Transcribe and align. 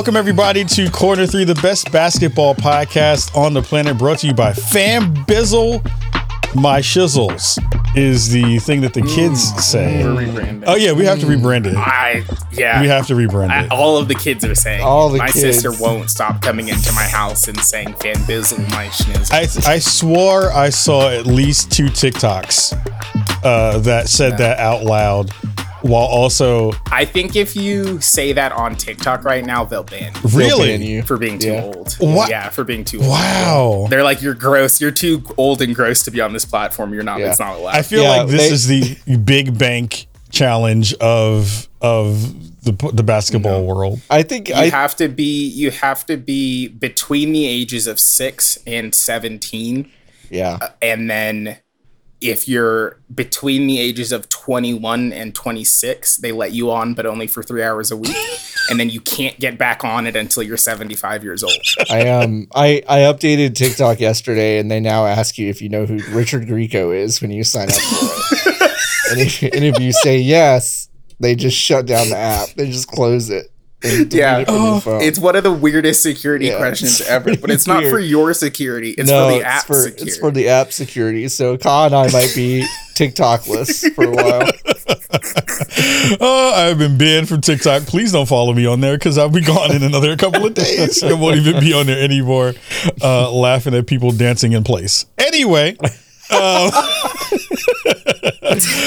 Welcome 0.00 0.16
everybody 0.16 0.64
to 0.64 0.90
Corner 0.90 1.26
Three, 1.26 1.44
the 1.44 1.56
best 1.56 1.92
basketball 1.92 2.54
podcast 2.54 3.36
on 3.36 3.52
the 3.52 3.60
planet, 3.60 3.98
brought 3.98 4.20
to 4.20 4.28
you 4.28 4.32
by 4.32 4.54
Fam 4.54 5.14
Bizzle. 5.26 5.84
My 6.54 6.80
shizzles 6.80 7.58
is 7.94 8.30
the 8.30 8.58
thing 8.60 8.80
that 8.80 8.94
the 8.94 9.02
kids 9.02 9.42
say. 9.62 10.00
rebranding. 10.02 10.64
Oh 10.66 10.76
yeah, 10.76 10.92
we 10.92 11.04
have 11.04 11.20
to 11.20 11.26
rebrand 11.26 11.66
it. 11.66 11.76
I 11.76 12.24
yeah. 12.50 12.80
We 12.80 12.88
have 12.88 13.08
to 13.08 13.14
rebrand 13.14 13.50
I- 13.50 13.64
it. 13.64 13.70
all 13.70 13.98
of 13.98 14.08
the 14.08 14.14
kids 14.14 14.42
are 14.42 14.54
saying. 14.54 14.80
All 14.82 15.10
the 15.10 15.18
my 15.18 15.26
kids. 15.26 15.40
sister 15.40 15.70
won't 15.70 16.08
stop 16.08 16.40
coming 16.40 16.68
into 16.68 16.90
my 16.94 17.04
house 17.04 17.46
and 17.46 17.60
saying 17.60 17.92
"Fan 17.96 18.16
Bizzle 18.24 18.58
my 18.70 18.86
schnizzle." 18.86 19.66
I 19.68 19.74
I 19.74 19.78
swore 19.80 20.50
I 20.50 20.70
saw 20.70 21.10
at 21.10 21.26
least 21.26 21.72
two 21.72 21.88
TikToks 21.88 22.72
uh, 23.44 23.78
that 23.80 24.08
said 24.08 24.38
that 24.38 24.60
out 24.60 24.82
loud, 24.82 25.30
while 25.82 26.04
also 26.06 26.72
I 26.90 27.04
think 27.04 27.36
if 27.36 27.54
you 27.56 28.00
say 28.00 28.32
that 28.32 28.52
on 28.52 28.74
TikTok 28.76 29.24
right 29.24 29.44
now, 29.44 29.64
they'll 29.64 29.82
ban 29.82 30.12
you 30.14 30.30
really. 30.38 30.68
ban 30.68 30.82
you. 30.82 31.02
for 31.02 31.16
being 31.16 31.38
too 31.38 31.52
Yeah. 31.52 31.62
old. 31.64 31.94
What? 31.94 32.30
Yeah, 32.30 32.48
for 32.50 32.64
being 32.64 32.84
too 32.84 32.98
old. 33.00 33.08
Wow. 33.08 33.86
They're 33.90 34.04
like, 34.04 34.22
you're 34.22 34.34
gross. 34.34 34.80
You're 34.80 34.90
too 34.90 35.22
old 35.36 35.62
and 35.62 35.74
gross 35.74 36.02
to 36.04 36.10
be 36.10 36.20
on 36.20 36.32
this 36.32 36.44
platform. 36.44 36.92
You're 36.94 37.02
not. 37.02 37.20
Yeah. 37.20 37.30
It's 37.30 37.40
not 37.40 37.56
allowed. 37.56 37.74
I 37.76 37.82
feel 37.82 38.02
Yeah, 38.02 38.08
like 38.22 38.28
this 38.28 38.66
they- 38.66 38.76
is 38.78 38.96
the 39.06 39.16
big 39.16 39.58
bank 39.58 40.06
challenge 40.30 40.94
of 40.94 41.68
of 41.80 42.62
the 42.62 42.72
the 42.92 43.02
basketball 43.02 43.64
world. 43.64 44.00
I 44.10 44.22
think 44.22 44.48
you 44.48 44.54
I 44.54 44.68
have 44.68 44.94
to 44.96 45.08
be. 45.08 45.48
You 45.48 45.70
have 45.70 46.04
to 46.06 46.16
be 46.16 46.68
between 46.68 47.32
the 47.32 47.46
ages 47.46 47.86
of 47.86 47.98
six 47.98 48.58
and 48.66 48.94
seventeen. 48.94 49.90
yeah. 50.30 50.58
Uh, 50.60 50.68
and 50.82 51.10
then 51.10 51.56
if 52.20 52.46
you're 52.46 52.98
between 53.14 53.66
the 53.66 53.80
ages 53.80 54.12
of 54.12 54.28
21 54.28 55.12
and 55.12 55.34
26 55.34 56.18
they 56.18 56.32
let 56.32 56.52
you 56.52 56.70
on 56.70 56.94
but 56.94 57.06
only 57.06 57.26
for 57.26 57.42
three 57.42 57.62
hours 57.62 57.90
a 57.90 57.96
week 57.96 58.16
and 58.70 58.78
then 58.78 58.90
you 58.90 59.00
can't 59.00 59.38
get 59.40 59.56
back 59.56 59.84
on 59.84 60.06
it 60.06 60.14
until 60.14 60.42
you're 60.42 60.56
75 60.56 61.24
years 61.24 61.42
old 61.42 61.54
I 61.88 62.08
um 62.08 62.46
I 62.54 62.82
I 62.88 62.98
updated 63.00 63.54
TikTok 63.54 64.00
yesterday 64.00 64.58
and 64.58 64.70
they 64.70 64.80
now 64.80 65.06
ask 65.06 65.38
you 65.38 65.48
if 65.48 65.62
you 65.62 65.68
know 65.68 65.86
who 65.86 65.96
Richard 66.14 66.46
Grieco 66.46 66.94
is 66.94 67.20
when 67.20 67.30
you 67.30 67.44
sign 67.44 67.68
up 67.68 67.74
for 67.74 68.06
it. 68.06 68.60
and 69.10 69.20
if 69.20 69.42
and 69.42 69.64
if 69.64 69.78
you 69.80 69.92
say 69.92 70.18
yes, 70.18 70.88
they 71.18 71.34
just 71.34 71.56
shut 71.56 71.86
down 71.86 72.08
the 72.08 72.16
app. 72.16 72.48
They 72.50 72.70
just 72.70 72.88
close 72.88 73.30
it. 73.30 73.50
And 73.82 74.10
delete 74.10 74.12
Yeah. 74.12 74.38
it 74.38 74.46
from 74.46 74.54
your 74.64 74.80
phone. 74.80 75.02
it's 75.02 75.18
one 75.18 75.36
of 75.36 75.42
the 75.44 75.52
weirdest 75.52 76.02
security 76.02 76.46
Yeah, 76.46 76.58
questions 76.58 77.00
ever 77.02 77.36
but 77.36 77.50
it's 77.50 77.66
not 77.66 77.80
weird. 77.82 77.92
for 77.92 77.98
your 78.00 78.34
security 78.34 78.90
it's 78.90 79.10
no, 79.10 79.26
for 79.28 79.32
the 79.32 79.36
it's 79.38 79.46
app 79.46 79.66
for 79.66 79.74
security 79.74 80.02
it's 80.10 80.18
for 80.18 80.30
the 80.30 80.48
app 80.48 80.72
security. 80.72 81.28
So 81.28 81.56
Ka 81.58 81.86
and 81.86 81.94
I 81.94 82.10
might 82.12 82.32
be 82.34 82.66
TikTokless 82.94 83.94
for 83.94 84.04
a 84.04 84.10
while. 84.10 84.50
Oh, 86.20 86.52
I've 86.56 86.78
been 86.78 86.96
banned 86.98 87.28
from 87.28 87.40
TikTok. 87.40 87.82
Please 87.82 88.12
don't 88.12 88.26
follow 88.26 88.52
me 88.52 88.64
on 88.66 88.80
there 88.80 88.96
because 88.96 89.18
I'll 89.18 89.28
be 89.28 89.40
gone 89.40 89.74
in 89.74 89.82
another 89.82 90.16
couple 90.16 90.46
of 90.46 90.54
days. 90.54 91.02
I 91.02 91.12
won't 91.12 91.36
even 91.36 91.60
be 91.60 91.72
on 91.72 91.86
there 91.86 92.00
anymore, 92.02 92.54
uh, 93.02 93.30
laughing 93.30 93.74
at 93.74 93.86
people 93.86 94.10
dancing 94.12 94.52
in 94.52 94.64
place. 94.64 95.06
Anyway, 95.18 95.76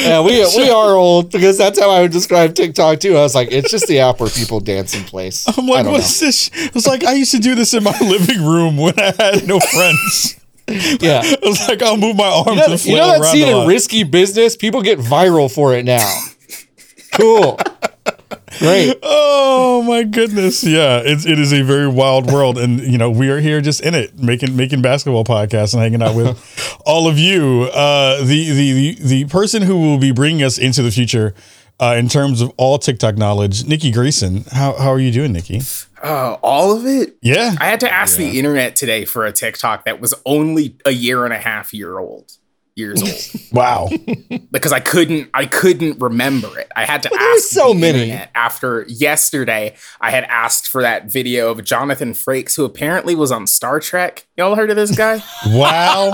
Yeah, 0.03 0.21
we 0.21 0.45
we 0.57 0.69
are 0.69 0.95
old 0.95 1.31
because 1.31 1.57
that's 1.57 1.79
how 1.79 1.89
I 1.89 2.01
would 2.01 2.11
describe 2.11 2.53
TikTok 2.53 2.99
too. 2.99 3.15
I 3.15 3.21
was 3.21 3.33
like, 3.33 3.51
it's 3.51 3.71
just 3.71 3.87
the 3.87 3.99
app 3.99 4.19
where 4.19 4.29
people 4.29 4.59
dance 4.59 4.93
in 4.93 5.03
place. 5.03 5.47
I'm 5.57 5.65
like, 5.67 5.85
what's 5.85 6.19
this? 6.19 6.49
It's 6.53 6.85
like 6.85 7.03
I 7.05 7.13
used 7.13 7.31
to 7.31 7.39
do 7.39 7.55
this 7.55 7.73
in 7.73 7.83
my 7.83 7.97
living 8.01 8.43
room 8.43 8.77
when 8.77 8.93
I 8.99 9.13
had 9.17 9.47
no 9.47 9.59
friends. 9.59 10.39
know. 10.67 10.75
yeah. 10.99 11.21
It's 11.23 11.67
like 11.67 11.81
I'll 11.81 11.97
move 11.97 12.17
my 12.17 12.27
arms 12.27 12.49
You 12.49 12.55
know, 12.55 12.63
and 12.73 12.85
you 12.85 12.95
know 12.95 13.07
that 13.07 13.21
around 13.21 13.31
scene 13.31 13.47
a 13.47 13.61
in. 13.61 13.67
Risky 13.67 14.03
Business? 14.03 14.57
People 14.57 14.81
get 14.81 14.99
viral 14.99 15.53
for 15.53 15.73
it 15.73 15.85
now. 15.85 16.21
Cool. 17.13 17.57
Great. 18.59 18.97
Oh 19.03 19.81
my 19.83 20.03
goodness! 20.03 20.63
Yeah, 20.63 21.01
it's 21.03 21.25
it 21.25 21.39
is 21.39 21.53
a 21.53 21.61
very 21.63 21.87
wild 21.87 22.31
world, 22.31 22.57
and 22.57 22.79
you 22.79 22.97
know 22.97 23.09
we 23.09 23.29
are 23.29 23.39
here 23.39 23.61
just 23.61 23.81
in 23.81 23.95
it, 23.95 24.17
making 24.19 24.55
making 24.55 24.81
basketball 24.81 25.23
podcasts 25.23 25.73
and 25.73 25.81
hanging 25.81 26.01
out 26.01 26.15
with 26.15 26.77
all 26.85 27.07
of 27.07 27.17
you. 27.17 27.69
Uh, 27.73 28.19
the, 28.19 28.49
the 28.49 28.71
the 28.73 28.95
the 29.01 29.25
person 29.25 29.61
who 29.63 29.79
will 29.79 29.97
be 29.97 30.11
bringing 30.11 30.43
us 30.43 30.57
into 30.57 30.81
the 30.81 30.91
future, 30.91 31.33
uh, 31.79 31.95
in 31.97 32.07
terms 32.09 32.41
of 32.41 32.51
all 32.57 32.77
TikTok 32.77 33.17
knowledge, 33.17 33.65
Nikki 33.65 33.91
Grayson. 33.91 34.45
How 34.51 34.73
how 34.73 34.91
are 34.91 34.99
you 34.99 35.11
doing, 35.11 35.33
Nikki? 35.33 35.61
oh 36.05 36.37
all 36.43 36.75
of 36.75 36.85
it 36.85 37.15
Yeah, 37.21 37.55
i 37.61 37.65
had 37.67 37.79
to 37.79 37.89
ask 37.89 38.17
the 38.17 38.37
internet 38.37 38.75
today 38.75 39.05
for 39.05 39.25
a 39.25 39.31
tiktok 39.31 39.85
that 39.85 40.01
was 40.01 40.13
only 40.25 40.75
a 40.85 40.91
year 40.91 41.23
and 41.23 41.33
a 41.33 41.37
half 41.37 41.73
year 41.73 41.97
old 41.97 42.33
years 42.75 43.01
old 43.01 43.41
wow. 43.51 43.89
because 44.51 44.71
I 44.71 44.79
couldn't 44.79 45.29
I 45.33 45.45
couldn't 45.45 45.99
remember 45.99 46.57
it. 46.59 46.71
I 46.75 46.85
had 46.85 47.03
to 47.03 47.09
there 47.09 47.19
were 47.19 47.35
ask 47.35 47.43
so 47.49 47.73
many. 47.73 48.11
after 48.11 48.85
yesterday. 48.87 49.75
I 50.01 50.11
had 50.11 50.23
asked 50.25 50.67
for 50.67 50.81
that 50.81 51.11
video 51.11 51.51
of 51.51 51.63
Jonathan 51.63 52.13
Frakes, 52.13 52.55
who 52.55 52.65
apparently 52.65 53.15
was 53.15 53.31
on 53.31 53.47
Star 53.47 53.79
Trek. 53.79 54.25
Y'all 54.37 54.55
heard 54.55 54.69
of 54.69 54.75
this 54.75 54.95
guy? 54.95 55.21
Wow. 55.45 56.11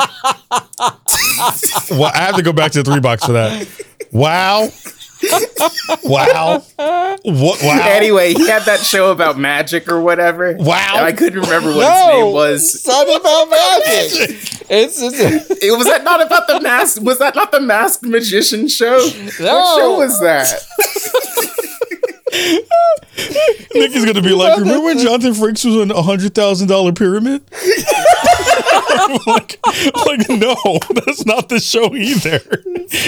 well, 1.92 2.12
I 2.14 2.18
have 2.18 2.36
to 2.36 2.44
go 2.44 2.52
back 2.52 2.72
to 2.74 2.84
the 2.84 2.92
three 2.92 3.00
box 3.00 3.26
for 3.26 3.32
that. 3.34 3.68
Wow. 4.12 4.70
Wow. 6.04 6.64
What? 6.78 7.62
Wow. 7.62 7.80
Anyway, 7.90 8.34
he 8.34 8.48
had 8.48 8.64
that 8.64 8.80
show 8.80 9.12
about 9.12 9.38
magic 9.38 9.90
or 9.90 10.00
whatever. 10.02 10.56
Wow. 10.58 10.94
And 10.96 11.06
I 11.06 11.12
couldn't 11.12 11.42
remember 11.42 11.70
what 11.76 11.92
his 11.92 12.08
name 12.08 12.34
was. 12.34 12.76
It's 12.76 12.88
not 12.88 13.04
about 13.08 13.50
magic. 13.50 14.30
It's, 14.70 15.02
it's 15.02 15.52
It 15.64 15.78
was 15.78 15.88
that 15.88 16.04
not 16.04 16.26
about 16.26 16.48
the 16.48 16.62
mask? 16.62 17.02
Was 17.02 17.20
that 17.20 17.36
not 17.36 17.52
the 17.52 17.60
masked 17.60 18.04
magician 18.04 18.68
show? 18.68 18.98
What 19.00 19.78
show 19.78 19.98
was 19.98 20.20
that? 20.22 20.64
Nikki's 23.74 24.06
gonna 24.06 24.22
be 24.22 24.34
like, 24.34 24.58
remember 24.60 24.86
when 24.86 25.00
Jonathan 25.00 25.34
Frakes 25.34 25.66
was 25.66 25.76
on 25.78 25.92
a 25.92 26.02
hundred 26.02 26.34
thousand 26.34 26.68
dollar 26.68 26.92
pyramid? 26.94 27.44
I'm 28.72 29.20
like, 29.28 29.60
like, 30.06 30.30
no, 30.30 30.56
that's 30.94 31.26
not 31.26 31.50
the 31.50 31.60
show 31.60 31.96
either. 31.96 32.40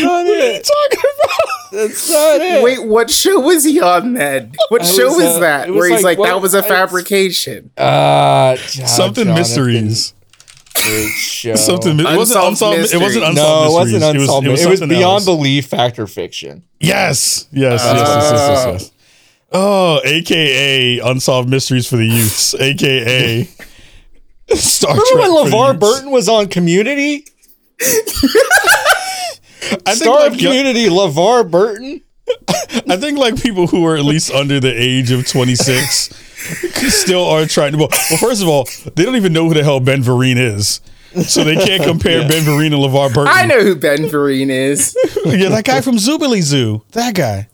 not 0.04 0.26
What 0.26 0.28
are 0.28 0.54
you 0.54 0.62
talking 0.62 1.12
about? 1.16 1.72
That's 1.72 2.10
not 2.10 2.42
it. 2.42 2.64
Wait, 2.64 2.86
what 2.86 3.10
show 3.10 3.40
was 3.40 3.64
he 3.64 3.80
on 3.80 4.14
then? 4.14 4.54
What 4.70 4.82
I 4.82 4.86
show 4.86 5.08
was, 5.08 5.18
was 5.18 5.38
uh, 5.38 5.40
that? 5.40 5.70
was 5.70 5.78
Where 5.78 5.90
he's 5.92 6.04
like, 6.04 6.18
like, 6.18 6.30
that 6.30 6.42
was 6.42 6.54
a 6.54 6.64
fabrication. 6.64 7.72
Uh, 7.78 8.56
Something 8.58 9.26
Jonathan, 9.26 9.36
mysteries. 9.36 10.14
Great 10.74 11.10
show. 11.10 11.56
Something. 11.56 12.00
It 12.00 12.06
wasn't 12.06 12.44
Unsolved 12.46 12.48
unsolved. 12.48 12.78
It 12.78 12.82
wasn't 12.82 13.02
mysteries. 13.02 13.30
unsolved. 13.30 13.36
No, 13.36 13.72
it 13.72 13.74
wasn't 13.74 14.04
unsolved. 14.04 14.48
It 14.48 14.52
was, 14.52 14.62
it 14.64 14.70
was 14.70 14.80
something 14.80 14.98
beyond 14.98 15.16
else. 15.16 15.26
belief, 15.26 15.66
fact 15.68 16.00
or 16.00 16.08
fiction. 16.08 16.64
Yes. 16.80 17.48
Yes. 17.52 17.84
Yes. 17.84 17.98
Yes. 17.98 18.32
Yes. 18.32 18.32
Yes. 18.32 18.82
yes. 18.82 18.92
Oh, 19.54 20.00
AKA 20.06 21.00
unsolved 21.00 21.50
mysteries 21.50 21.88
for 21.88 21.98
the 21.98 22.06
youths. 22.06 22.54
AKA 22.56 23.50
Star 24.56 24.92
Remember 24.92 25.12
Trek. 25.12 25.30
when 25.30 25.52
for 25.52 25.58
LeVar 25.58 25.68
youths. 25.74 25.80
Burton 25.80 26.12
was 26.12 26.30
on 26.30 26.48
Community? 26.48 27.26
I 27.82 27.86
think 29.94 29.98
Star 29.98 30.26
of 30.26 30.34
like, 30.34 30.40
Community, 30.42 30.88
LeVar 30.88 31.50
Burton. 31.50 32.02
I 32.90 32.98
think 32.98 33.18
like 33.18 33.42
people 33.42 33.68
who 33.68 33.86
are 33.86 33.96
at 33.96 34.04
least 34.06 34.32
under 34.32 34.60
the 34.60 34.72
age 34.72 35.12
of 35.12 35.28
26 35.28 36.10
still 36.90 37.26
are 37.26 37.46
trying 37.46 37.74
to. 37.74 37.78
Well, 37.78 37.90
well, 38.10 38.20
first 38.20 38.42
of 38.42 38.48
all, 38.48 38.68
they 38.96 39.04
don't 39.06 39.16
even 39.16 39.34
know 39.34 39.48
who 39.48 39.54
the 39.54 39.64
hell 39.64 39.80
Ben 39.80 40.02
Vereen 40.02 40.38
is. 40.38 40.82
So 41.28 41.44
they 41.44 41.56
can't 41.56 41.84
compare 41.84 42.28
Ben 42.28 42.44
Vereen 42.44 42.68
and 42.68 42.76
LeVar 42.76 43.14
Burton. 43.14 43.34
I 43.34 43.46
know 43.46 43.62
who 43.62 43.76
Ben 43.76 44.00
Vereen 44.06 44.50
is. 44.50 44.96
Yeah, 45.26 45.50
that 45.50 45.66
guy 45.66 45.82
from 45.82 45.96
Zoobilee 45.96 46.42
Zoo. 46.42 46.84
That 46.92 47.16
guy. 47.16 47.48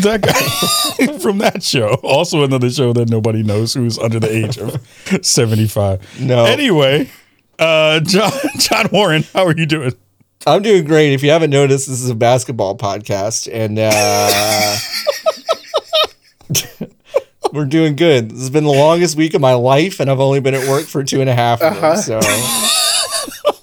That 0.00 0.22
guy 0.22 1.18
from 1.18 1.38
that 1.38 1.62
show. 1.62 1.94
Also 2.02 2.44
another 2.44 2.70
show 2.70 2.92
that 2.94 3.10
nobody 3.10 3.42
knows 3.42 3.74
who's 3.74 3.98
under 3.98 4.18
the 4.18 4.30
age 4.30 4.56
of 4.58 4.80
75. 5.24 6.20
No. 6.20 6.44
Anyway, 6.46 7.10
uh 7.58 8.00
John 8.00 8.32
John 8.58 8.86
Warren, 8.90 9.24
how 9.34 9.44
are 9.46 9.54
you 9.56 9.66
doing? 9.66 9.92
I'm 10.46 10.62
doing 10.62 10.84
great. 10.84 11.12
If 11.12 11.22
you 11.22 11.30
haven't 11.30 11.50
noticed, 11.50 11.88
this 11.88 12.00
is 12.00 12.08
a 12.10 12.14
basketball 12.16 12.76
podcast, 12.76 13.48
and 13.52 13.78
uh, 13.78 14.76
we're 17.52 17.66
doing 17.66 17.94
good. 17.94 18.30
This 18.30 18.40
has 18.40 18.50
been 18.50 18.64
the 18.64 18.70
longest 18.72 19.16
week 19.16 19.34
of 19.34 19.40
my 19.40 19.54
life, 19.54 20.00
and 20.00 20.10
I've 20.10 20.18
only 20.18 20.40
been 20.40 20.54
at 20.54 20.66
work 20.68 20.86
for 20.86 21.04
two 21.04 21.20
and 21.20 21.30
a 21.30 21.34
half 21.34 21.60
years. 21.60 22.06
So 22.06 22.18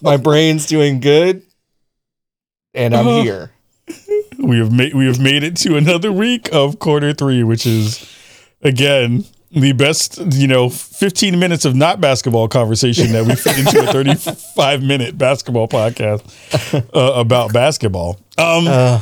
my 0.02 0.16
brain's 0.16 0.68
doing 0.68 1.02
good, 1.02 1.42
and 2.74 2.96
I'm 2.96 3.08
Uh-huh. 3.08 3.22
here. 3.24 3.52
We 4.50 4.57
have 4.60 4.72
made 4.72 4.94
we 4.94 5.06
have 5.06 5.19
made 5.19 5.44
it 5.44 5.56
to 5.57 5.78
another 5.78 6.12
week 6.12 6.50
of 6.51 6.80
quarter 6.80 7.13
three, 7.13 7.44
which 7.44 7.66
is 7.66 8.06
again 8.62 9.24
the 9.51 9.72
best, 9.72 10.18
you 10.34 10.48
know, 10.48 10.69
15 10.69 11.40
minutes 11.40 11.66
of 11.66 11.75
not 11.75 12.00
basketball 12.00 12.48
conversation 12.48 13.12
that 13.13 13.25
we 13.25 13.34
fit 13.36 13.57
into 13.57 13.80
a 13.81 13.92
35 13.92 14.84
minute 14.84 15.18
basketball 15.18 15.68
podcast 15.68 16.24
uh, 16.94 17.13
about 17.19 17.54
basketball. 17.54 18.19
Um, 18.38 18.68
Uh, 18.68 19.01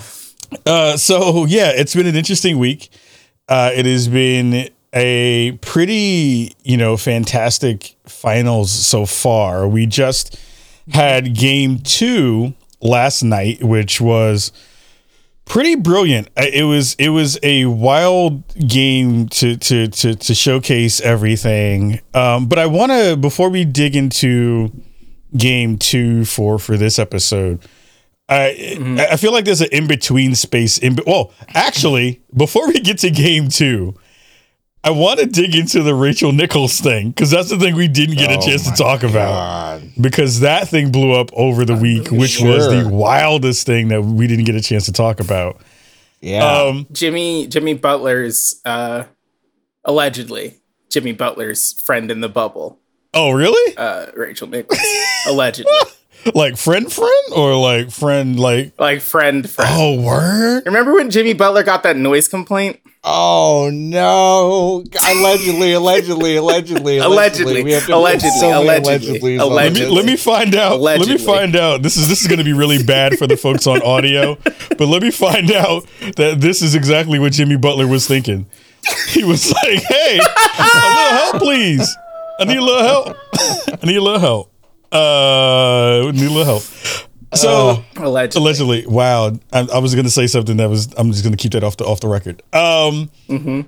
uh, 0.66 0.98
so 0.98 1.46
yeah, 1.46 1.72
it's 1.76 1.94
been 1.96 2.08
an 2.08 2.16
interesting 2.16 2.58
week. 2.60 2.90
Uh, 3.50 3.72
it 3.74 3.86
has 3.86 4.08
been 4.08 4.70
a 4.94 5.52
pretty, 5.62 6.54
you 6.64 6.78
know, 6.78 6.96
fantastic 6.98 7.96
finals 8.06 8.72
so 8.72 9.06
far. 9.06 9.68
We 9.68 9.86
just 9.86 10.40
had 10.94 11.34
game 11.36 11.80
two 11.80 12.54
last 12.82 13.24
night, 13.24 13.62
which 13.64 14.00
was 14.00 14.52
pretty 15.48 15.76
brilliant. 15.76 16.30
It 16.38 16.64
was 16.66 16.96
it 16.96 17.10
was 17.10 17.40
a 17.44 17.66
wild 17.66 18.48
game 18.68 19.28
to 19.30 19.58
to 19.58 19.88
to 19.88 20.16
to 20.16 20.36
showcase 20.36 21.02
everything. 21.02 22.02
Um, 22.14 22.48
but 22.48 22.60
I 22.60 22.66
want 22.68 22.92
to 22.92 23.18
before 23.18 23.50
we 23.50 23.66
dig 23.66 23.96
into 23.96 24.72
game 25.36 25.78
two 25.78 26.26
for 26.26 26.60
for 26.60 26.78
this 26.78 27.00
episode. 27.00 27.60
I 28.30 29.08
I 29.12 29.16
feel 29.18 29.32
like 29.32 29.46
there's 29.46 29.62
an 29.62 29.70
in 29.72 29.88
between 29.88 30.36
space. 30.36 30.78
In 30.78 30.98
well, 31.08 31.32
actually, 31.54 32.22
before 32.36 32.68
we 32.68 32.74
get 32.80 33.00
to 33.00 33.10
game 33.10 33.48
two, 33.48 33.96
I 34.88 34.92
want 34.92 35.20
to 35.20 35.26
dig 35.26 35.54
into 35.54 35.84
the 35.84 35.94
Rachel 35.94 36.32
Nichols 36.32 36.80
thing 36.80 37.10
because 37.10 37.30
that's 37.30 37.50
the 37.50 37.60
thing 37.60 37.76
we 37.76 37.90
didn't 37.90 38.16
get 38.16 38.32
a 38.32 38.38
Oh 38.38 38.46
chance 38.46 38.64
to 38.64 38.70
my 38.70 38.76
talk 38.78 39.04
about 39.04 39.82
because 40.00 40.40
that 40.40 40.70
thing 40.70 40.94
blew 40.94 41.12
up 41.12 41.30
over 41.34 41.66
the 41.66 41.76
week, 41.76 42.10
which 42.10 42.40
was 42.40 42.70
the 42.70 42.88
wildest 42.90 43.66
thing 43.66 43.90
that 43.90 44.02
we 44.02 44.28
didn't 44.28 44.46
get 44.46 44.56
a 44.56 44.62
chance 44.62 44.86
to 44.86 44.94
talk 44.94 45.20
about. 45.20 45.60
Yeah. 46.22 46.62
Um, 46.62 46.88
Jimmy 46.94 47.48
Jimmy 47.48 47.74
Butler's 47.74 48.62
uh 48.64 49.04
allegedly 49.84 50.56
Jimmy 50.90 51.12
Butler's 51.12 51.82
friend 51.82 52.10
in 52.10 52.22
the 52.22 52.30
bubble, 52.30 52.80
oh, 53.14 53.32
really? 53.32 53.76
uh 53.76 54.06
Rachel 54.16 54.48
Nichols. 54.48 54.80
allegedly. 55.28 55.70
Like 56.34 56.58
friend, 56.58 56.92
friend, 56.92 57.34
or 57.36 57.56
like 57.56 57.92
friend, 57.92 58.40
like 58.40 58.74
Like 58.80 59.02
friend 59.02 59.50
friend. 59.50 59.72
oh, 59.74 60.02
word. 60.02 60.64
Remember 60.66 60.94
when 60.94 61.10
Jimmy 61.10 61.34
Butler 61.34 61.64
got 61.64 61.84
that 61.84 61.98
noise 61.98 62.28
complaint? 62.28 62.80
oh 63.10 63.70
no! 63.72 64.84
Allegedly, 65.10 65.72
allegedly, 65.72 66.36
allegedly, 66.36 66.98
Allegedly, 66.98 67.64
We 67.64 67.72
have 67.72 67.86
to 67.86 67.96
allegedly, 67.96 68.30
so 68.32 68.64
many 68.64 68.84
allegedly, 68.84 69.38
allegedlys 69.38 69.56
Let 69.56 69.74
me 69.74 69.86
let 69.86 70.06
me 70.06 70.18
find 70.18 70.56
out. 70.56 70.82
Let 70.82 71.08
me 71.08 71.18
find 71.18 71.56
out. 71.56 71.82
This 71.84 71.96
is 71.96 72.10
this 72.10 72.22
is 72.22 72.28
going 72.28 72.40
to 72.40 72.44
be 72.44 72.54
really 72.54 72.84
bad 72.84 73.18
for 73.18 73.26
the 73.26 73.38
folks 73.38 73.66
on 73.66 73.82
audio, 73.82 74.36
but 74.44 74.82
let 74.88 75.02
me 75.02 75.12
find 75.12 75.52
out 75.52 75.86
that 76.18 76.42
this 76.42 76.62
is 76.62 76.76
exactly 76.76 77.18
what 77.20 77.32
Jimmy 77.32 77.56
Butler 77.56 77.88
was 77.88 78.06
thinking. 78.08 78.46
He 79.10 79.24
was 79.24 79.52
like, 79.54 79.82
"Hey, 79.84 80.20
a 80.20 80.64
little 80.64 81.18
help, 81.18 81.42
please. 81.42 81.98
I 82.40 82.44
need 82.46 82.58
a 82.58 82.64
little 82.64 82.84
help. 82.84 83.18
I 83.82 83.86
need 83.86 83.98
a 83.98 84.02
little 84.02 84.20
help. 84.20 84.52
Uh, 84.92 86.12
need 86.14 86.26
a 86.26 86.30
little 86.30 86.46
help." 86.46 86.64
So 87.34 87.84
Allegedly. 87.98 88.42
allegedly, 88.42 88.86
wow. 88.88 89.34
I, 89.52 89.68
I 89.74 89.80
was 89.80 89.94
going 89.94 90.06
to 90.06 90.12
say 90.12 90.28
something 90.28 90.58
that 90.58 90.70
was. 90.70 90.94
I'm 90.98 91.12
just 91.12 91.24
going 91.24 91.36
to 91.36 91.38
keep 91.38 91.52
that 91.52 91.64
off 91.64 91.76
the 91.78 91.86
off 91.86 92.00
the 92.00 92.08
record. 92.08 92.42
Um. 92.54 93.12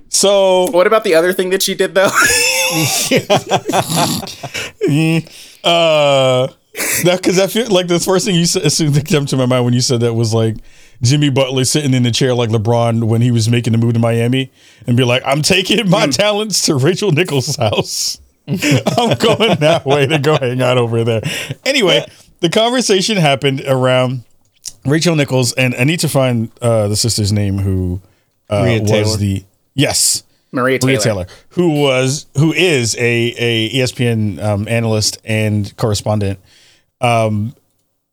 So 0.10 0.72
What 0.72 0.88
about 0.88 1.04
the 1.04 1.14
other 1.16 1.34
thing 1.34 1.50
that 1.50 1.62
she 1.62 1.76
did 1.76 1.94
though? 1.94 2.06
uh 5.64 6.48
that 7.04 7.18
because 7.22 7.40
I 7.40 7.48
feel 7.48 7.70
like 7.70 7.88
the 7.88 8.00
first 8.00 8.26
thing 8.26 8.36
you 8.36 8.46
said 8.46 8.64
as 8.64 8.78
soon 8.78 8.90
as 8.90 8.98
it 8.98 9.06
came 9.06 9.26
to 9.26 9.36
my 9.38 9.46
mind 9.46 9.66
when 9.66 9.74
you 9.74 9.82
said 9.82 10.00
that 10.02 10.14
was 10.14 10.34
like 10.34 10.56
Jimmy 11.02 11.30
Butler 11.30 11.66
sitting 11.66 11.94
in 11.94 12.04
the 12.04 12.12
chair 12.12 12.34
like 12.34 12.50
LeBron 12.50 13.06
when 13.06 13.22
he 13.22 13.32
was 13.32 13.50
making 13.50 13.72
the 13.74 13.78
move 13.80 13.94
to 13.94 14.00
Miami 14.00 14.52
and 14.86 14.96
be 14.98 15.04
like, 15.04 15.22
I'm 15.26 15.42
taking 15.42 15.90
my 15.90 16.08
talents 16.08 16.66
to 16.66 16.76
Rachel 16.76 17.12
Nichols' 17.12 17.56
house. 17.56 18.20
I'm 18.98 19.18
going 19.18 19.60
that 19.60 19.84
way 19.86 20.08
to 20.08 20.20
go 20.20 20.38
hang 20.38 20.62
out 20.62 20.78
over 20.78 21.04
there. 21.04 21.22
Anyway, 21.66 22.06
the 22.40 22.50
conversation 22.50 23.18
happened 23.18 23.64
around 23.68 24.24
Rachel 24.86 25.16
Nichols, 25.16 25.54
and 25.54 25.76
I 25.76 25.84
need 25.84 26.00
to 26.02 26.10
find 26.10 26.52
uh, 26.62 26.88
the 26.88 26.96
sister's 26.96 27.32
name 27.32 27.58
who 27.60 28.02
uh, 28.50 28.62
Maria 28.62 28.82
was 28.82 28.92
Taylor. 28.92 29.18
the 29.18 29.44
yes 29.76 30.24
Maria 30.52 30.80
Taylor. 30.80 30.92
Maria 30.94 31.04
Taylor, 31.04 31.28
who 31.50 31.82
was 31.82 32.26
who 32.38 32.54
is 32.54 32.96
a 32.98 33.34
a 33.38 33.70
ESPN 33.72 34.42
um, 34.42 34.68
analyst 34.68 35.20
and 35.24 35.76
correspondent 35.78 36.40
um, 37.02 37.56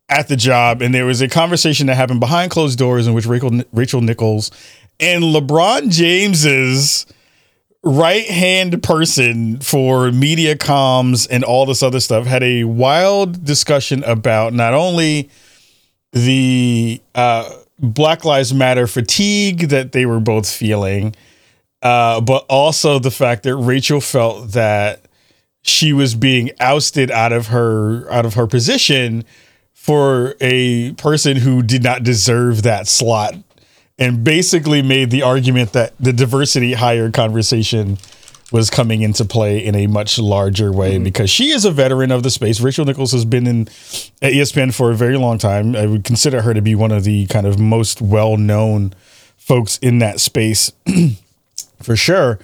at 0.09 0.27
the 0.27 0.35
job, 0.35 0.81
and 0.81 0.93
there 0.93 1.05
was 1.05 1.21
a 1.21 1.27
conversation 1.27 1.87
that 1.87 1.95
happened 1.95 2.19
behind 2.19 2.51
closed 2.51 2.77
doors 2.77 3.07
in 3.07 3.13
which 3.13 3.25
Rachel 3.25 3.61
Rachel 3.73 4.01
Nichols 4.01 4.51
and 4.99 5.23
LeBron 5.23 5.89
James's 5.91 7.05
right 7.87 8.25
hand 8.25 8.81
person 8.83 9.59
for 9.59 10.11
media 10.11 10.55
comms 10.55 11.27
and 11.29 11.43
all 11.43 11.65
this 11.65 11.81
other 11.81 11.99
stuff 11.99 12.25
had 12.25 12.43
a 12.43 12.63
wild 12.65 13.43
discussion 13.43 14.03
about 14.03 14.53
not 14.53 14.73
only 14.73 15.29
the 16.11 17.01
uh, 17.15 17.49
Black 17.79 18.25
Lives 18.25 18.53
Matter 18.53 18.87
fatigue 18.87 19.69
that 19.69 19.91
they 19.91 20.05
were 20.05 20.19
both 20.19 20.49
feeling, 20.49 21.15
uh, 21.81 22.21
but 22.21 22.45
also 22.49 22.99
the 22.99 23.11
fact 23.11 23.43
that 23.43 23.55
Rachel 23.55 24.01
felt 24.01 24.51
that 24.51 25.05
she 25.61 25.93
was 25.93 26.15
being 26.15 26.51
ousted 26.59 27.11
out 27.11 27.33
of 27.33 27.47
her 27.47 28.11
out 28.11 28.25
of 28.25 28.35
her 28.35 28.47
position 28.47 29.25
for 29.73 30.35
a 30.41 30.91
person 30.93 31.37
who 31.37 31.61
did 31.61 31.83
not 31.83 32.03
deserve 32.03 32.63
that 32.63 32.87
slot 32.87 33.35
and 33.99 34.23
basically 34.23 34.81
made 34.81 35.09
the 35.09 35.23
argument 35.23 35.73
that 35.73 35.93
the 35.99 36.13
diversity 36.13 36.73
hire 36.73 37.11
conversation 37.11 37.97
was 38.51 38.69
coming 38.69 39.01
into 39.01 39.25
play 39.25 39.63
in 39.63 39.75
a 39.75 39.87
much 39.87 40.17
larger 40.17 40.71
way 40.71 40.95
mm-hmm. 40.95 41.03
because 41.03 41.29
she 41.29 41.49
is 41.49 41.65
a 41.65 41.71
veteran 41.71 42.11
of 42.11 42.23
the 42.23 42.29
space. 42.29 42.61
Rachel 42.61 42.85
Nichols 42.85 43.11
has 43.11 43.25
been 43.25 43.45
in 43.45 43.61
at 44.21 44.31
ESPN 44.33 44.73
for 44.73 44.91
a 44.91 44.95
very 44.95 45.17
long 45.17 45.37
time. 45.37 45.75
I 45.75 45.85
would 45.85 46.03
consider 46.03 46.41
her 46.43 46.53
to 46.53 46.61
be 46.61 46.73
one 46.73 46.91
of 46.91 47.03
the 47.03 47.25
kind 47.27 47.45
of 47.45 47.59
most 47.59 48.01
well-known 48.01 48.93
folks 49.35 49.77
in 49.79 49.99
that 49.99 50.19
space 50.19 50.71
for 51.81 51.95
sure. 51.95 52.39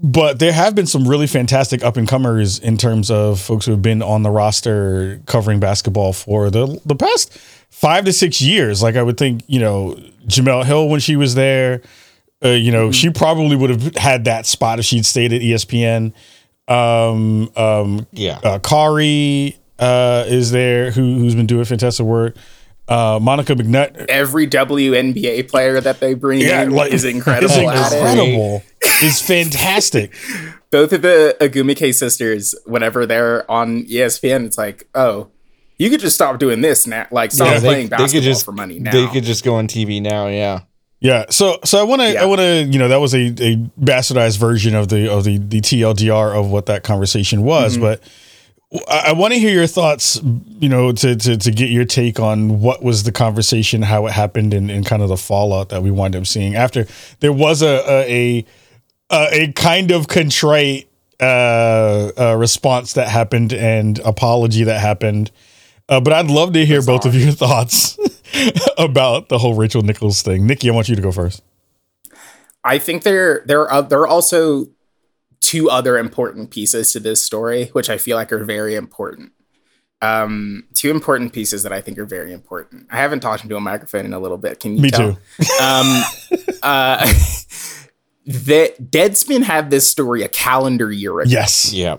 But 0.00 0.38
there 0.38 0.52
have 0.52 0.74
been 0.76 0.86
some 0.86 1.08
really 1.08 1.26
fantastic 1.26 1.82
up 1.82 1.96
and 1.96 2.06
comers 2.06 2.58
in 2.60 2.76
terms 2.76 3.10
of 3.10 3.40
folks 3.40 3.66
who 3.66 3.72
have 3.72 3.82
been 3.82 4.00
on 4.00 4.22
the 4.22 4.30
roster 4.30 5.20
covering 5.26 5.58
basketball 5.58 6.12
for 6.12 6.50
the 6.50 6.80
the 6.86 6.94
past 6.94 7.36
five 7.70 8.04
to 8.04 8.12
six 8.12 8.40
years. 8.40 8.80
Like 8.82 8.94
I 8.94 9.02
would 9.02 9.16
think, 9.16 9.42
you 9.48 9.58
know, 9.58 9.96
Jemele 10.28 10.64
Hill 10.64 10.88
when 10.88 11.00
she 11.00 11.16
was 11.16 11.34
there, 11.34 11.82
uh, 12.44 12.50
you 12.50 12.70
know, 12.70 12.92
she 12.92 13.10
probably 13.10 13.56
would 13.56 13.70
have 13.70 13.96
had 13.96 14.26
that 14.26 14.46
spot 14.46 14.78
if 14.78 14.84
she'd 14.84 15.04
stayed 15.04 15.32
at 15.32 15.40
ESPN. 15.40 16.12
Um, 16.68 17.50
um, 17.56 18.06
Yeah. 18.12 18.38
uh, 18.44 18.58
Kari 18.60 19.56
uh, 19.80 20.24
is 20.28 20.52
there 20.52 20.92
who 20.92 21.18
who's 21.18 21.34
been 21.34 21.46
doing 21.46 21.64
fantastic 21.64 22.06
work. 22.06 22.36
Uh, 22.88 23.18
Monica 23.20 23.54
McNutt 23.54 24.06
Every 24.08 24.46
WNBA 24.46 25.48
player 25.50 25.80
that 25.80 26.00
they 26.00 26.14
bring 26.14 26.40
in 26.40 26.72
is 26.72 27.04
incredible. 27.04 27.52
Is 27.52 27.92
incredible. 27.92 28.62
is 29.02 29.20
fantastic. 29.20 30.14
Both 30.70 30.92
of 30.92 31.02
the 31.02 31.36
Ogwumike 31.40 31.94
sisters, 31.94 32.54
whenever 32.64 33.04
they're 33.04 33.50
on 33.50 33.84
ESPN, 33.84 34.46
it's 34.46 34.56
like, 34.56 34.88
oh, 34.94 35.28
you 35.78 35.90
could 35.90 36.00
just 36.00 36.14
stop 36.14 36.38
doing 36.38 36.60
this 36.60 36.86
now. 36.86 37.06
Like, 37.10 37.30
stop 37.32 37.48
Yeah, 37.48 37.60
playing 37.60 37.88
basketball 37.88 38.20
could 38.20 38.24
just 38.24 38.44
for 38.44 38.52
money 38.52 38.78
now. 38.78 38.92
They 38.92 39.06
could 39.08 39.24
just 39.24 39.44
go 39.44 39.54
on 39.54 39.68
TV 39.68 40.00
now. 40.02 40.26
Yeah. 40.28 40.60
Yeah. 41.00 41.26
So 41.30 41.58
so 41.64 41.78
I 41.78 41.84
want 41.84 42.02
to 42.02 42.12
Yeah. 42.12 42.22
I 42.22 42.24
want 42.26 42.40
to 42.40 42.64
you 42.64 42.78
know 42.78 42.88
that 42.88 43.00
was 43.00 43.14
a, 43.14 43.26
a 43.26 43.56
bastardized 43.80 44.38
version 44.38 44.74
of 44.74 44.88
the 44.88 45.12
of 45.12 45.24
the 45.24 45.38
the 45.38 45.60
TLDR 45.60 46.34
of 46.34 46.50
what 46.50 46.66
that 46.66 46.82
conversation 46.82 47.42
was, 47.42 47.78
but 47.78 48.02
I, 48.88 49.04
I 49.06 49.12
want 49.12 49.32
to 49.32 49.40
hear 49.40 49.52
your 49.52 49.66
thoughts. 49.66 50.20
You 50.22 50.68
know, 50.68 50.92
to, 50.92 51.16
to 51.16 51.36
to 51.36 51.50
get 51.50 51.70
your 51.70 51.84
take 51.84 52.20
on 52.20 52.60
what 52.60 52.82
was 52.82 53.04
the 53.04 53.12
conversation, 53.12 53.82
how 53.82 54.06
it 54.06 54.12
happened, 54.12 54.52
and, 54.54 54.70
and 54.70 54.84
kind 54.84 55.02
of 55.02 55.08
the 55.08 55.16
fallout 55.16 55.70
that 55.70 55.82
we 55.82 55.90
wound 55.90 56.16
up 56.16 56.26
seeing 56.26 56.54
after 56.54 56.86
there 57.20 57.32
was 57.32 57.62
a 57.62 57.82
a 57.88 58.44
a, 59.10 59.28
a 59.32 59.52
kind 59.52 59.90
of 59.90 60.08
contrite 60.08 60.88
uh, 61.20 62.10
uh, 62.16 62.36
response 62.38 62.92
that 62.92 63.08
happened 63.08 63.52
and 63.52 63.98
apology 64.00 64.64
that 64.64 64.80
happened. 64.80 65.30
Uh, 65.88 66.00
but 66.00 66.12
I'd 66.12 66.28
love 66.28 66.52
to 66.52 66.66
hear 66.66 66.82
both 66.82 67.06
of 67.06 67.14
your 67.14 67.32
thoughts 67.32 67.98
about 68.78 69.28
the 69.28 69.38
whole 69.38 69.54
Rachel 69.54 69.82
Nichols 69.82 70.22
thing. 70.22 70.46
Nikki, 70.46 70.68
I 70.68 70.74
want 70.74 70.88
you 70.88 70.96
to 70.96 71.02
go 71.02 71.10
first. 71.10 71.42
I 72.62 72.78
think 72.78 73.02
there 73.02 73.42
there 73.46 73.70
are 73.70 73.82
there 73.82 74.00
are 74.00 74.06
also 74.06 74.66
two 75.40 75.70
other 75.70 75.96
important 75.98 76.50
pieces 76.50 76.92
to 76.92 77.00
this 77.00 77.22
story, 77.24 77.66
which 77.72 77.88
I 77.90 77.98
feel 77.98 78.16
like 78.16 78.32
are 78.32 78.44
very 78.44 78.74
important. 78.74 79.32
Um, 80.00 80.64
two 80.74 80.90
important 80.90 81.32
pieces 81.32 81.64
that 81.64 81.72
I 81.72 81.80
think 81.80 81.98
are 81.98 82.04
very 82.04 82.32
important. 82.32 82.86
I 82.90 82.96
haven't 82.98 83.20
talked 83.20 83.42
into 83.42 83.56
a 83.56 83.60
microphone 83.60 84.04
in 84.04 84.12
a 84.12 84.18
little 84.20 84.38
bit. 84.38 84.60
Can 84.60 84.76
you 84.76 84.82
Me 84.82 84.90
tell? 84.90 85.14
too. 85.14 85.18
Um, 85.60 86.02
uh, 86.62 87.04
that 88.26 88.90
Deadspin 88.90 89.42
had 89.42 89.70
this 89.70 89.88
story 89.88 90.22
a 90.22 90.28
calendar 90.28 90.92
year 90.92 91.18
ago. 91.20 91.30
Yes. 91.30 91.72
Yeah. 91.72 91.96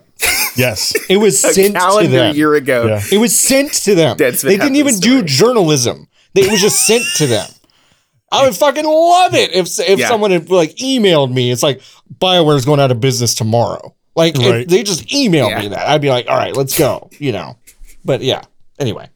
Yes. 0.55 0.95
It 1.09 1.17
was 1.17 1.43
A 1.43 1.53
sent 1.53 1.73
to 1.73 1.79
calendar 1.79 2.09
them. 2.11 2.35
year 2.35 2.53
ago. 2.53 2.85
Yeah. 2.87 3.01
It 3.11 3.17
was 3.17 3.37
sent 3.37 3.73
to 3.85 3.95
them. 3.95 4.15
Deadspin 4.17 4.43
they 4.43 4.57
didn't 4.57 4.73
this 4.73 4.79
even 4.79 4.99
do 4.99 5.23
journalism. 5.23 6.07
They, 6.35 6.41
it 6.41 6.51
was 6.51 6.61
just 6.61 6.85
sent 6.85 7.03
to 7.17 7.25
them. 7.27 7.49
I 8.31 8.45
would 8.45 8.55
fucking 8.55 8.85
love 8.85 9.33
it 9.33 9.51
if 9.53 9.79
if 9.79 9.97
Yeah. 9.99 10.07
someone 10.07 10.29
had 10.29 10.51
like 10.51 10.75
emailed 10.75 11.33
me. 11.33 11.49
It's 11.51 11.63
like 11.63 11.81
Bioware's 12.17 12.65
going 12.65 12.79
out 12.79 12.91
of 12.91 12.99
business 12.99 13.35
tomorrow. 13.35 13.93
Like 14.15 14.35
if 14.37 14.49
Right. 14.51 14.67
they 14.67 14.83
just 14.83 15.05
emailed 15.07 15.49
Yeah. 15.51 15.59
me 15.61 15.67
that, 15.69 15.87
I'd 15.87 16.01
be 16.01 16.09
like, 16.09 16.27
all 16.27 16.37
right, 16.37 16.55
let's 16.55 16.77
go. 16.77 17.09
You 17.19 17.31
know. 17.31 17.57
But 18.03 18.21
yeah. 18.21 18.41
Anyway, 18.79 19.09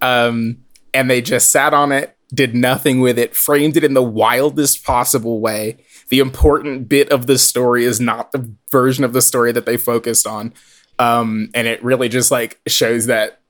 um, 0.00 0.58
and 0.94 1.10
they 1.10 1.20
just 1.20 1.50
sat 1.50 1.74
on 1.74 1.90
it, 1.92 2.16
did 2.32 2.54
nothing 2.54 3.00
with 3.00 3.18
it, 3.18 3.34
framed 3.36 3.76
it 3.76 3.82
in 3.84 3.94
the 3.94 4.02
wildest 4.02 4.84
possible 4.84 5.40
way. 5.40 5.76
The 6.10 6.20
important 6.20 6.88
bit 6.88 7.10
of 7.10 7.26
the 7.26 7.38
story 7.38 7.84
is 7.84 8.00
not 8.00 8.32
the 8.32 8.50
version 8.70 9.04
of 9.04 9.12
the 9.12 9.22
story 9.22 9.52
that 9.52 9.66
they 9.66 9.76
focused 9.76 10.26
on, 10.26 10.52
um, 10.98 11.50
and 11.54 11.66
it 11.66 11.82
really 11.82 12.08
just 12.08 12.30
like 12.30 12.60
shows 12.68 13.06
that 13.06 13.40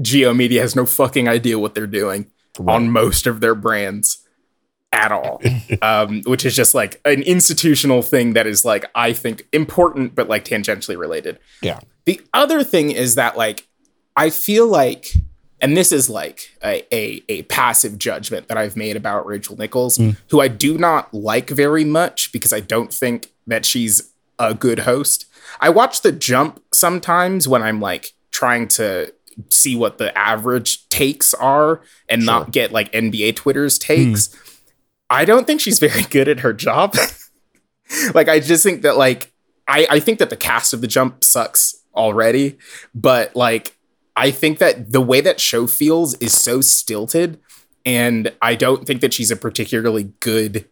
G/O 0.00 0.32
Media 0.34 0.60
has 0.62 0.74
no 0.74 0.86
fucking 0.86 1.28
idea 1.28 1.58
what 1.58 1.74
they're 1.74 1.86
doing 1.86 2.26
on 2.66 2.90
most 2.90 3.26
of 3.26 3.40
their 3.40 3.54
brands 3.54 4.18
at 4.94 5.12
all, 5.12 5.42
um, 5.82 6.22
which 6.22 6.46
is 6.46 6.54
just 6.54 6.74
like 6.74 7.00
an 7.04 7.22
institutional 7.22 8.00
thing 8.00 8.32
that 8.34 8.46
is 8.46 8.64
like 8.64 8.84
I 8.94 9.12
think 9.12 9.46
important 9.52 10.14
but 10.14 10.28
like 10.28 10.44
tangentially 10.44 10.96
related. 10.96 11.38
yeah. 11.60 11.80
The 12.06 12.20
other 12.32 12.62
thing 12.62 12.90
is 12.90 13.14
that 13.14 13.36
like 13.36 13.66
I 14.16 14.30
feel 14.30 14.66
like 14.66 15.14
and 15.60 15.76
this 15.76 15.92
is 15.92 16.10
like 16.10 16.50
a, 16.62 16.84
a, 16.94 17.22
a 17.30 17.42
passive 17.44 17.98
judgment 17.98 18.48
that 18.48 18.58
I've 18.58 18.76
made 18.76 18.96
about 18.96 19.24
Rachel 19.24 19.56
Nichols, 19.56 19.98
who 20.28 20.40
I 20.40 20.48
do 20.48 20.76
not 20.76 21.14
like 21.14 21.48
very 21.48 21.84
much 21.84 22.32
because 22.32 22.52
I 22.52 22.60
don't 22.60 22.92
think 22.92 23.30
that 23.46 23.64
she's 23.64 24.12
a 24.38 24.52
good 24.52 24.80
host. 24.80 25.24
I 25.60 25.70
watch 25.70 26.02
the 26.02 26.12
jump 26.12 26.62
sometimes 26.72 27.48
when 27.48 27.62
I'm 27.62 27.80
like 27.80 28.12
trying 28.30 28.68
to 28.68 29.14
see 29.50 29.74
what 29.74 29.98
the 29.98 30.16
average 30.16 30.88
takes 30.88 31.32
are 31.34 31.80
and 32.08 32.26
not 32.26 32.50
get 32.50 32.72
like 32.72 32.92
NBA 32.92 33.36
Twitter's 33.36 33.78
takes. 33.78 34.28
I 35.10 35.24
don't 35.24 35.46
think 35.46 35.60
she's 35.60 35.78
very 35.78 36.02
good 36.10 36.28
at 36.28 36.40
her 36.40 36.52
job. 36.52 36.96
like 38.14 38.28
I 38.28 38.40
just 38.40 38.62
think 38.62 38.82
that 38.82 38.96
like 38.96 39.32
I, 39.66 39.86
I 39.90 40.00
think 40.00 40.18
that 40.18 40.30
the 40.30 40.36
cast 40.36 40.72
of 40.72 40.80
the 40.80 40.86
jump 40.86 41.24
sucks 41.24 41.74
already, 41.94 42.58
but 42.94 43.34
like 43.36 43.76
I 44.16 44.30
think 44.30 44.58
that 44.58 44.92
the 44.92 45.00
way 45.00 45.20
that 45.20 45.40
show 45.40 45.66
feels 45.66 46.14
is 46.18 46.32
so 46.36 46.60
stilted, 46.60 47.40
and 47.84 48.32
I 48.40 48.54
don't 48.54 48.86
think 48.86 49.00
that 49.00 49.12
she's 49.12 49.30
a 49.30 49.36
particularly 49.36 50.12
good 50.20 50.68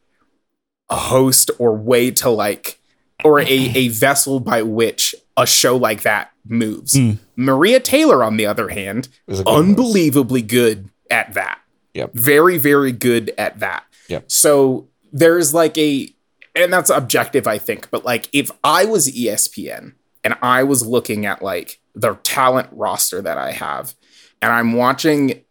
host 0.91 1.51
or 1.59 1.75
way 1.77 2.11
to 2.11 2.29
like 2.31 2.79
or 3.25 3.41
a, 3.41 3.47
a 3.49 3.89
vessel 3.89 4.41
by 4.41 4.62
which 4.62 5.15
a 5.37 5.47
show 5.47 5.77
like 5.77 6.03
that 6.03 6.33
moves. 6.47 6.97
Hmm. 6.97 7.12
Maria 7.37 7.81
Taylor, 7.81 8.25
on 8.25 8.37
the 8.37 8.47
other 8.47 8.69
hand, 8.69 9.09
Is 9.29 9.41
a 9.41 9.45
good 9.45 9.51
host. 9.51 9.61
unbelievably 9.69 10.43
good 10.43 10.91
at 11.11 11.33
that. 11.35 11.61
Yep. 11.95 12.15
Very, 12.15 12.59
very 12.59 12.93
good 12.93 13.33
at 13.39 13.61
that. 13.61 13.85
Yep. 14.12 14.31
So 14.31 14.88
there's 15.12 15.52
like 15.54 15.76
a, 15.78 16.09
and 16.54 16.73
that's 16.73 16.90
objective, 16.90 17.47
I 17.47 17.59
think, 17.59 17.90
but 17.90 18.04
like 18.04 18.28
if 18.33 18.50
I 18.62 18.85
was 18.85 19.11
ESPN 19.11 19.95
and 20.23 20.37
I 20.42 20.62
was 20.62 20.87
looking 20.87 21.26
at 21.26 21.42
like 21.42 21.81
the 21.95 22.14
talent 22.23 22.69
roster 22.73 23.23
that 23.23 23.38
I 23.38 23.52
have 23.52 23.95
and 24.40 24.52
I'm 24.52 24.75
watching 24.75 25.42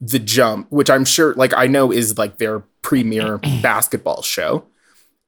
The 0.00 0.18
Jump, 0.18 0.66
which 0.70 0.90
I'm 0.90 1.04
sure, 1.04 1.34
like, 1.34 1.54
I 1.56 1.66
know 1.66 1.92
is 1.92 2.18
like 2.18 2.38
their 2.38 2.60
premier 2.82 3.38
basketball 3.62 4.22
show. 4.22 4.64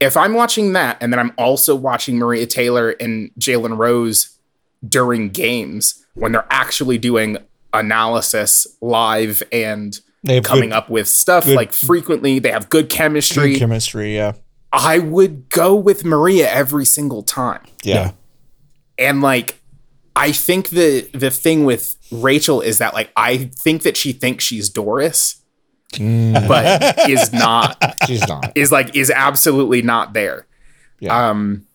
If 0.00 0.16
I'm 0.16 0.34
watching 0.34 0.72
that 0.72 0.96
and 1.00 1.12
then 1.12 1.20
I'm 1.20 1.32
also 1.36 1.76
watching 1.76 2.18
Maria 2.18 2.46
Taylor 2.46 2.90
and 2.90 3.30
Jalen 3.38 3.76
Rose 3.76 4.38
during 4.86 5.28
games 5.28 6.04
when 6.14 6.32
they're 6.32 6.46
actually 6.50 6.98
doing 6.98 7.36
analysis 7.72 8.66
live 8.80 9.42
and 9.52 10.00
They 10.22 10.34
have 10.36 10.44
coming 10.44 10.70
good, 10.70 10.76
up 10.76 10.90
with 10.90 11.08
stuff 11.08 11.44
good- 11.44 11.56
like 11.56 11.72
frequently, 11.72 12.38
they 12.38 12.50
have 12.50 12.68
good 12.68 12.88
chemistry. 12.90 13.52
good 13.52 13.58
chemistry. 13.60 14.14
Yeah. 14.14 14.32
I 14.72 14.98
would 14.98 15.48
go 15.48 15.74
with 15.74 16.04
Maria 16.04 16.48
every 16.52 16.84
single 16.84 17.22
time. 17.22 17.62
Yeah. 17.82 17.94
Yeah. 17.94 18.12
And 18.98 19.22
like 19.22 19.58
I 20.14 20.32
think 20.32 20.68
the 20.68 21.08
the 21.14 21.30
thing 21.30 21.64
with 21.64 21.96
Rachel 22.12 22.60
is 22.60 22.78
that 22.78 22.92
like 22.94 23.10
I 23.16 23.50
think 23.58 23.82
that 23.82 23.96
she 23.96 24.12
thinks 24.12 24.44
she's 24.44 24.68
Doris, 24.68 25.36
Mm. 25.94 26.46
but 26.46 27.08
is 27.10 27.32
not 27.32 27.96
She's 28.06 28.26
not. 28.28 28.52
is 28.54 28.70
like 28.70 28.94
is 28.94 29.10
absolutely 29.10 29.82
not 29.82 30.12
there. 30.12 30.46
Yeah. 31.00 31.30
Um 31.30 31.66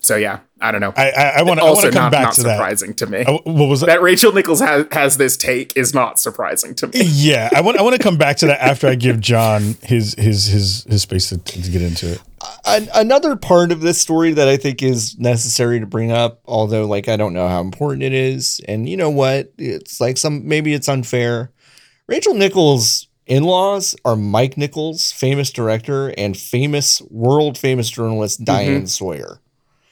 so 0.00 0.14
yeah, 0.16 0.40
I 0.64 0.72
don't 0.72 0.80
know. 0.80 0.92
I 0.96 1.10
I, 1.10 1.22
I 1.38 1.42
want 1.42 1.60
to 1.60 1.66
also 1.66 1.90
come 1.90 2.04
not, 2.04 2.12
back 2.12 2.22
not 2.24 2.34
to 2.34 2.42
that. 2.44 2.56
surprising 2.56 2.94
to 2.94 3.06
me. 3.06 3.20
Uh, 3.24 3.38
What 3.44 3.68
was 3.68 3.80
that? 3.80 3.86
That 3.86 4.02
Rachel 4.02 4.32
Nichols 4.32 4.60
has, 4.60 4.86
has 4.92 5.16
this 5.18 5.36
take 5.36 5.76
is 5.76 5.92
not 5.92 6.18
surprising 6.18 6.74
to 6.76 6.86
me. 6.86 7.02
Yeah, 7.04 7.50
I 7.54 7.60
want 7.60 7.78
I 7.78 7.82
want 7.82 7.96
to 7.96 8.02
come 8.02 8.16
back 8.16 8.38
to 8.38 8.46
that 8.46 8.60
after 8.64 8.86
I 8.88 8.94
give 8.94 9.20
John 9.20 9.76
his 9.82 10.14
his 10.14 10.46
his 10.46 10.84
his 10.88 11.02
space 11.02 11.28
to, 11.28 11.38
to 11.38 11.70
get 11.70 11.82
into 11.82 12.12
it. 12.12 12.22
An- 12.66 12.88
another 12.94 13.36
part 13.36 13.72
of 13.72 13.80
this 13.80 14.00
story 14.00 14.32
that 14.32 14.48
I 14.48 14.56
think 14.56 14.82
is 14.82 15.18
necessary 15.18 15.80
to 15.80 15.86
bring 15.86 16.10
up, 16.12 16.40
although 16.46 16.86
like 16.86 17.08
I 17.08 17.16
don't 17.16 17.32
know 17.34 17.48
how 17.48 17.60
important 17.60 18.02
it 18.02 18.12
is, 18.12 18.60
and 18.66 18.88
you 18.88 18.96
know 18.96 19.10
what, 19.10 19.52
it's 19.58 20.00
like 20.00 20.16
some 20.16 20.46
maybe 20.48 20.72
it's 20.74 20.88
unfair. 20.88 21.52
Rachel 22.06 22.34
Nichols' 22.34 23.06
in-laws 23.26 23.96
are 24.04 24.16
Mike 24.16 24.58
Nichols, 24.58 25.10
famous 25.12 25.50
director, 25.50 26.08
and 26.18 26.36
famous 26.36 27.00
world 27.10 27.56
famous 27.56 27.88
journalist 27.88 28.44
Diane 28.44 28.86
Sawyer. 28.86 29.40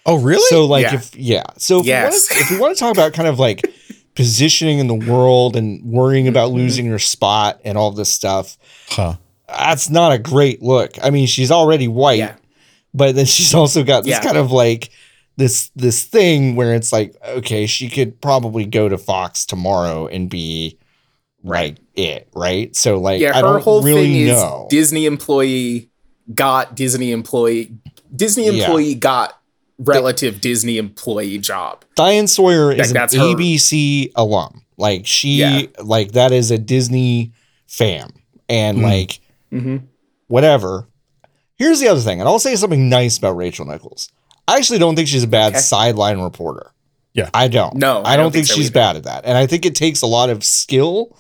Oh, 0.05 0.19
really? 0.19 0.43
So 0.49 0.65
like 0.67 0.83
Yeah. 0.85 0.95
if 0.95 1.17
yeah, 1.17 1.45
so 1.59 1.81
if 1.81 1.87
Yes. 1.87 2.13
you 2.13 2.13
want 2.13 2.25
to, 2.29 2.35
if 2.45 2.51
you 2.51 2.61
want 2.61 2.77
to 2.77 2.81
talk 2.81 2.93
about 2.93 3.13
kind 3.13 3.29
of 3.29 3.39
like 3.39 3.63
positioning 4.15 4.79
in 4.79 4.87
the 4.89 4.95
world 4.95 5.57
and 5.57 5.83
worrying 5.85 6.29
about 6.29 6.51
losing 6.51 6.87
your 6.87 6.99
spot 6.99 7.61
and 7.65 7.79
all 7.79 7.91
this 7.93 8.11
stuff, 8.13 8.57
huh? 8.89 9.15
that's 9.49 9.89
not 9.91 10.13
a 10.13 10.19
great 10.19 10.63
look. 10.63 10.93
I 11.03 11.11
mean, 11.11 11.27
she's 11.27 11.51
already 11.51 11.89
white, 11.89 12.19
Yeah. 12.19 12.35
but 12.93 13.15
then 13.15 13.27
she's 13.27 13.55
also 13.55 13.85
got 13.85 14.05
this 14.05 14.11
Yeah. 14.13 14.23
kind 14.23 14.37
of 14.37 14.51
like 14.51 14.91
this 15.37 15.71
this 15.77 16.03
thing 16.05 16.57
where 16.57 16.75
it's 16.75 16.93
like, 16.93 17.15
okay, 17.27 17.67
she 17.67 17.89
could 17.89 18.21
probably 18.21 18.65
go 18.67 18.89
to 18.89 18.99
Fox 18.99 19.47
tomorrow 19.47 20.07
and 20.07 20.29
be 20.29 20.79
like 21.45 21.77
it, 21.95 22.29
right? 22.35 22.75
So 22.77 22.99
like, 22.99 23.21
Yeah, 23.21 23.31
I 23.33 23.37
her 23.37 23.43
don't 23.43 23.63
whole 23.63 23.83
really 23.83 24.27
thing 24.27 24.29
is. 24.29 24.43
Disney 24.69 25.07
employee 25.07 25.89
got 26.35 26.75
Disney 26.77 27.13
employee 27.13 27.73
Disney 28.15 28.45
Yeah. 28.47 28.65
employee 28.65 28.95
got 28.95 29.39
relative 29.85 30.41
Disney 30.41 30.79
employee 30.79 31.39
job. 31.39 31.85
Diane 31.97 32.27
Sawyer 32.27 32.73
is 32.73 32.91
an 32.91 32.95
that's 32.95 33.15
her. 33.15 33.21
ABC 33.23 34.11
alum. 34.17 34.63
Like 34.77 35.07
she, 35.07 35.37
Yeah. 35.37 35.63
like 35.83 36.13
that 36.13 36.33
is 36.33 36.51
a 36.51 36.59
Disney 36.59 37.33
fam, 37.67 38.11
and 38.49 38.79
Mm. 38.79 38.83
like 38.83 39.21
Mm-hmm. 39.53 39.77
whatever. 40.29 40.89
Here's 41.57 41.81
the 41.81 41.89
other 41.89 42.01
thing, 42.01 42.21
and 42.21 42.29
I'll 42.29 42.39
say 42.39 42.57
something 42.57 42.89
nice 42.89 43.19
about 43.19 43.37
Rachel 43.37 43.67
Nichols. 43.67 44.09
I 44.49 44.57
actually 44.57 44.79
don't 44.79 44.97
think 44.97 45.09
she's 45.09 45.23
a 45.23 45.29
bad 45.29 45.53
Okay. 45.53 45.61
sideline 45.61 46.19
reporter. 46.21 46.73
Yeah. 47.15 47.29
I 47.35 47.49
don't. 47.49 47.75
No, 47.77 48.03
I, 48.05 48.17
don't, 48.17 48.33
think, 48.33 48.47
so 48.47 48.55
she's 48.55 48.67
either. 48.67 48.73
bad 48.75 48.97
at 48.97 49.05
that, 49.05 49.25
and 49.27 49.37
I 49.37 49.47
think 49.47 49.67
it 49.67 49.75
takes 49.75 50.01
a 50.03 50.07
lot 50.07 50.31
of 50.31 50.43
skill 50.43 51.15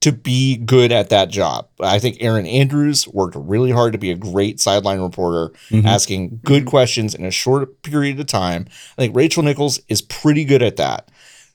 to 0.00 0.12
be 0.12 0.56
good 0.56 0.92
at 0.92 1.08
that 1.10 1.28
job. 1.28 1.68
I 1.80 1.98
think 1.98 2.18
Erin 2.20 2.46
Andrews 2.46 3.08
worked 3.08 3.36
really 3.36 3.72
hard 3.72 3.92
to 3.92 3.98
be 3.98 4.10
a 4.10 4.16
great 4.16 4.60
sideline 4.60 5.00
reporter, 5.00 5.52
mm-hmm. 5.70 5.86
asking 5.86 6.40
good 6.44 6.62
mm-hmm. 6.62 6.70
questions 6.70 7.14
in 7.14 7.24
a 7.24 7.30
short 7.30 7.82
period 7.82 8.20
of 8.20 8.26
time. 8.26 8.66
I 8.96 9.02
think 9.02 9.16
Rachel 9.16 9.42
Nichols 9.42 9.80
is 9.88 10.02
pretty 10.02 10.44
good 10.44 10.62
at 10.62 10.76
that. 10.76 11.10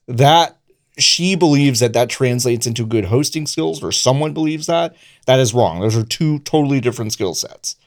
That 0.08 0.58
she 0.98 1.36
believes 1.36 1.80
that 1.80 1.94
that 1.94 2.10
translates 2.10 2.68
into 2.68 2.86
good 2.86 3.06
hosting 3.06 3.48
skills, 3.48 3.82
or 3.82 3.92
someone 3.92 4.34
believes 4.34 4.68
that. 4.68 4.96
That 5.26 5.40
is 5.40 5.54
wrong. 5.54 5.80
Those 5.80 5.96
are 5.96 6.04
two 6.04 6.40
totally 6.40 6.82
different 6.82 7.14
skill 7.14 7.34
sets. 7.34 7.78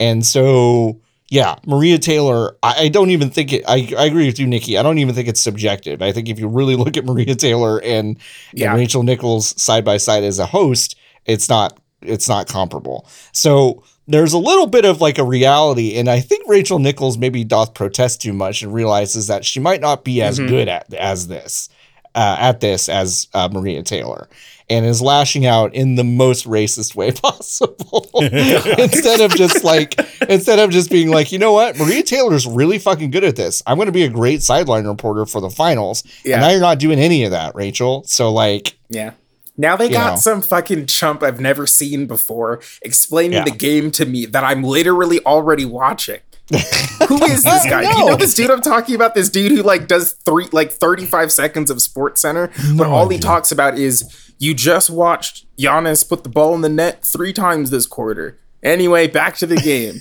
And 0.00 0.24
so, 0.24 1.00
yeah, 1.30 1.54
Maria 1.64 1.96
Taylor, 1.96 2.56
I, 2.62 2.74
I 2.84 2.88
don't 2.88 3.10
even 3.10 3.30
think 3.30 3.52
it, 3.52 3.64
I, 3.66 3.88
I 3.96 4.04
agree 4.06 4.26
with 4.26 4.38
you, 4.40 4.46
Nikki. 4.48 4.76
I 4.76 4.82
don't 4.82 4.98
even 4.98 5.14
think 5.14 5.28
it's 5.28 5.40
subjective. 5.40 6.02
I 6.02 6.10
think 6.12 6.28
if 6.28 6.38
you 6.40 6.48
really 6.48 6.74
look 6.76 6.96
at 6.96 7.04
Maria 7.04 7.34
Taylor 7.36 7.80
and, 7.82 8.18
Yeah. 8.52 8.70
and 8.72 8.78
Rachel 8.78 9.04
Nichols 9.04 9.60
side 9.60 9.84
by 9.84 9.96
side 9.96 10.24
as 10.24 10.38
a 10.40 10.46
host, 10.46 10.96
it's 11.26 11.48
not, 11.48 11.78
it's 12.02 12.28
not 12.28 12.48
comparable. 12.48 13.06
So 13.32 13.84
there's 14.08 14.32
a 14.32 14.38
little 14.38 14.66
bit 14.66 14.84
of 14.84 15.00
like 15.00 15.18
a 15.18 15.24
reality. 15.24 15.96
And 15.96 16.10
I 16.10 16.18
think 16.18 16.42
Rachel 16.48 16.80
Nichols 16.80 17.16
maybe 17.16 17.44
doth 17.44 17.74
protest 17.74 18.20
too 18.20 18.32
much 18.32 18.62
and 18.62 18.74
realizes 18.74 19.28
that 19.28 19.44
she 19.44 19.60
might 19.60 19.80
not 19.80 20.02
be 20.02 20.20
as 20.22 20.38
good 20.38 20.66
at 20.68 20.92
as 20.94 21.28
this 21.28 21.68
uh, 22.16 22.36
at 22.40 22.58
this 22.60 22.88
as 22.88 23.28
uh, 23.34 23.48
Maria 23.52 23.84
Taylor 23.84 24.28
and 24.70 24.86
is 24.86 25.02
lashing 25.02 25.44
out 25.44 25.74
in 25.74 25.96
the 25.96 26.04
most 26.04 26.46
racist 26.46 26.94
way 26.94 27.10
possible 27.26 28.08
instead 28.14 29.20
of 29.20 29.32
just 29.34 29.64
like 29.64 29.98
instead 30.28 30.58
of 30.58 30.70
just 30.70 30.90
being 30.90 31.10
like 31.10 31.32
you 31.32 31.38
know 31.38 31.52
what 31.52 31.76
Maria 31.78 32.02
Taylor's 32.02 32.46
really 32.46 32.78
fucking 32.78 33.10
good 33.10 33.24
at 33.24 33.36
this 33.36 33.62
I'm 33.66 33.76
going 33.76 33.86
to 33.86 33.92
be 33.92 34.04
a 34.04 34.08
great 34.08 34.42
sideline 34.42 34.86
reporter 34.86 35.26
for 35.26 35.40
the 35.40 35.50
finals 35.50 36.02
Yeah. 36.24 36.36
and 36.36 36.42
now 36.42 36.50
you're 36.50 36.60
not 36.60 36.78
doing 36.78 36.98
any 36.98 37.24
of 37.24 37.32
that 37.32 37.54
Rachel 37.54 38.04
so 38.06 38.32
like 38.32 38.78
Yeah. 38.88 39.12
Now 39.56 39.76
they 39.76 39.90
got 39.90 40.10
know. 40.12 40.16
some 40.16 40.40
fucking 40.40 40.86
chump 40.86 41.22
I've 41.22 41.38
never 41.40 41.66
seen 41.66 42.06
before 42.06 42.60
explaining 42.80 43.32
Yeah. 43.38 43.44
the 43.44 43.50
game 43.50 43.90
to 43.90 44.06
me 44.06 44.24
that 44.26 44.42
I'm 44.42 44.62
literally 44.62 45.20
already 45.26 45.66
watching. 45.66 46.20
who 46.50 47.22
is 47.24 47.42
this 47.44 47.64
guy? 47.66 47.82
Do 47.82 47.98
you 47.98 48.06
know. 48.06 48.16
this 48.16 48.34
dude 48.34 48.50
I'm 48.50 48.60
talking 48.62 48.94
about? 48.94 49.14
This 49.14 49.28
dude 49.28 49.52
who 49.52 49.62
like 49.62 49.86
does 49.86 50.12
three 50.24 50.48
like 50.50 50.72
35 50.72 51.30
seconds 51.30 51.70
of 51.70 51.80
Sports 51.82 52.22
Center, 52.22 52.50
but 52.76 52.88
all 52.88 53.08
he 53.08 53.18
talks 53.18 53.52
about 53.52 53.78
is 53.78 54.29
you 54.40 54.54
just 54.54 54.90
watched 54.90 55.46
Giannis 55.56 56.08
put 56.08 56.24
the 56.24 56.30
ball 56.30 56.54
in 56.54 56.62
the 56.62 56.68
net 56.68 57.04
three 57.04 57.32
times 57.32 57.70
this 57.70 57.86
quarter. 57.86 58.38
Anyway, 58.62 59.06
back 59.06 59.36
to 59.36 59.46
the 59.46 59.56
game. 59.56 60.00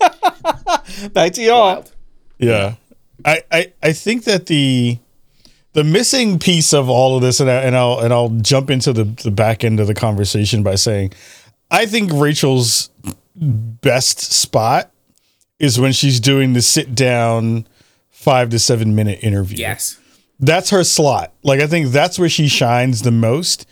back 1.12 1.32
to 1.32 1.42
y'all 1.42 1.60
Wild. 1.60 1.92
Yeah, 2.36 2.74
I, 3.24 3.42
I 3.50 3.72
I 3.82 3.92
think 3.92 4.24
that 4.24 4.46
the 4.46 4.98
the 5.72 5.84
missing 5.84 6.38
piece 6.38 6.74
of 6.74 6.88
all 6.90 7.16
of 7.16 7.22
this, 7.22 7.40
and 7.40 7.50
I, 7.50 7.62
and 7.62 7.76
I'll 7.76 8.00
and 8.00 8.12
I'll 8.12 8.28
jump 8.28 8.70
into 8.70 8.92
the 8.92 9.04
the 9.04 9.30
back 9.30 9.64
end 9.64 9.80
of 9.80 9.86
the 9.86 9.94
conversation 9.94 10.62
by 10.64 10.74
saying, 10.74 11.12
I 11.70 11.86
think 11.86 12.12
Rachel's 12.12 12.90
best 13.36 14.20
spot 14.20 14.90
is 15.58 15.78
when 15.78 15.92
she's 15.92 16.18
doing 16.18 16.52
the 16.52 16.62
sit 16.62 16.94
down 16.94 17.66
five 18.10 18.50
to 18.50 18.58
seven 18.58 18.96
minute 18.96 19.20
interview. 19.22 19.58
Yes. 19.58 20.00
That's 20.40 20.70
her 20.70 20.84
slot. 20.84 21.32
Like 21.42 21.60
I 21.60 21.66
think 21.66 21.88
that's 21.88 22.18
where 22.18 22.28
she 22.28 22.48
shines 22.48 23.02
the 23.02 23.10
most. 23.10 23.66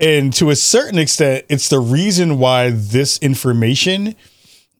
And 0.00 0.32
to 0.34 0.50
a 0.50 0.56
certain 0.56 0.98
extent, 0.98 1.44
it's 1.48 1.68
the 1.68 1.80
reason 1.80 2.38
why 2.38 2.70
this 2.70 3.18
information 3.18 4.14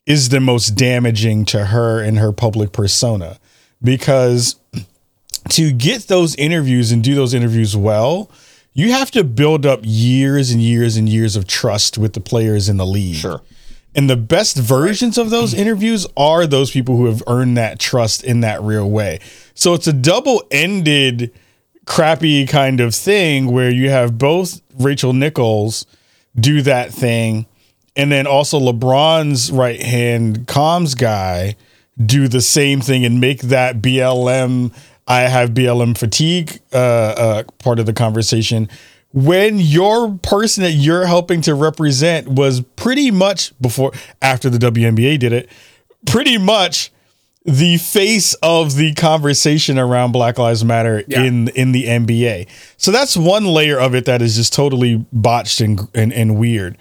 is 0.07 0.29
the 0.29 0.41
most 0.41 0.71
damaging 0.71 1.45
to 1.47 1.67
her 1.67 2.01
and 2.01 2.19
her 2.19 2.33
public 2.33 2.73
persona. 2.73 3.39
Because 3.83 4.57
to 5.51 5.73
get 5.73 6.09
those 6.09 6.35
interviews 6.37 6.93
and 6.93 7.03
do 7.03 7.15
those 7.15 7.35
interviews 7.35 7.77
well, 7.77 8.31
you 8.73 8.93
have 8.93 9.11
to 9.11 9.25
build 9.25 9.67
up 9.67 9.81
years 9.83 10.51
and 10.51 10.63
years 10.63 10.97
and 10.97 11.09
years 11.09 11.37
of 11.37 11.47
trust 11.47 11.99
with 11.99 12.13
the 12.13 12.21
players 12.21 12.69
in 12.69 12.77
the 12.77 12.87
league. 12.87 13.17
Sure. 13.17 13.43
And 13.99 14.09
the 14.09 14.17
best 14.17 14.57
versions 14.57 15.19
of 15.19 15.31
those 15.31 15.53
interviews 15.53 16.07
are 16.17 16.47
those 16.47 16.71
people 16.71 16.97
who 16.97 17.07
have 17.07 17.21
earned 17.27 17.57
that 17.57 17.81
trust 17.81 18.23
in 18.23 18.43
that 18.43 18.63
real 18.63 18.89
way. 18.89 19.19
So 19.55 19.75
it's 19.75 19.89
a 19.89 19.93
double 19.93 20.45
ended, 20.53 21.33
crappy 21.85 22.47
kind 22.47 22.79
of 22.79 22.95
thing 22.95 23.51
where 23.51 23.73
you 23.73 23.91
have 23.91 24.17
both 24.17 24.61
Rachel 24.79 25.13
Nichols 25.13 25.85
do 26.39 26.63
that 26.63 26.93
thing, 26.93 27.47
and 27.97 28.13
then 28.13 28.29
also 28.29 28.61
LeBron's 28.61 29.51
right 29.51 29.83
hand 29.83 30.47
comms 30.47 30.97
guy 30.97 31.57
do 32.01 32.29
the 32.29 32.41
same 32.41 32.81
thing 32.81 33.05
and 33.05 33.21
make 33.21 33.41
that 33.41 33.83
BLM, 33.83 34.73
I 35.09 35.23
have 35.23 35.51
BLM 35.51 35.99
fatigue 35.99 36.61
uh, 36.73 36.77
uh, 36.77 37.43
part 37.59 37.81
of 37.81 37.87
the 37.87 37.93
conversation 37.93 38.69
when 39.13 39.59
your 39.59 40.19
person 40.23 40.63
that 40.65 40.73
you're 40.73 41.07
helping 41.07 41.41
to 41.43 41.55
represent 41.55 42.29
was 42.29 42.61
pretty 42.77 43.11
much 43.11 43.59
before 43.61 43.93
after 44.21 44.51
the 44.51 44.59
WNBA 44.59 45.19
did 45.19 45.33
it, 45.33 45.49
pretty 46.07 46.37
much 46.39 46.93
the 47.45 47.79
face 47.79 48.35
of 48.43 48.75
the 48.77 48.93
conversation 48.93 49.79
around 49.79 50.13
Black 50.13 50.37
Lives 50.39 50.65
Matter 50.65 51.03
Yeah. 51.09 51.23
in 51.23 51.49
in 51.49 51.73
the 51.73 51.85
NBA. 51.85 52.47
So 52.77 52.91
that's 52.91 53.17
one 53.17 53.47
layer 53.47 53.79
of 53.81 53.95
it 53.95 54.05
that 54.05 54.21
is 54.21 54.37
just 54.37 54.53
totally 54.53 55.07
botched 55.13 55.61
and, 55.63 55.81
and 55.95 56.13
and 56.13 56.37
weird. 56.39 56.77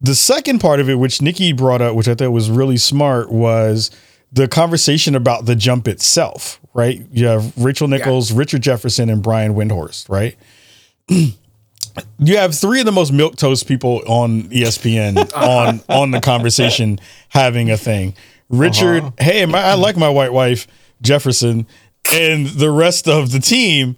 The 0.00 0.14
second 0.14 0.60
part 0.60 0.80
of 0.80 0.88
it, 0.88 0.94
which 0.94 1.20
Nikki 1.20 1.52
brought 1.52 1.82
up, 1.82 1.94
which 1.94 2.08
I 2.08 2.14
thought 2.14 2.30
was 2.30 2.48
really 2.48 2.78
smart, 2.78 3.30
was 3.30 3.90
the 4.32 4.48
conversation 4.48 5.14
about 5.14 5.44
the 5.44 5.54
jump 5.54 5.86
itself, 5.86 6.58
right? 6.72 7.04
You 7.12 7.26
have 7.26 7.52
Rachel 7.58 7.86
Nichols, 7.86 8.32
Richard 8.32 8.62
Jefferson, 8.62 9.10
and 9.10 9.22
Brian 9.22 9.52
Windhorst, 9.54 10.08
right? 10.08 10.36
you 12.18 12.36
have 12.36 12.54
three 12.54 12.80
of 12.80 12.86
the 12.86 12.92
most 12.92 13.12
milk 13.12 13.36
toast 13.36 13.66
people 13.66 14.02
on 14.06 14.42
ESPN 14.44 15.32
on 15.36 15.80
on 15.88 16.10
the 16.10 16.20
conversation 16.20 16.98
having 17.28 17.70
a 17.70 17.76
thing. 17.76 18.14
Richard, 18.48 19.04
uh-huh. 19.04 19.12
hey, 19.18 19.46
my, 19.46 19.60
I 19.62 19.74
like 19.74 19.96
my 19.96 20.08
white 20.08 20.32
wife 20.32 20.66
Jefferson, 21.02 21.66
and 22.12 22.46
the 22.46 22.70
rest 22.70 23.08
of 23.08 23.32
the 23.32 23.40
team. 23.40 23.96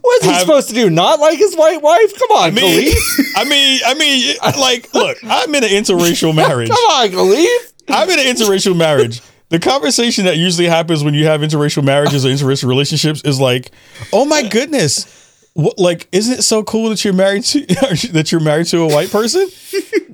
what's 0.00 0.24
he 0.24 0.30
Have- 0.30 0.40
supposed 0.40 0.68
to 0.68 0.74
do 0.74 0.90
not 0.90 1.18
like 1.20 1.38
his 1.38 1.54
white 1.54 1.82
wife 1.82 2.18
come 2.18 2.36
on 2.36 2.42
I 2.44 2.50
mean, 2.50 2.92
Khalif 2.92 3.32
I 3.36 3.44
mean, 3.44 3.80
I 3.86 3.94
mean, 3.94 4.36
like, 4.60 4.92
look, 4.94 5.18
I'm 5.24 5.54
in 5.54 5.64
an 5.64 5.70
interracial 5.70 6.34
marriage. 6.34 6.68
come 6.70 6.76
on 6.76 7.08
Khalif 7.08 7.72
I'm 7.88 8.08
in 8.10 8.18
an 8.18 8.26
interracial 8.26 8.76
marriage. 8.76 9.20
The 9.48 9.58
conversation 9.58 10.24
that 10.24 10.38
usually 10.38 10.66
happens 10.66 11.04
when 11.04 11.12
you 11.12 11.26
have 11.26 11.42
interracial 11.42 11.84
marriages 11.84 12.24
or 12.24 12.28
interracial 12.28 12.68
relationships 12.68 13.20
is 13.22 13.38
like, 13.38 13.70
"Oh 14.10 14.24
my 14.24 14.42
goodness, 14.48 15.21
what, 15.54 15.78
like, 15.78 16.08
isn't 16.12 16.38
it 16.38 16.42
so 16.42 16.62
cool 16.62 16.88
that 16.90 17.04
you're 17.04 17.12
married 17.14 17.44
to 17.44 17.60
that 18.12 18.30
you're 18.32 18.40
married 18.40 18.66
to 18.68 18.78
a 18.78 18.88
white 18.88 19.10
person?" 19.10 19.48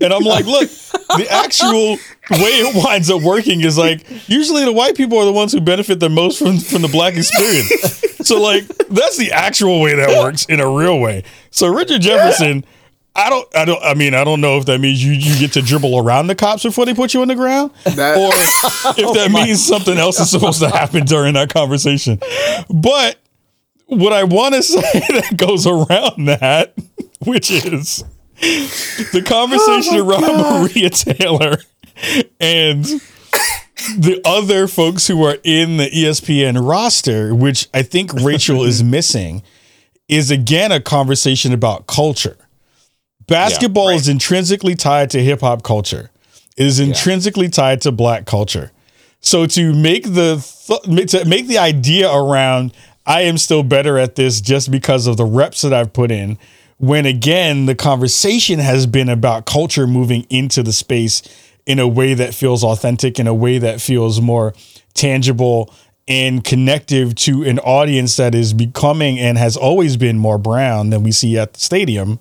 And 0.00 0.12
I'm 0.12 0.22
like, 0.22 0.46
"Look, 0.46 0.68
the 0.68 1.26
actual 1.30 1.96
way 2.30 2.50
it 2.60 2.84
winds 2.84 3.10
up 3.10 3.22
working 3.22 3.60
is 3.62 3.78
like 3.78 4.04
usually 4.28 4.64
the 4.64 4.72
white 4.72 4.96
people 4.96 5.18
are 5.18 5.24
the 5.24 5.32
ones 5.32 5.52
who 5.52 5.60
benefit 5.60 6.00
the 6.00 6.08
most 6.08 6.38
from 6.38 6.58
from 6.58 6.82
the 6.82 6.88
black 6.88 7.14
experience. 7.16 7.68
So 8.26 8.40
like 8.40 8.66
that's 8.88 9.16
the 9.16 9.32
actual 9.32 9.80
way 9.80 9.94
that 9.94 10.08
works 10.22 10.44
in 10.46 10.60
a 10.60 10.68
real 10.68 10.98
way. 11.00 11.24
So 11.50 11.72
Richard 11.72 12.02
Jefferson." 12.02 12.64
I 13.16 13.30
don't, 13.30 13.56
I 13.56 13.64
don't, 13.64 13.82
I 13.82 13.94
mean, 13.94 14.14
I 14.14 14.22
don't 14.22 14.40
know 14.40 14.58
if 14.58 14.66
that 14.66 14.78
means 14.80 15.02
you, 15.04 15.10
you 15.10 15.36
get 15.40 15.54
to 15.54 15.62
dribble 15.62 15.98
around 15.98 16.28
the 16.28 16.36
cops 16.36 16.62
before 16.62 16.86
they 16.86 16.94
put 16.94 17.14
you 17.14 17.20
on 17.22 17.26
the 17.26 17.34
ground 17.34 17.72
That- 17.82 18.16
or 18.16 18.28
if 18.96 19.14
that 19.14 19.28
oh 19.30 19.44
means 19.44 19.66
something 19.66 19.98
else 19.98 20.20
is 20.20 20.30
supposed 20.30 20.60
to 20.60 20.68
happen 20.68 21.04
during 21.04 21.34
that 21.34 21.52
conversation. 21.52 22.20
But 22.70 23.18
what 23.88 24.12
I 24.12 24.24
want 24.24 24.54
to 24.54 24.62
say 24.62 24.80
that 24.80 25.36
goes 25.36 25.66
around 25.66 26.26
that, 26.26 26.74
which 27.20 27.50
is 27.50 28.04
the 28.40 29.22
conversation 29.26 29.96
oh 29.96 30.08
around 30.08 30.62
Maria 30.62 30.90
Taylor 30.90 31.58
and 32.40 32.84
the 32.84 34.20
other 34.24 34.68
folks 34.68 35.06
who 35.06 35.24
are 35.24 35.38
in 35.42 35.78
the 35.78 35.90
ESPN 35.90 36.66
roster, 36.66 37.34
which 37.34 37.68
I 37.74 37.82
think 37.82 38.12
Rachel 38.12 38.64
is 38.64 38.82
missing, 38.84 39.42
is 40.08 40.30
again 40.30 40.72
a 40.72 40.80
conversation 40.80 41.52
about 41.52 41.86
culture. 41.86 42.36
Basketball 43.26 43.90
is 43.90 44.08
intrinsically 44.08 44.74
tied 44.74 45.10
to 45.10 45.22
hip 45.22 45.40
hop 45.40 45.62
culture. 45.62 46.10
It 46.56 46.66
is 46.66 46.80
intrinsically 46.80 47.48
tied 47.48 47.82
to 47.82 47.92
black 47.92 48.24
culture. 48.24 48.72
So 49.20 49.46
to 49.46 49.74
make 49.74 50.04
the 50.04 50.44
th- 50.66 51.10
to 51.10 51.24
make 51.24 51.46
the 51.46 51.58
idea 51.58 52.10
around 52.10 52.72
I 53.08 53.22
am 53.22 53.38
still 53.38 53.62
better 53.62 53.98
at 53.98 54.16
this 54.16 54.42
just 54.42 54.70
because 54.70 55.06
of 55.06 55.16
the 55.16 55.24
reps 55.24 55.62
that 55.62 55.72
I've 55.72 55.94
put 55.94 56.10
in, 56.10 56.38
when 56.76 57.06
again 57.06 57.64
the 57.64 57.74
conversation 57.74 58.58
has 58.58 58.86
been 58.86 59.08
about 59.08 59.46
culture 59.46 59.86
moving 59.86 60.26
into 60.28 60.62
the 60.62 60.72
space 60.72 61.22
in 61.64 61.78
a 61.78 61.88
way 61.88 62.12
that 62.14 62.34
feels 62.34 62.62
authentic, 62.62 63.18
in 63.18 63.26
a 63.26 63.34
way 63.34 63.58
that 63.58 63.80
feels 63.80 64.20
more 64.20 64.54
tangible 64.92 65.74
and 66.06 66.44
connective 66.44 67.14
to 67.14 67.44
an 67.44 67.58
audience 67.60 68.16
that 68.16 68.34
is 68.34 68.52
becoming 68.52 69.18
and 69.18 69.38
has 69.38 69.56
always 69.56 69.96
been 69.96 70.18
more 70.18 70.38
brown 70.38 70.90
than 70.90 71.02
we 71.02 71.12
see 71.12 71.38
at 71.38 71.54
the 71.54 71.60
stadium. 71.60 72.20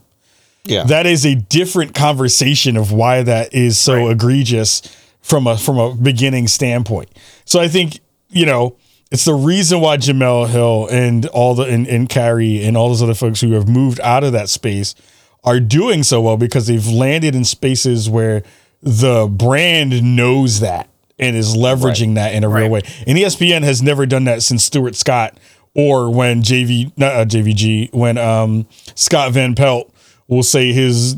Yeah. 0.64 0.84
That 0.84 1.06
is 1.06 1.26
a 1.26 1.36
different 1.36 1.96
conversation 1.96 2.76
of 2.76 2.92
why 2.92 3.24
that 3.24 3.54
is 3.54 3.78
so 3.78 4.10
egregious 4.10 4.82
from 5.22 5.48
a 5.48 5.58
from 5.58 5.78
a 5.78 5.94
beginning 5.96 6.48
standpoint. 6.48 7.10
So 7.46 7.60
I 7.60 7.68
think 7.68 8.00
you 8.30 8.46
know 8.46 8.76
it's 9.12 9.26
the 9.26 9.34
reason 9.34 9.80
why 9.80 9.98
Jemele 9.98 10.50
Hill 10.50 10.88
and 10.92 11.26
all 11.28 11.56
the 11.56 11.64
and, 11.64 11.88
and 11.88 12.10
Carrie 12.10 12.64
and 12.64 12.76
all 12.76 12.90
those 12.90 13.02
other 13.02 13.14
folks 13.14 13.42
who 13.42 13.52
have 13.54 13.68
moved 13.68 14.00
out 14.02 14.24
of 14.24 14.34
that 14.34 14.50
space 14.50 14.96
are 15.44 15.60
doing 15.60 16.04
so 16.04 16.22
well 16.22 16.38
because 16.38 16.68
they've 16.68 16.88
landed 16.88 17.36
in 17.36 17.46
spaces 17.46 18.10
where 18.10 18.44
the 18.82 19.28
brand 19.28 20.16
knows 20.16 20.60
that 20.60 20.90
and 21.18 21.36
is 21.36 21.56
leveraging 21.56 22.16
that 22.16 22.34
in 22.34 22.44
a 22.44 22.50
real 22.50 22.70
way. 22.70 22.82
And 23.08 23.18
ESPN 23.18 23.64
has 23.64 23.82
never 23.82 24.06
done 24.06 24.26
that 24.26 24.44
since 24.44 24.66
Stuart 24.66 24.96
Scott 24.96 25.38
or 25.74 26.14
when 26.14 26.42
JV 26.42 26.92
not 26.98 27.16
uh, 27.16 27.26
JVG 27.26 27.94
when 27.94 28.18
um 28.18 28.68
Scott 28.96 29.32
Van 29.32 29.56
Pelt 29.56 29.94
will 30.28 30.44
say 30.44 30.74
his 30.74 31.16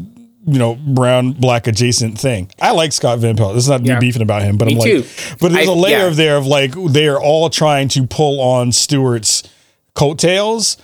you 0.51 0.59
know 0.59 0.75
brown 0.75 1.33
black 1.33 1.67
adjacent 1.67 2.17
thing. 2.19 2.49
I 2.61 2.71
like 2.71 2.91
Scott 2.93 3.19
Van 3.19 3.35
Pelt. 3.35 3.53
This 3.55 3.63
is 3.65 3.69
not 3.69 3.81
me 3.81 3.95
beefing 3.99 4.21
about 4.21 4.41
him, 4.41 4.57
but 4.57 4.65
Me 4.67 4.73
I'm 4.73 4.79
like, 4.79 4.91
too. 4.91 5.03
but 5.39 5.51
there's 5.51 5.67
I- 5.67 5.71
a 5.71 5.75
layer 5.75 5.97
yeah. 5.99 6.07
of 6.07 6.15
there 6.15 6.37
of 6.37 6.45
like 6.47 6.73
they 6.73 7.07
are 7.07 7.19
all 7.21 7.49
trying 7.49 7.87
to 7.89 8.05
pull 8.07 8.41
on 8.41 8.71
Stuart's 8.71 9.43
coattails 9.93 10.77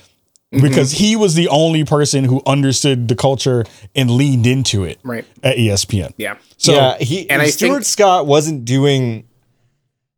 Mm-hmm. 0.54 0.67
because 0.67 0.91
he 0.91 1.15
was 1.17 1.34
the 1.34 1.49
only 1.49 1.84
person 1.84 2.23
who 2.23 2.41
understood 2.45 3.08
the 3.10 3.15
culture 3.15 3.65
and 3.95 4.12
leaned 4.12 4.45
into 4.47 4.84
it 4.86 4.99
Right. 5.04 5.25
at 5.43 5.58
ESPN. 5.58 6.13
Yeah. 6.17 6.38
So 6.58 6.73
yeah, 6.73 6.97
he 6.99 7.28
and 7.30 7.41
I 7.41 7.47
Stuart 7.49 7.73
think- 7.80 7.86
Scott 7.86 8.25
wasn't 8.28 8.63
doing. 8.63 9.28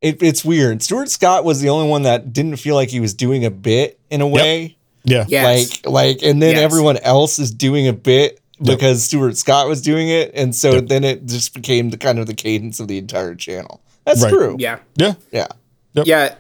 It, 0.02 0.22
it's 0.22 0.46
weird. 0.46 0.84
Stuart 0.84 1.10
Scott 1.10 1.44
was 1.44 1.62
the 1.62 1.70
only 1.70 1.90
one 1.90 2.04
that 2.04 2.34
didn't 2.34 2.58
feel 2.58 2.76
like 2.76 2.90
he 2.90 3.00
was 3.00 3.14
doing 3.16 3.46
a 3.46 3.50
bit 3.50 4.00
in 4.12 4.20
a 4.22 4.28
way. 4.28 4.78
Yeah. 5.06 5.26
Yes. 5.28 5.82
Like 5.86 5.92
like 5.92 6.18
and 6.24 6.40
then 6.42 6.56
Yes. 6.56 6.62
everyone 6.64 6.98
else 6.98 7.40
is 7.40 7.50
doing 7.50 7.88
a 7.88 7.94
bit 7.94 8.40
Yep. 8.60 8.78
because 8.78 9.04
Stuart 9.04 9.38
Scott 9.38 9.68
was 9.68 9.82
doing 9.82 10.10
it. 10.10 10.32
And 10.34 10.56
so 10.56 10.74
Yep. 10.74 10.88
then 10.88 11.04
it 11.04 11.26
just 11.26 11.54
became 11.54 11.90
the 11.92 11.98
kind 11.98 12.20
of 12.20 12.26
the 12.28 12.34
cadence 12.34 12.80
of 12.80 12.88
the 12.88 12.98
entire 12.98 13.36
channel. 13.36 13.82
That's 14.06 14.24
Right. 14.24 14.30
true. 14.34 14.56
yeah. 14.60 14.80
Yeah. 14.96 15.14
Yeah. 15.32 15.48
Yeah. 15.94 16.36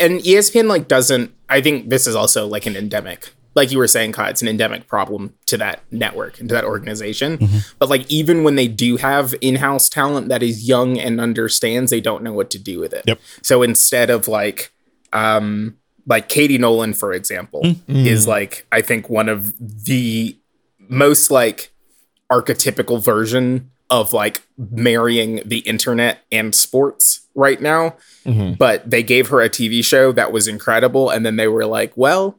And 0.00 0.20
ESPN 0.20 0.66
like 0.68 0.88
doesn't 0.88 1.32
I 1.48 1.60
think 1.60 1.90
this 1.90 2.06
is 2.06 2.14
also 2.16 2.46
like 2.46 2.66
an 2.66 2.74
endemic. 2.76 3.32
Like 3.54 3.70
you 3.70 3.78
were 3.78 3.86
saying, 3.86 4.10
Kai, 4.12 4.30
it's 4.30 4.42
an 4.42 4.48
endemic 4.48 4.88
problem 4.88 5.34
to 5.46 5.56
that 5.58 5.84
network 5.92 6.40
and 6.40 6.48
to 6.48 6.54
that 6.56 6.64
organization. 6.64 7.38
But 7.78 7.88
like 7.88 8.10
even 8.10 8.42
when 8.42 8.56
they 8.56 8.66
do 8.66 8.96
have 8.96 9.32
in-house 9.40 9.88
talent 9.88 10.28
that 10.30 10.42
is 10.42 10.66
young 10.68 10.98
and 10.98 11.20
understands, 11.20 11.92
they 11.92 12.00
don't 12.00 12.24
know 12.24 12.32
what 12.32 12.50
to 12.50 12.58
do 12.58 12.80
with 12.80 12.92
it. 12.92 13.04
Yep. 13.06 13.20
So 13.42 13.62
instead 13.62 14.10
of 14.10 14.26
like 14.26 14.72
um 15.12 15.76
like 16.06 16.28
Katie 16.28 16.58
Nolan, 16.58 16.94
for 16.94 17.12
example, 17.12 17.62
is 17.86 18.26
like 18.26 18.66
I 18.72 18.82
think 18.82 19.08
one 19.08 19.28
of 19.28 19.54
the 19.84 20.36
most 20.94 21.30
like 21.30 21.72
archetypical 22.30 23.02
version 23.02 23.70
of 23.90 24.12
like 24.12 24.42
marrying 24.56 25.42
the 25.44 25.58
internet 25.60 26.20
and 26.32 26.54
sports 26.54 27.26
right 27.34 27.60
now. 27.60 27.96
Mm-hmm. 28.24 28.54
But 28.54 28.88
they 28.90 29.02
gave 29.02 29.28
her 29.28 29.40
a 29.40 29.50
TV 29.50 29.84
show 29.84 30.12
that 30.12 30.32
was 30.32 30.48
incredible, 30.48 31.10
and 31.10 31.24
then 31.24 31.36
they 31.36 31.48
were 31.48 31.66
like, 31.66 31.92
"Well, 31.96 32.38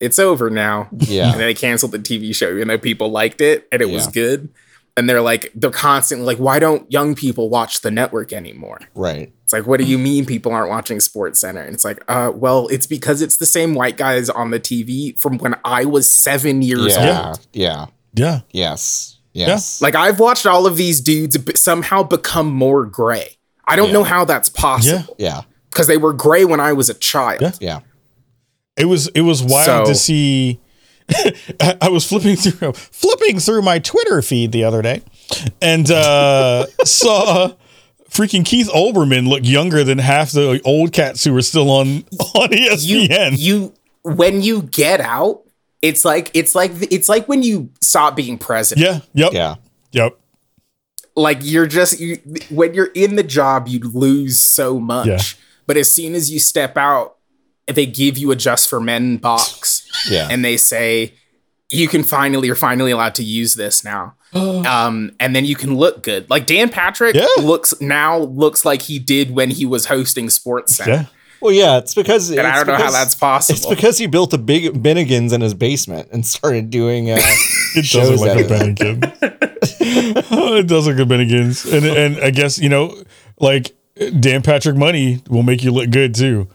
it's 0.00 0.18
over 0.18 0.50
now." 0.50 0.88
Yeah. 0.92 1.32
and 1.32 1.40
they 1.40 1.54
canceled 1.54 1.92
the 1.92 1.98
TV 1.98 2.34
show, 2.34 2.50
even 2.54 2.68
though 2.68 2.78
people 2.78 3.10
liked 3.10 3.40
it 3.40 3.66
and 3.72 3.80
it 3.80 3.90
was 3.90 4.06
good. 4.06 4.50
And 4.98 5.08
they're 5.08 5.20
like, 5.22 5.52
they're 5.54 5.70
constantly 5.70 6.26
like, 6.26 6.38
"Why 6.38 6.58
don't 6.58 6.90
young 6.90 7.14
people 7.14 7.48
watch 7.48 7.82
the 7.82 7.90
network 7.90 8.32
anymore?" 8.32 8.80
Right. 8.94 9.32
It's 9.44 9.52
like, 9.52 9.66
what 9.66 9.78
do 9.78 9.84
you 9.84 9.96
mean 9.96 10.26
people 10.26 10.50
aren't 10.52 10.68
watching 10.70 10.98
Sports 11.00 11.40
Center? 11.40 11.60
And 11.62 11.72
it's 11.72 11.84
like, 11.84 12.02
uh, 12.08 12.32
well, 12.34 12.66
it's 12.68 12.86
because 12.86 13.22
it's 13.22 13.36
the 13.36 13.46
same 13.46 13.74
white 13.74 13.96
guys 13.96 14.28
on 14.28 14.50
the 14.50 14.58
TV 14.60 15.18
from 15.20 15.38
when 15.38 15.54
I 15.64 15.84
was 15.84 16.12
seven 16.12 16.60
years 16.62 16.96
old. 16.96 17.06
Yeah. 17.06 17.34
Yeah. 17.52 17.86
Yeah. 18.14 18.40
Yes. 18.50 19.18
Yes. 19.32 19.80
Like 19.80 19.94
I've 19.94 20.18
watched 20.18 20.46
all 20.46 20.66
of 20.66 20.76
these 20.76 21.00
dudes 21.00 21.38
b- 21.38 21.52
somehow 21.54 22.02
become 22.02 22.48
more 22.52 22.84
gray. 22.84 23.36
I 23.66 23.76
don't 23.76 23.92
know 23.92 24.02
how 24.04 24.24
that's 24.24 24.48
possible 24.48 25.14
Yeah. 25.18 25.42
because 25.70 25.86
they 25.86 25.96
were 25.98 26.12
gray 26.12 26.44
when 26.44 26.58
I 26.58 26.72
was 26.72 26.90
a 26.90 26.94
child. 26.94 27.40
Yeah. 27.40 27.52
Yeah. 27.60 27.80
It 28.76 28.86
was 28.86 29.06
it 29.08 29.20
was 29.22 29.42
wild 29.44 29.86
So- 29.86 29.92
to 29.92 29.94
see. 29.94 30.60
I 31.10 31.76
I 31.82 31.88
was 31.88 32.06
flipping 32.06 32.36
through 32.36 32.72
flipping 32.72 33.38
through 33.40 33.62
my 33.62 33.78
Twitter 33.78 34.20
feed 34.22 34.52
the 34.52 34.64
other 34.64 34.82
day, 34.82 35.02
and 35.62 35.90
uh, 35.90 36.66
saw 36.84 37.52
freaking 38.10 38.44
Keith 38.44 38.68
Olbermann 38.74 39.28
look 39.28 39.44
younger 39.44 39.84
than 39.84 39.98
half 39.98 40.32
the 40.32 40.60
old 40.64 40.92
cats 40.92 41.24
who 41.24 41.32
were 41.32 41.42
still 41.42 41.70
on 41.70 42.04
on 42.34 42.52
E 42.54 42.68
You, 42.78 43.08
ESPN. 43.08 43.34
you, 43.38 43.74
when 44.02 44.42
you 44.42 44.62
get 44.62 45.00
out, 45.00 45.42
it's 45.82 46.04
like 46.04 46.30
it's 46.34 46.54
like 46.54 46.72
it's 46.92 47.08
like 47.08 47.26
when 47.28 47.42
you 47.42 47.70
stop 47.80 48.16
being 48.16 48.38
president. 48.38 48.86
yeah. 49.14 49.24
Yep. 49.26 49.32
Yeah. 49.32 49.54
Yep. 49.92 50.18
like 51.16 51.38
you're 51.42 51.66
just 51.66 51.98
you, 51.98 52.16
when 52.50 52.74
you're 52.74 52.90
in 52.94 53.16
the 53.16 53.22
job 53.22 53.66
you 53.68 53.80
lose 53.80 54.38
so 54.38 54.78
much 54.78 55.06
Yeah. 55.06 55.18
but 55.66 55.76
as 55.78 55.90
soon 55.90 56.14
as 56.14 56.30
you 56.30 56.38
step 56.38 56.76
out 56.76 57.16
they 57.66 57.86
give 57.86 58.18
you 58.18 58.30
a 58.30 58.36
just 58.36 58.68
for 58.68 58.80
men 58.80 59.16
box 59.16 59.77
Yeah. 60.08 60.28
and 60.30 60.44
they 60.44 60.56
say 60.56 61.14
you 61.70 61.88
can 61.88 62.02
finally 62.02 62.46
you're 62.46 62.56
finally 62.56 62.90
allowed 62.90 63.14
to 63.16 63.24
use 63.24 63.54
this 63.54 63.84
now 63.84 64.14
um 64.32 65.12
and 65.20 65.34
then 65.34 65.44
you 65.44 65.54
can 65.54 65.74
look 65.76 66.02
good 66.02 66.28
like 66.30 66.46
dan 66.46 66.68
patrick 66.68 67.14
Yeah. 67.14 67.26
looks 67.40 67.78
now 67.80 68.18
looks 68.18 68.64
like 68.64 68.82
he 68.82 68.98
did 68.98 69.30
when 69.30 69.50
he 69.50 69.64
was 69.64 69.86
hosting 69.86 70.30
sports 70.30 70.76
center 70.76 70.90
Yeah. 70.92 71.04
Well, 71.40 71.52
yeah, 71.52 71.78
it's 71.78 71.94
because 71.94 72.30
and 72.30 72.40
i 72.40 72.56
don't 72.56 72.66
know 72.66 72.74
how 72.74 72.90
that's 72.90 73.14
possible. 73.14 73.56
It's 73.56 73.66
because 73.66 73.96
he 73.96 74.08
built 74.08 74.32
a 74.32 74.38
big 74.38 74.82
Bennigan's 74.82 75.32
in 75.32 75.40
his 75.40 75.54
basement 75.54 76.08
and 76.10 76.26
started 76.26 76.68
doing 76.68 77.12
uh, 77.12 77.14
It 77.76 77.82
does 77.82 77.86
shows 77.86 78.20
look 78.20 78.34
like 78.36 78.50
out 78.50 78.50
a 78.50 78.90
of 78.90 79.02
it. 79.04 80.26
Oh, 80.32 80.56
it 80.56 80.66
does 80.66 80.88
look 80.88 80.96
like 80.98 81.06
a 81.06 81.08
Bennigan's, 81.08 81.64
and 81.64 81.86
and 81.86 82.18
I 82.18 82.30
guess 82.30 82.58
you 82.58 82.68
know, 82.68 83.04
like 83.38 83.76
Dan 84.18 84.42
Patrick 84.42 84.74
money 84.76 85.22
will 85.28 85.44
make 85.44 85.62
you 85.62 85.70
look 85.70 85.90
good 85.90 86.12
too. 86.14 86.48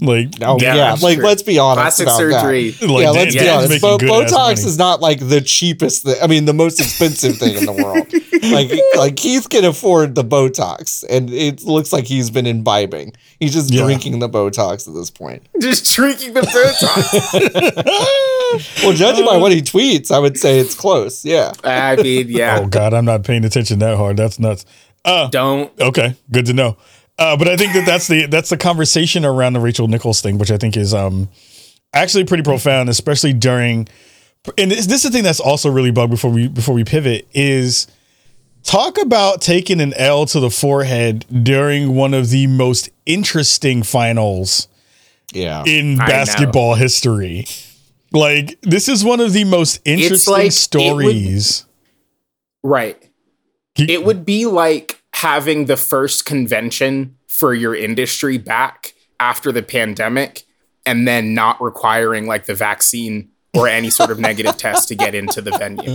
Like 0.00 0.28
Oh 0.42 0.58
Yeah, 0.60 0.74
yeah, 0.74 0.96
like 1.00 1.18
true. 1.18 1.26
let's 1.26 1.42
be 1.42 1.58
honest 1.58 1.98
plastic 1.98 2.06
about 2.06 2.18
surgery 2.18 2.70
That. 2.70 2.88
Like, 2.88 3.02
yeah, 3.02 3.10
let's 3.10 3.34
be 3.34 3.40
Dan's 3.40 3.64
honest. 3.66 3.82
Bo- 3.82 3.98
Botox 3.98 4.64
is 4.64 4.78
not 4.78 5.00
like 5.00 5.20
the 5.28 5.40
cheapest 5.40 6.04
thing. 6.04 6.16
I 6.22 6.26
mean, 6.26 6.46
the 6.46 6.54
most 6.54 6.80
expensive 6.80 7.36
thing 7.36 7.56
in 7.56 7.66
the 7.66 7.72
world. 7.72 8.06
Like, 8.40 8.70
like 8.96 9.16
Keith 9.16 9.50
can 9.50 9.66
afford 9.66 10.14
the 10.14 10.24
Botox, 10.24 11.04
and 11.10 11.28
it 11.28 11.62
looks 11.64 11.92
like 11.92 12.06
he's 12.06 12.30
been 12.30 12.46
imbibing. 12.46 13.12
He's 13.38 13.52
just 13.52 13.70
Yeah. 13.70 13.82
drinking 13.84 14.18
the 14.20 14.30
Botox 14.30 14.88
at 14.88 14.94
this 14.94 15.10
point. 15.10 15.42
just 15.60 15.94
drinking 15.94 16.32
the 16.32 16.40
botox 16.40 17.12
Well, 18.82 18.94
judging 18.94 19.26
by 19.26 19.34
uh, 19.36 19.40
what 19.40 19.52
he 19.52 19.60
tweets, 19.60 20.10
I 20.10 20.18
would 20.18 20.38
say 20.38 20.58
it's 20.58 20.74
close. 20.74 21.22
Yeah. 21.22 21.52
i 21.64 21.96
mean 21.96 22.28
yeah 22.30 22.60
oh 22.62 22.66
god, 22.66 22.94
I'm 22.94 23.04
not 23.04 23.24
paying 23.24 23.44
attention 23.44 23.78
that 23.80 23.98
hard. 23.98 24.16
That's 24.16 24.38
nuts. 24.38 24.64
Uh, 25.04 25.28
don't 25.28 25.70
Okay, 25.80 26.14
good 26.30 26.46
to 26.46 26.52
know. 26.54 26.76
Uh, 27.20 27.36
but 27.36 27.46
I 27.48 27.56
think 27.56 27.74
that 27.74 27.84
that's 27.86 28.08
the 28.08 28.26
that's 28.26 28.48
the 28.50 28.56
conversation 28.56 29.24
around 29.26 29.52
the 29.52 29.60
Rachel 29.60 29.86
Nichols 29.88 30.20
thing, 30.22 30.38
which 30.38 30.50
I 30.50 30.56
think 30.56 30.76
is 30.76 30.94
um 30.94 31.28
actually 31.92 32.24
pretty 32.24 32.42
profound, 32.42 32.88
especially 32.88 33.32
during. 33.34 33.86
And 34.56 34.70
this, 34.70 34.86
this 34.86 35.04
is 35.04 35.10
the 35.10 35.16
thing 35.16 35.22
that's 35.24 35.38
also 35.40 35.70
really 35.70 35.90
bugged 35.90 36.10
before 36.10 36.30
we 36.30 36.48
before 36.48 36.74
we 36.74 36.82
pivot 36.82 37.28
is 37.34 37.86
talk 38.62 38.96
about 39.00 39.42
taking 39.42 39.80
an 39.82 39.92
L 39.94 40.24
to 40.26 40.40
the 40.40 40.48
forehead 40.50 41.26
during 41.44 41.94
one 41.94 42.14
of 42.14 42.30
the 42.30 42.46
most 42.46 42.88
interesting 43.04 43.82
finals 43.82 44.66
Yeah. 45.34 45.62
in 45.66 45.98
basketball 45.98 46.74
history. 46.74 47.44
Like 48.12 48.58
this 48.62 48.88
is 48.88 49.04
one 49.04 49.20
of 49.20 49.34
the 49.34 49.44
most 49.44 49.80
interesting 49.84 50.32
like- 50.32 50.42
it 50.44 50.46
would- 50.46 50.52
stories. 50.54 51.66
right 52.62 52.96
it 53.78 54.04
would 54.04 54.24
be 54.26 54.44
like 54.46 54.99
having 55.20 55.66
the 55.66 55.76
first 55.76 56.24
convention 56.24 57.16
for 57.28 57.52
your 57.54 57.74
industry 57.74 58.38
back 58.38 58.94
after 59.18 59.52
the 59.52 59.62
pandemic 59.62 60.44
and 60.86 61.06
then 61.06 61.34
not 61.34 61.60
requiring 61.60 62.26
like 62.26 62.46
the 62.46 62.54
vaccine 62.54 63.28
or 63.54 63.66
any 63.68 63.90
sort 63.90 64.10
of 64.10 64.18
negative 64.18 64.56
test 64.66 64.88
to 64.88 64.94
get 64.94 65.14
into 65.14 65.40
the 65.42 65.50
venue. 65.52 65.90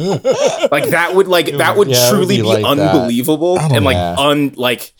Like 0.72 0.90
that 0.90 1.16
would 1.16 1.28
like 1.28 1.48
that 1.58 1.78
would 1.78 1.88
Yeah, 1.88 1.96
it 2.10 2.12
would 2.12 2.18
truly 2.18 2.36
be 2.38 2.42
be, 2.42 2.48
like 2.48 2.64
unbelievable 2.66 3.56
don't 3.58 3.72
and 3.76 3.86
like 3.86 3.96
know. 3.98 4.16
un 4.18 4.54
like 4.56 4.94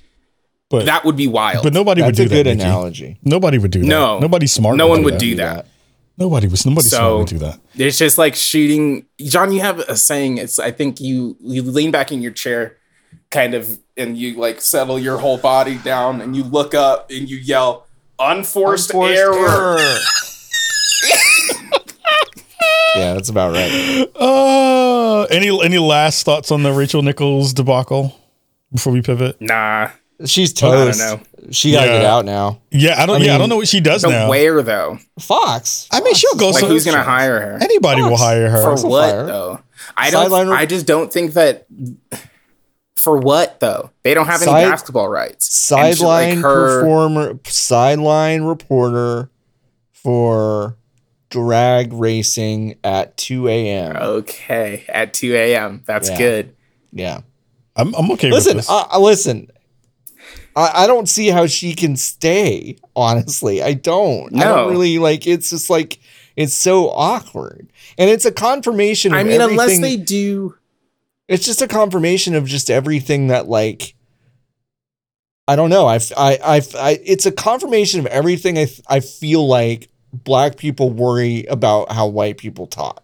but 0.70 0.86
that 0.86 1.06
would 1.06 1.16
be 1.16 1.28
wild. 1.28 1.64
but 1.64 1.74
nobody 1.74 2.02
That's 2.02 2.18
would 2.18 2.26
a 2.26 2.30
do 2.30 2.36
good 2.36 2.46
that. 2.48 2.56
Nikki. 2.56 2.68
analogy. 2.68 3.20
Nobody 3.24 3.58
would 3.60 3.72
do 3.72 3.82
that. 3.82 3.86
No. 3.88 4.20
nobody 4.20 4.48
smart. 4.48 4.78
no 4.78 4.88
one 4.88 5.00
do 5.00 5.06
would 5.06 5.14
that. 5.16 5.20
do 5.20 5.36
that. 5.36 5.68
Nobody 6.18 6.48
was. 6.48 6.66
Nobody 6.66 6.88
smart 6.88 7.02
So- 7.02 7.18
would 7.20 7.28
do 7.28 7.38
that. 7.40 7.60
It's 7.76 7.98
just 8.00 8.18
like 8.18 8.36
shooting. 8.36 9.06
John, 9.20 9.52
you 9.52 9.60
have 9.60 9.80
a 9.80 9.96
saying. 9.98 10.38
It's 10.40 10.58
I 10.58 10.72
think 10.72 11.00
you 11.02 11.36
you 11.42 11.62
lean 11.62 11.92
back 11.92 12.12
in 12.12 12.22
your 12.22 12.32
chair, 12.32 12.78
kind 13.36 13.54
of, 13.54 13.78
and 13.98 14.18
you 14.18 14.36
like 14.36 14.62
settle 14.62 14.98
your 14.98 15.18
whole 15.18 15.38
body 15.38 15.76
down, 15.78 16.22
and 16.22 16.36
you 16.36 16.44
look 16.44 16.74
up 16.74 17.10
and 17.12 17.30
you 17.30 17.38
yell, 17.38 17.86
"Unforced, 18.20 18.94
error." 18.96 19.78
Yeah, 22.96 23.14
that's 23.14 23.28
about 23.28 23.52
right. 23.54 24.06
Uh, 24.16 25.24
any 25.24 25.50
any 25.66 25.78
last 25.80 26.26
thoughts 26.26 26.50
on 26.50 26.64
the 26.64 26.72
Rachel 26.72 27.02
Nichols 27.02 27.52
debacle 27.54 28.18
before 28.72 28.94
we 28.94 29.02
pivot? 29.02 29.36
Nah, 29.42 29.90
She's 30.26 30.54
I 30.64 30.68
don't 30.72 30.86
toast. 30.88 31.00
know. 31.00 31.20
She 31.52 31.74
gotta 31.74 31.88
Yeah. 31.92 31.98
get 31.98 32.06
out 32.06 32.24
now. 32.24 32.62
Yeah, 32.72 32.96
I 33.02 33.06
don't. 33.06 33.22
yeah, 33.22 33.36
I 33.36 33.38
don't 33.38 33.50
know 33.50 33.58
what 33.58 33.68
she 33.68 33.82
does 33.82 34.02
but 34.04 34.12
now. 34.12 34.30
where 34.30 34.62
though? 34.62 34.98
Fox. 35.20 35.90
I 35.92 36.00
mean, 36.00 36.14
she'll 36.14 36.36
go. 36.36 36.52
Like, 36.52 36.62
so- 36.62 36.68
who's 36.68 36.86
gonna 36.86 37.04
hire 37.04 37.42
her 37.42 37.58
Anybody 37.62 38.02
will 38.02 38.16
hire 38.16 38.50
her. 38.50 38.64
for 38.64 38.70
Fox 38.72 38.84
what 38.84 39.10
fire 39.10 39.20
her. 39.22 39.26
though? 39.28 39.60
I 39.98 40.10
don't. 40.10 40.22
Sideline 40.30 40.50
I 40.58 40.66
just 40.66 40.86
don't 40.86 41.12
think 41.12 41.34
that. 41.34 41.66
For 43.06 43.18
what 43.18 43.62
though? 43.62 43.92
They 44.04 44.14
don't 44.14 44.26
have 44.26 44.42
any 44.42 44.52
Side- 44.52 44.70
basketball 44.70 45.08
rights. 45.08 45.72
And 45.72 45.96
she- 45.98 46.04
like, 46.04 46.28
Sideline 46.34 46.38
her- 46.42 46.80
performer, 46.82 47.40
sideline 47.46 48.42
reporter 48.44 49.30
for 49.94 50.76
drag 51.30 51.94
racing 51.94 52.76
at 52.84 53.16
2 53.18 53.48
a.m. 53.48 53.96
Okay, 53.96 54.84
at 54.90 55.14
two 55.14 55.34
a.m. 55.36 55.84
That's 55.86 56.10
Yeah. 56.10 56.18
good. 56.18 56.56
Yeah. 56.94 57.20
I'm, 57.76 57.94
I'm 57.96 58.10
okay 58.12 58.30
Listen, 58.32 58.58
with 58.58 58.66
this. 58.68 58.70
uh, 58.70 58.86
uh, 58.92 59.00
listen. 59.00 59.50
I, 60.56 60.84
I 60.84 60.88
don't 60.88 61.10
see 61.10 61.28
how 61.28 61.46
she 61.48 61.74
can 61.74 61.98
stay. 61.98 62.78
Honestly, 62.96 63.62
I 63.62 63.74
don't. 63.74 64.34
I 64.40 64.46
don't 64.46 64.72
really 64.72 64.98
like. 65.00 65.28
It's 65.28 65.50
just 65.50 65.70
like 65.70 66.00
it's 66.38 66.54
so 66.54 66.90
awkward, 66.90 67.68
and 67.98 68.10
it's 68.10 68.24
a 68.26 68.32
confirmation. 68.32 69.14
Of 69.14 69.20
I 69.20 69.24
mean, 69.24 69.42
unless 69.42 69.80
they 69.82 69.98
do. 69.98 70.56
It's 71.28 71.46
just 71.46 71.62
a 71.62 71.68
confirmation 71.68 72.36
of 72.36 72.46
just 72.46 72.70
everything 72.70 73.28
that 73.28 73.48
like 73.48 73.96
I 75.48 75.56
don't 75.56 75.70
know. 75.70 75.86
I 75.88 76.00
I 76.18 76.40
I, 76.44 76.62
I 76.80 77.00
it's 77.04 77.26
a 77.26 77.32
confirmation 77.32 78.00
of 78.00 78.06
everything 78.08 78.58
I 78.58 78.68
I 78.88 79.00
feel 79.00 79.48
like 79.48 79.90
black 80.14 80.58
people 80.58 80.90
worry 80.90 81.46
about 81.46 81.92
how 81.92 82.08
white 82.08 82.38
people 82.38 82.68
talk. 82.68 83.04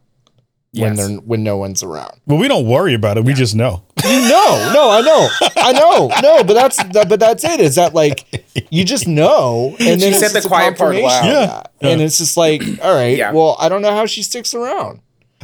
when 0.74 0.96
Yes. 0.96 0.98
they're 1.08 1.18
when 1.18 1.44
no 1.44 1.58
one's 1.58 1.84
around. 1.84 2.20
Well, 2.26 2.40
we 2.40 2.48
don't 2.48 2.66
worry 2.68 2.94
about 2.94 3.18
it. 3.18 3.26
We 3.26 3.34
just 3.34 3.54
know. 3.56 3.84
No, 4.04 4.72
no, 4.74 4.90
I 4.90 5.02
know, 5.02 5.30
I 5.58 5.72
know, 5.74 6.10
no, 6.24 6.44
but 6.44 6.54
that's 6.56 6.78
that, 6.94 7.08
but 7.10 7.20
that's 7.20 7.44
it. 7.44 7.60
Is 7.60 7.76
that 7.76 7.94
like 7.94 8.26
you 8.72 8.84
just 8.84 9.08
know, 9.08 9.76
and 9.80 10.02
then 10.02 10.14
She 10.14 10.18
said 10.20 10.30
the 10.42 10.48
quiet 10.48 10.76
part 10.78 10.96
loud. 10.96 11.20
of 11.20 11.26
Yeah, 11.26 11.46
that. 11.46 11.72
yeah. 11.82 11.90
and 11.90 12.02
it's 12.02 12.18
just 12.18 12.36
like, 12.38 12.64
all 12.84 12.96
right, 12.96 13.16
Yeah. 13.18 13.32
well, 13.34 13.56
I 13.60 13.70
don't 13.70 13.84
know 13.84 13.92
how 13.92 14.08
she 14.08 14.24
sticks 14.24 14.56
around. 14.56 15.02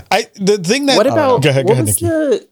I 0.09 0.25
the 0.35 0.57
thing 0.57 0.87
that 0.87 0.97
What 0.97 1.05
about 1.05 1.43
go 1.43 1.49
ahead, 1.49 1.67
go 1.67 1.73
what 1.73 1.73
ahead, 1.73 1.85
was 1.85 2.01
Nikki. 2.01 2.07
the 2.15 2.47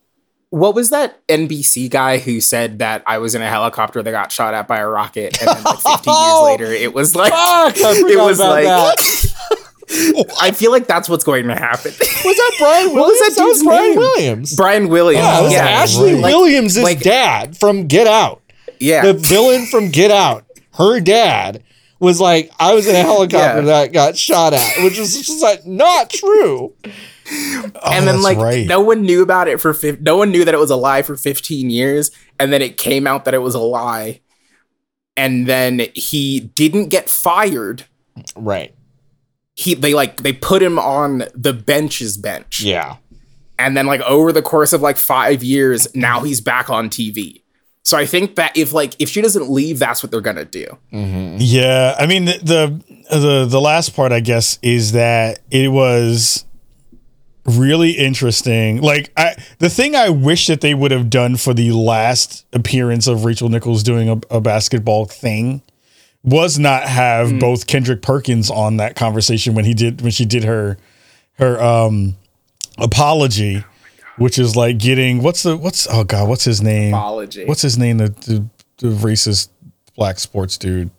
what 0.50 0.76
was 0.76 0.90
that 0.92 1.26
NBC 1.28 1.90
guy 1.90 2.18
who 2.18 2.40
said 2.40 2.80
that 2.80 3.04
I 3.06 3.18
was 3.18 3.36
in 3.36 3.42
a 3.42 3.50
helicopter 3.50 4.02
that 4.02 4.12
got 4.12 4.32
shot 4.32 4.54
at 4.54 4.68
by 4.68 4.78
a 4.78 4.88
rocket, 4.88 5.42
and 5.42 5.50
then 5.50 5.64
like 5.64 5.76
15 5.80 5.90
years 5.92 6.04
oh, 6.08 6.46
later, 6.46 6.72
it 6.72 6.94
was 6.94 7.16
like 7.16 7.32
Fuck, 7.34 7.76
it 7.78 8.18
was 8.18 8.40
like 8.40 8.66
that. 8.66 9.32
Oh, 9.88 10.26
I 10.42 10.50
feel 10.50 10.72
like 10.72 10.88
that's 10.88 11.08
what's 11.08 11.24
going 11.24 11.48
to 11.48 11.54
happen. 11.56 11.92
Was 11.92 12.36
that 12.36 12.52
Brian 12.58 12.86
Williams? 12.88 12.96
What 12.96 13.08
was 13.08 13.20
that 13.20 13.34
that 13.38 13.46
was 13.46 13.64
Brian 13.64 13.90
name? 13.92 13.98
Williams. 14.00 14.56
Brian 14.56 14.90
Williams. 14.90 15.24
yeah, 15.24 15.40
it 15.40 15.44
was 15.44 15.54
yeah, 15.54 15.60
Ashley 15.60 16.14
right. 16.16 16.24
Williams' 16.24 16.78
like- 16.82 17.02
dad 17.02 17.56
from 17.56 17.86
Get 17.86 18.08
Out. 18.08 18.42
yeah. 18.80 19.04
The 19.06 19.14
villain 19.14 19.68
from 19.68 19.90
Get 19.92 20.10
Out, 20.10 20.44
her 20.74 21.00
dad 21.00 21.64
was 22.06 22.22
like, 22.22 22.52
I 22.60 22.74
was 22.74 22.88
in 22.88 22.96
a 22.96 23.00
helicopter 23.12 23.60
Yeah. 23.62 23.66
that 23.66 23.94
got 23.94 24.18
shot 24.18 24.54
at, 24.54 24.84
which 24.84 24.98
was 24.98 25.16
just 25.16 25.42
like 25.42 25.66
not 25.66 26.10
true. 26.10 26.74
and 26.86 27.74
Oh, 27.84 28.02
then 28.06 28.22
like 28.22 28.38
right. 28.38 28.68
no 28.68 28.80
one 28.82 29.02
knew 29.02 29.22
about 29.24 29.48
it 29.48 29.60
for 29.60 29.74
fif- 29.74 30.00
no 30.02 30.16
one 30.16 30.32
knew 30.32 30.46
that 30.46 30.54
it 30.54 30.60
was 30.60 30.70
a 30.70 30.76
lie 30.76 31.02
for 31.02 31.16
15 31.18 31.70
years 31.70 32.12
and 32.40 32.54
then 32.54 32.62
it 32.62 32.78
came 32.78 33.08
out 33.08 33.26
that 33.26 33.34
it 33.34 33.40
was 33.42 33.56
a 33.56 33.60
lie 33.60 34.22
and 35.18 35.48
then 35.48 35.82
he 35.96 36.40
didn't 36.40 36.90
get 36.90 37.10
fired 37.10 37.86
Right. 38.36 38.76
he 39.56 39.74
they 39.74 39.94
like 39.96 40.18
they 40.18 40.34
put 40.34 40.62
him 40.62 40.78
on 40.78 41.24
the 41.34 41.52
bench's 41.54 42.16
bench 42.16 42.62
Yeah. 42.62 42.98
and 43.58 43.76
then 43.76 43.88
like 43.88 44.02
over 44.02 44.32
the 44.32 44.44
course 44.44 44.72
of 44.72 44.82
like 44.82 44.98
5 44.98 45.44
years 45.44 45.88
now 45.96 46.20
he's 46.22 46.42
back 46.42 46.70
on 46.70 46.90
TV 46.90 47.42
so 47.86 47.96
I 47.98 48.06
think 48.06 48.36
that 48.36 48.58
if 48.58 48.74
like 48.74 48.96
if 49.00 49.08
she 49.10 49.22
doesn't 49.22 49.50
leave 49.50 49.80
that's 49.80 50.04
what 50.04 50.12
they're 50.12 50.20
going 50.20 50.36
to 50.36 50.44
do 50.44 50.66
Yeah, 50.92 51.96
I 51.98 52.08
mean 52.08 52.26
the, 52.26 52.40
the 52.44 53.18
the 53.18 53.46
the 53.46 53.62
last 53.62 53.96
part 53.96 54.12
I 54.12 54.20
guess 54.20 54.60
is 54.62 54.92
that 54.92 55.40
it 55.50 55.72
was 55.72 56.44
really 57.46 57.92
interesting. 57.92 58.82
Like 58.82 59.12
I 59.16 59.36
the 59.60 59.70
thing 59.70 59.96
I 59.96 60.10
wish 60.10 60.48
that 60.48 60.62
they 60.62 60.74
would 60.74 60.92
have 60.92 61.10
done 61.10 61.38
for 61.38 61.54
the 61.54 61.72
last 61.72 62.46
appearance 62.52 63.08
of 63.08 63.24
Rachel 63.24 63.50
Nichols 63.50 63.84
doing 63.84 64.10
a, 64.10 64.20
a 64.36 64.42
basketball 64.42 65.06
thing 65.06 65.62
was 66.24 66.58
not 66.58 66.84
have 66.84 67.40
both 67.40 67.68
Kendrick 67.68 68.02
Perkins 68.02 68.50
on 68.50 68.78
that 68.78 68.96
conversation 68.96 69.54
when 69.54 69.64
he 69.64 69.76
did 69.76 70.02
when 70.02 70.12
she 70.12 70.26
did 70.26 70.44
her 70.44 70.78
her 71.38 71.62
um 71.62 72.16
apology 72.80 73.64
which 74.18 74.40
is 74.40 74.56
like 74.56 74.78
getting 74.78 75.22
what's 75.22 75.44
the 75.44 75.58
what's 75.58 75.88
oh 75.90 76.04
god 76.04 76.30
what's 76.30 76.44
his 76.44 76.62
name? 76.62 76.94
Apology. 76.94 77.46
What's 77.46 77.62
his 77.62 77.78
name? 77.78 77.98
The 77.98 78.10
the, 78.10 78.46
the 78.78 78.88
racist 78.88 79.50
black 79.96 80.20
sports 80.20 80.58
dude. 80.58 80.92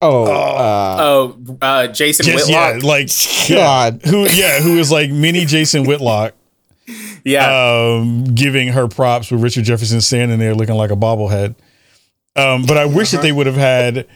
Oh, 0.00 0.24
uh, 0.24 0.96
oh 1.00 1.56
uh 1.60 1.88
Jason 1.88 2.26
Just, 2.26 2.48
yeah, 2.48 2.74
Whitlock. 2.74 2.84
like 2.84 3.08
God. 3.48 4.00
yeah, 4.04 4.10
who 4.10 4.26
yeah, 4.28 4.60
who 4.60 4.78
is 4.78 4.92
like 4.92 5.10
mini 5.10 5.44
Jason 5.44 5.84
Whitlock, 5.84 6.34
yeah. 7.24 7.96
um, 7.98 8.24
giving 8.34 8.68
her 8.68 8.86
props 8.86 9.30
with 9.30 9.42
Richard 9.42 9.64
Jefferson 9.64 10.00
standing 10.00 10.38
there 10.38 10.54
looking 10.54 10.76
like 10.76 10.90
a 10.90 10.96
bobblehead. 10.96 11.56
Um, 12.36 12.64
but 12.66 12.76
I 12.76 12.84
wish 12.84 13.10
that 13.10 13.22
they 13.22 13.32
would 13.32 13.46
have 13.46 13.56
had 13.56 14.06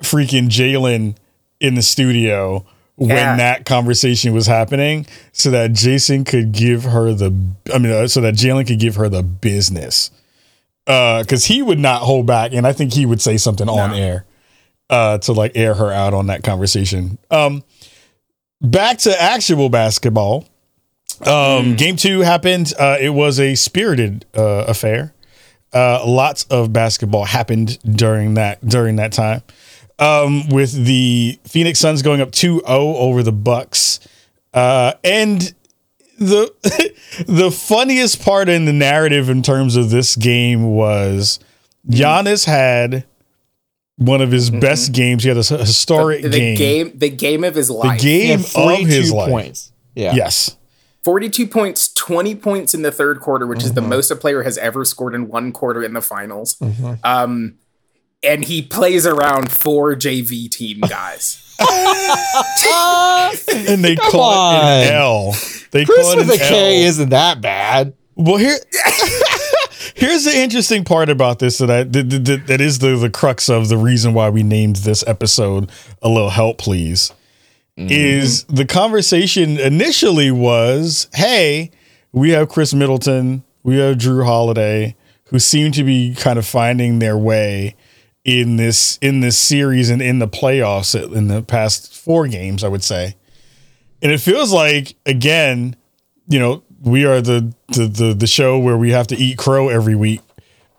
freaking 0.00 0.48
Jalen 0.48 1.16
in 1.60 1.74
the 1.74 1.82
studio 1.82 2.64
when 3.06 3.16
Yeah. 3.16 3.36
that 3.36 3.64
conversation 3.64 4.32
was 4.32 4.46
happening, 4.46 5.06
so 5.32 5.50
that 5.50 5.72
Jason 5.72 6.24
could 6.24 6.52
give 6.52 6.84
her 6.84 7.12
the, 7.12 7.34
I 7.74 7.78
mean, 7.78 7.92
uh, 7.92 8.08
so 8.08 8.20
that 8.22 8.34
Jalen 8.34 8.66
could 8.66 8.78
give 8.78 8.96
her 8.96 9.08
the 9.08 9.22
business, 9.22 10.10
Uh, 10.86 11.20
because 11.22 11.44
he 11.46 11.62
would 11.62 11.78
not 11.78 12.02
hold 12.02 12.26
back, 12.26 12.52
and 12.52 12.66
I 12.66 12.72
think 12.72 12.92
he 12.94 13.06
would 13.06 13.20
say 13.22 13.36
something 13.36 13.68
on 13.68 13.94
air 13.94 14.24
uh, 14.90 15.18
to 15.18 15.32
like 15.32 15.52
air 15.54 15.74
her 15.74 15.92
out 15.92 16.12
on 16.12 16.26
that 16.26 16.42
conversation. 16.42 17.18
Um, 17.30 17.62
back 18.60 18.98
to 18.98 19.22
actual 19.22 19.68
basketball. 19.68 20.44
Um, 21.24 21.76
Game 21.76 21.94
two 21.96 22.20
happened. 22.20 22.72
Uh, 22.78 22.96
it 23.00 23.10
was 23.10 23.38
a 23.38 23.54
spirited 23.54 24.26
uh, 24.36 24.64
affair. 24.66 25.14
Uh, 25.72 26.04
lots 26.06 26.44
of 26.50 26.72
basketball 26.72 27.24
happened 27.24 27.78
during 27.84 28.34
that 28.34 28.66
during 28.66 28.96
that 28.96 29.12
time. 29.12 29.42
Um, 30.02 30.48
with 30.48 30.72
the 30.84 31.38
Phoenix 31.44 31.78
Suns 31.78 32.02
going 32.02 32.20
up 32.20 32.32
2-0 32.32 32.62
over 32.66 33.22
the 33.22 33.32
Bucks, 33.32 34.00
uh, 34.52 34.94
and 35.04 35.54
the 36.18 36.52
the 37.26 37.50
funniest 37.50 38.24
part 38.24 38.48
in 38.48 38.64
the 38.64 38.72
narrative 38.72 39.28
in 39.28 39.42
terms 39.42 39.76
of 39.76 39.90
this 39.90 40.16
game 40.16 40.72
was 40.72 41.38
Giannis 41.88 42.46
had 42.46 43.04
one 43.96 44.20
of 44.20 44.30
his 44.30 44.50
best 44.50 44.92
games. 44.92 45.22
He 45.22 45.28
had 45.28 45.38
a 45.38 45.42
historic 45.42 46.22
the 46.22 46.30
game. 46.30 46.56
game 46.56 46.92
the 46.98 47.10
game 47.10 47.44
of 47.44 47.54
his 47.54 47.70
life 47.70 48.00
he 48.00 48.06
game 48.06 48.40
had 48.40 48.80
of 48.80 48.86
his 48.86 49.12
life. 49.12 49.30
points. 49.30 49.72
Yeah. 49.94 50.14
Yes. 50.14 50.56
42 51.04 51.48
points, 51.48 51.92
20 51.94 52.36
points 52.36 52.74
in 52.74 52.82
the 52.82 52.92
third 52.92 53.20
quarter, 53.20 53.44
which 53.44 53.64
is 53.64 53.72
the 53.72 53.80
most 53.80 54.10
a 54.12 54.16
player 54.16 54.44
has 54.44 54.56
ever 54.58 54.84
scored 54.84 55.16
in 55.16 55.26
one 55.26 55.50
quarter 55.50 55.82
in 55.82 55.94
the 55.94 56.00
finals. 56.00 56.56
Um, 57.02 57.58
and 58.22 58.44
he 58.44 58.62
plays 58.62 59.06
around 59.06 59.50
four 59.52 59.94
JV 59.94 60.50
team 60.50 60.80
guys. 60.80 61.38
And 63.68 63.84
they 63.84 63.96
Come 63.96 64.10
call 64.10 64.52
it 64.52 64.58
an 64.58 64.92
L. 64.94 65.34
They 65.70 65.84
Chris 65.84 65.98
call 66.02 66.12
it 66.12 66.16
with 66.18 66.30
an 66.30 66.34
a 66.34 66.38
K 66.38 66.82
L. 66.82 66.88
isn't 66.88 67.08
that 67.10 67.40
bad. 67.40 67.94
Well, 68.16 68.36
here, 68.36 68.56
here's 69.94 70.24
the 70.24 70.32
interesting 70.34 70.84
part 70.84 71.08
about 71.08 71.38
this 71.38 71.58
that 71.58 71.70
I 71.70 71.82
that, 71.84 72.10
that, 72.10 72.46
that 72.46 72.60
is 72.60 72.80
the 72.80 72.96
the 72.96 73.10
crux 73.10 73.48
of 73.48 73.68
the 73.68 73.76
reason 73.76 74.14
why 74.14 74.28
we 74.30 74.42
named 74.42 74.76
this 74.76 75.04
episode 75.06 75.70
"A 76.02 76.08
Little 76.08 76.30
Help, 76.30 76.58
Please." 76.58 77.12
Mm-hmm. 77.78 77.88
Is 77.90 78.44
the 78.44 78.66
conversation 78.66 79.58
initially 79.58 80.30
was, 80.30 81.08
"Hey, 81.14 81.70
we 82.12 82.30
have 82.30 82.48
Khris 82.48 82.74
Middleton, 82.74 83.44
we 83.62 83.78
have 83.78 83.96
Jrue 83.96 84.24
Holiday, 84.24 84.96
who 85.26 85.38
seem 85.38 85.72
to 85.72 85.84
be 85.84 86.14
kind 86.14 86.38
of 86.38 86.46
finding 86.46 86.98
their 86.98 87.16
way 87.16 87.76
in 88.24 88.56
this 88.56 88.98
in 89.02 89.20
this 89.20 89.38
series 89.38 89.90
and 89.90 90.00
in 90.00 90.18
the 90.18 90.28
playoffs 90.28 90.94
in 91.14 91.28
the 91.28 91.42
past 91.42 91.94
four 91.96 92.28
games, 92.28 92.62
I 92.64 92.68
would 92.68 92.84
say." 92.84 93.16
And 94.00 94.10
it 94.10 94.18
feels 94.18 94.52
like 94.52 94.96
again, 95.06 95.76
you 96.28 96.38
know, 96.38 96.62
we 96.82 97.04
are 97.04 97.20
the 97.20 97.54
the 97.68 97.86
the, 97.86 98.14
the 98.14 98.26
show 98.26 98.58
where 98.58 98.76
we 98.76 98.90
have 98.90 99.06
to 99.08 99.16
eat 99.16 99.38
crow 99.38 99.68
every 99.68 99.94
week 99.94 100.20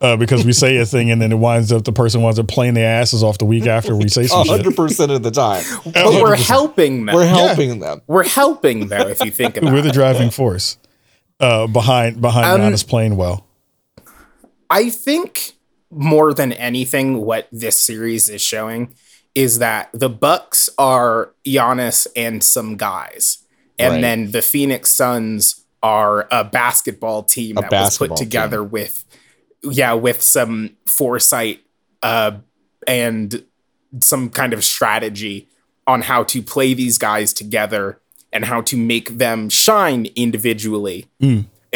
uh, 0.01 0.17
because 0.17 0.45
we 0.45 0.51
say 0.51 0.77
a 0.77 0.86
thing 0.86 1.10
and 1.10 1.21
then 1.21 1.32
it 1.32 1.38
winds 1.38 1.71
up 1.71 1.86
the 1.86 1.93
person 1.93 2.21
winds 2.21 2.38
up 2.38 2.47
playing 2.47 2.73
their 2.73 3.01
asses 3.01 3.23
off 3.23 3.38
the 3.38 3.45
week 3.45 3.65
after 3.65 3.95
we 3.95 4.10
say 4.10 4.27
some 4.27 4.43
shit. 4.43 4.58
hundred 4.58 4.75
percent 4.75 5.12
of 5.12 5.23
the 5.23 5.32
time. 5.32 5.63
But 5.86 6.21
we're 6.21 6.36
helping 6.36 7.06
them. 7.06 7.15
We're 7.15 7.25
helping 7.25 7.69
yeah. 7.79 7.88
them. 7.88 8.01
We're, 8.06 8.27
helping 8.27 8.89
them. 8.89 9.10
if 9.10 9.23
you 9.23 9.32
think 9.32 9.56
about 9.56 9.71
it. 9.71 9.73
We're 9.73 9.82
the 9.82 9.89
it. 9.89 9.93
driving 9.93 10.29
force 10.29 10.77
uh, 11.39 11.67
behind 11.67 12.19
behind 12.19 12.62
Um, 12.62 12.71
Giannis 12.71 12.86
playing 12.88 13.15
well. 13.15 13.47
I 14.69 14.89
think 14.89 15.53
more 15.95 16.34
than 16.34 16.53
anything, 16.53 17.21
what 17.21 17.47
this 17.51 17.79
series 17.79 18.29
is 18.29 18.41
showing 18.41 18.93
is 19.36 19.60
that 19.60 19.89
the 19.93 20.10
Bucks 20.10 20.69
are 20.77 21.34
Giannis 21.45 22.08
and 22.15 22.43
some 22.43 22.77
guys, 22.77 23.39
and 23.79 23.93
Right. 23.93 24.01
then 24.01 24.32
the 24.32 24.41
Phoenix 24.41 24.91
Suns 24.91 25.62
are 25.82 26.27
a 26.32 26.43
basketball 26.43 27.23
team 27.23 27.58
A 27.58 27.62
that 27.62 27.71
was 27.71 27.97
put 27.97 28.15
together 28.15 28.63
with, 28.63 29.03
yeah, 29.63 29.93
with 29.93 30.21
some 30.21 30.71
foresight 30.86 31.62
uh, 32.03 32.34
and 32.88 33.43
some 34.01 34.29
kind 34.29 34.53
of 34.53 34.63
strategy 34.63 35.47
on 35.88 36.03
how 36.03 36.23
to 36.23 36.41
play 36.41 36.73
these 36.73 36.97
guys 36.97 37.34
together 37.34 37.99
and 38.32 38.45
how 38.45 38.62
to 38.62 38.77
make 38.77 39.17
them 39.17 39.49
shine 39.49 40.08
individually. 40.15 41.06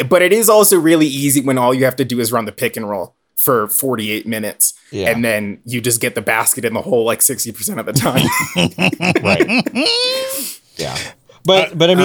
But 0.08 0.22
it 0.22 0.32
is 0.32 0.48
also 0.48 0.78
really 0.78 1.06
easy 1.06 1.40
when 1.40 1.58
all 1.58 1.74
you 1.74 1.84
have 1.84 1.96
to 1.96 2.04
do 2.04 2.20
is 2.20 2.30
run 2.32 2.44
the 2.44 2.52
pick 2.52 2.76
and 2.76 2.88
roll 2.88 3.14
for 3.38 3.68
48 3.68 4.26
minutes. 4.26 4.74
Yeah. 4.90 5.10
And 5.10 5.24
then 5.24 5.60
you 5.64 5.80
just 5.80 6.00
get 6.00 6.14
the 6.14 6.20
basket 6.22 6.64
in 6.64 6.74
the 6.74 6.82
hole 6.82 7.04
like 7.04 7.20
60% 7.20 7.78
of 7.78 7.86
the 7.86 7.92
time. 7.92 8.26
Right. 9.22 10.58
yeah. 10.76 10.98
But 11.44 11.78
but 11.78 11.88
I 11.90 11.94
mean, 11.94 12.04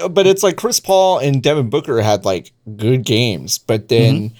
Um, 0.00 0.12
but 0.12 0.26
it's 0.26 0.42
like 0.42 0.56
Chris 0.56 0.80
Paul 0.80 1.18
and 1.18 1.42
Devin 1.42 1.70
Booker 1.70 2.02
had 2.02 2.24
like 2.24 2.52
good 2.76 3.04
games, 3.04 3.56
but 3.58 3.88
then 3.88 4.32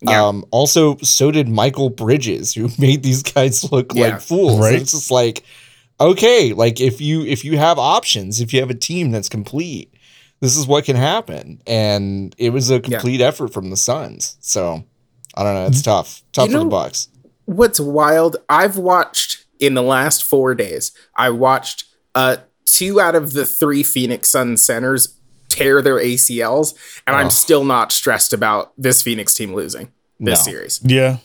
Yeah. 0.00 0.24
um 0.26 0.44
also 0.52 0.96
so 0.98 1.30
did 1.30 1.48
Mikal 1.48 1.94
Bridges, 1.94 2.54
who 2.54 2.70
made 2.78 3.02
these 3.02 3.22
guys 3.22 3.70
look 3.72 3.92
Yeah. 3.94 4.10
like 4.10 4.20
fools. 4.20 4.60
Right. 4.60 4.74
It's 4.80 4.92
just 4.92 5.10
like 5.10 5.42
okay, 6.00 6.52
like 6.54 6.80
if 6.80 7.00
you 7.00 7.24
if 7.26 7.44
you 7.44 7.58
have 7.58 7.78
options, 7.78 8.40
if 8.40 8.52
you 8.54 8.60
have 8.60 8.70
a 8.70 8.74
team 8.74 9.10
that's 9.10 9.28
complete, 9.28 9.92
this 10.40 10.56
is 10.56 10.66
what 10.66 10.84
can 10.84 10.96
happen. 10.96 11.60
And 11.66 12.34
it 12.38 12.50
was 12.50 12.70
a 12.70 12.80
complete 12.80 13.20
effort 13.20 13.52
from 13.52 13.68
the 13.70 13.76
Suns. 13.76 14.36
So 14.40 14.84
I 15.36 15.42
don't 15.44 15.54
know, 15.54 15.66
it's 15.66 15.82
tough. 15.82 16.22
Tough 16.32 16.48
You 16.48 16.58
for 16.58 16.64
the 16.64 16.70
Bucks. 16.70 17.08
What's 17.46 17.80
wild, 17.80 18.36
I've 18.48 18.76
watched 18.76 19.44
in 19.58 19.74
the 19.74 19.82
last 19.82 20.22
four 20.24 20.54
days, 20.54 20.92
I 21.16 21.30
watched 21.30 21.84
uh, 22.14 22.38
two 22.64 23.00
out 23.00 23.14
of 23.14 23.32
the 23.32 23.44
three 23.44 23.82
Phoenix 23.82 24.28
Sun 24.30 24.56
centers 24.56 25.16
tear 25.48 25.82
their 25.82 25.96
ACLs, 25.96 26.74
and 27.06 27.16
I'm 27.16 27.30
still 27.30 27.64
not 27.64 27.90
stressed 27.92 28.32
about 28.32 28.72
this 28.78 29.02
Phoenix 29.02 29.34
team 29.34 29.52
losing 29.54 29.92
this 30.18 30.46
No. 30.46 30.52
series. 30.52 30.80
Yeah. 30.84 31.16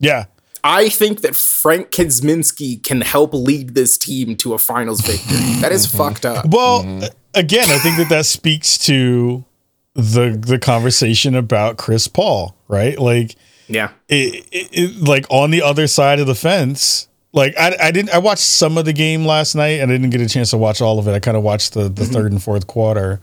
Yeah. 0.00 0.24
I 0.64 0.88
think 0.88 1.20
that 1.22 1.34
Frank 1.36 1.90
Kaminsky 1.90 2.82
can 2.82 3.00
help 3.00 3.34
lead 3.34 3.74
this 3.74 3.98
team 3.98 4.36
to 4.36 4.54
a 4.54 4.58
finals 4.58 5.00
victory. 5.00 5.60
That 5.60 5.72
is 5.72 5.86
fucked 5.94 6.24
up. 6.24 6.46
Well, 6.48 6.82
Mm-hmm. 6.84 7.04
again, 7.34 7.68
I 7.70 7.78
think 7.78 7.96
that 7.98 8.08
that 8.08 8.26
speaks 8.26 8.78
to 8.86 9.44
the 9.94 10.36
the 10.40 10.58
conversation 10.58 11.34
about 11.34 11.76
Chris 11.76 12.08
Paul, 12.08 12.54
right? 12.68 12.98
Like 12.98 13.36
Yeah. 13.68 13.90
it, 14.08 14.46
it, 14.52 14.68
it- 14.72 15.02
like 15.06 15.26
on 15.30 15.50
the 15.50 15.62
other 15.62 15.86
side 15.86 16.20
of 16.20 16.26
the 16.26 16.34
fence. 16.34 17.08
Like 17.34 17.54
I, 17.58 17.74
I 17.80 17.90
didn't 17.92 18.10
I 18.14 18.18
watched 18.18 18.42
some 18.42 18.76
of 18.76 18.84
the 18.84 18.92
game 18.92 19.24
last 19.24 19.54
night 19.54 19.80
and 19.80 19.90
I 19.90 19.94
didn't 19.94 20.10
get 20.10 20.20
a 20.20 20.28
chance 20.28 20.50
to 20.50 20.58
watch 20.58 20.82
all 20.82 20.98
of 20.98 21.08
it. 21.08 21.12
I 21.12 21.18
kind 21.20 21.36
of 21.36 21.42
watched 21.42 21.72
the 21.74 21.88
the 21.88 22.04
third 22.04 22.30
and 22.32 22.42
fourth 22.42 22.66
quarter. 22.66 23.20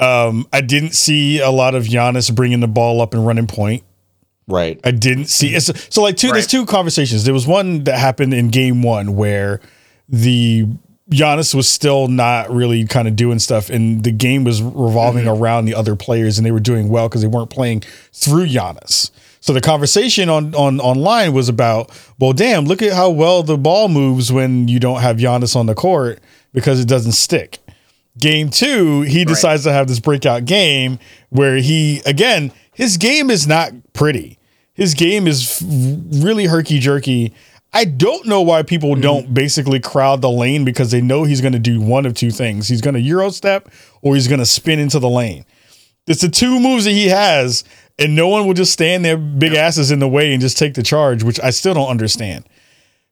Um, 0.00 0.46
I 0.52 0.60
didn't 0.60 0.92
see 0.94 1.40
a 1.40 1.50
lot 1.50 1.74
of 1.74 1.84
Giannis 1.86 2.32
bringing 2.32 2.60
the 2.60 2.68
ball 2.68 3.00
up 3.00 3.14
and 3.14 3.26
running 3.26 3.48
point. 3.48 3.82
Right. 4.46 4.80
I 4.84 4.92
didn't 4.92 5.24
see 5.26 5.48
it's, 5.54 5.68
so 5.92 6.00
like 6.02 6.16
two. 6.16 6.30
There's 6.30 6.46
two 6.46 6.64
conversations. 6.64 7.24
There 7.24 7.34
was 7.34 7.46
one 7.46 7.82
that 7.84 7.98
happened 7.98 8.32
in 8.32 8.48
game 8.48 8.82
one 8.82 9.16
where 9.16 9.60
the 10.08 10.66
Giannis 11.10 11.54
was 11.54 11.68
still 11.68 12.08
not 12.08 12.50
really 12.50 12.84
kind 12.84 13.08
of 13.08 13.16
doing 13.16 13.38
stuff, 13.38 13.70
and 13.70 14.04
the 14.04 14.12
game 14.12 14.44
was 14.44 14.60
revolving 14.60 15.24
mm-hmm. 15.24 15.42
around 15.42 15.64
the 15.64 15.74
other 15.74 15.96
players, 15.96 16.38
and 16.38 16.46
they 16.46 16.50
were 16.52 16.60
doing 16.60 16.88
well 16.88 17.08
because 17.08 17.22
they 17.22 17.28
weren't 17.28 17.50
playing 17.50 17.82
through 18.12 18.46
Giannis. 18.46 19.10
So 19.40 19.52
the 19.52 19.60
conversation 19.60 20.28
on 20.28 20.54
on 20.54 20.80
online 20.80 21.32
was 21.32 21.48
about, 21.48 21.90
well, 22.18 22.32
damn, 22.32 22.66
look 22.66 22.82
at 22.82 22.92
how 22.92 23.08
well 23.10 23.42
the 23.42 23.56
ball 23.56 23.88
moves 23.88 24.30
when 24.30 24.68
you 24.68 24.78
don't 24.78 25.00
have 25.00 25.16
Giannis 25.16 25.56
on 25.56 25.66
the 25.66 25.74
court 25.74 26.20
because 26.52 26.80
it 26.80 26.88
doesn't 26.88 27.12
stick. 27.12 27.58
Game 28.18 28.50
two, 28.50 29.02
he 29.02 29.24
decides 29.24 29.62
to 29.62 29.72
have 29.72 29.86
this 29.86 30.00
breakout 30.00 30.44
game 30.44 30.98
where 31.30 31.56
he 31.56 32.02
again 32.04 32.52
his 32.74 32.96
game 32.96 33.30
is 33.30 33.46
not 33.46 33.72
pretty. 33.92 34.38
His 34.74 34.94
game 34.94 35.26
is 35.26 35.62
really 35.62 36.46
herky 36.46 36.78
jerky. 36.78 37.34
I 37.72 37.84
don't 37.84 38.26
know 38.26 38.40
why 38.40 38.62
people 38.62 38.92
mm-hmm. 38.92 39.00
don't 39.00 39.34
basically 39.34 39.80
crowd 39.80 40.22
the 40.22 40.30
lane 40.30 40.64
because 40.64 40.90
they 40.90 41.00
know 41.00 41.24
he's 41.24 41.40
going 41.40 41.52
to 41.52 41.58
do 41.58 41.80
one 41.80 42.06
of 42.06 42.14
two 42.14 42.30
things. 42.30 42.68
He's 42.68 42.80
going 42.80 42.94
to 42.94 43.00
euro 43.00 43.30
step 43.30 43.68
or 44.02 44.14
he's 44.14 44.28
going 44.28 44.40
to 44.40 44.46
spin 44.46 44.78
into 44.78 44.98
the 44.98 45.08
lane. 45.08 45.44
It's 46.06 46.22
the 46.22 46.28
two 46.30 46.58
moves 46.58 46.84
that 46.84 46.92
he 46.92 47.08
has, 47.08 47.64
and 47.98 48.16
no 48.16 48.28
one 48.28 48.46
will 48.46 48.54
just 48.54 48.72
stand 48.72 49.04
their 49.04 49.18
big 49.18 49.52
asses 49.52 49.90
in 49.90 49.98
the 49.98 50.08
way 50.08 50.32
and 50.32 50.40
just 50.40 50.56
take 50.56 50.72
the 50.72 50.82
charge, 50.82 51.22
which 51.22 51.38
I 51.40 51.50
still 51.50 51.74
don't 51.74 51.88
understand. 51.88 52.48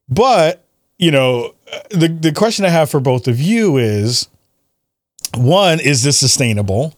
But 0.08 0.64
you 0.98 1.10
know, 1.10 1.54
uh, 1.70 1.80
the 1.90 2.08
the 2.08 2.32
question 2.32 2.64
I 2.64 2.70
have 2.70 2.88
for 2.88 3.00
both 3.00 3.28
of 3.28 3.38
you 3.38 3.76
is 3.76 4.28
one, 5.34 5.80
is 5.80 6.02
this 6.02 6.18
sustainable? 6.18 6.94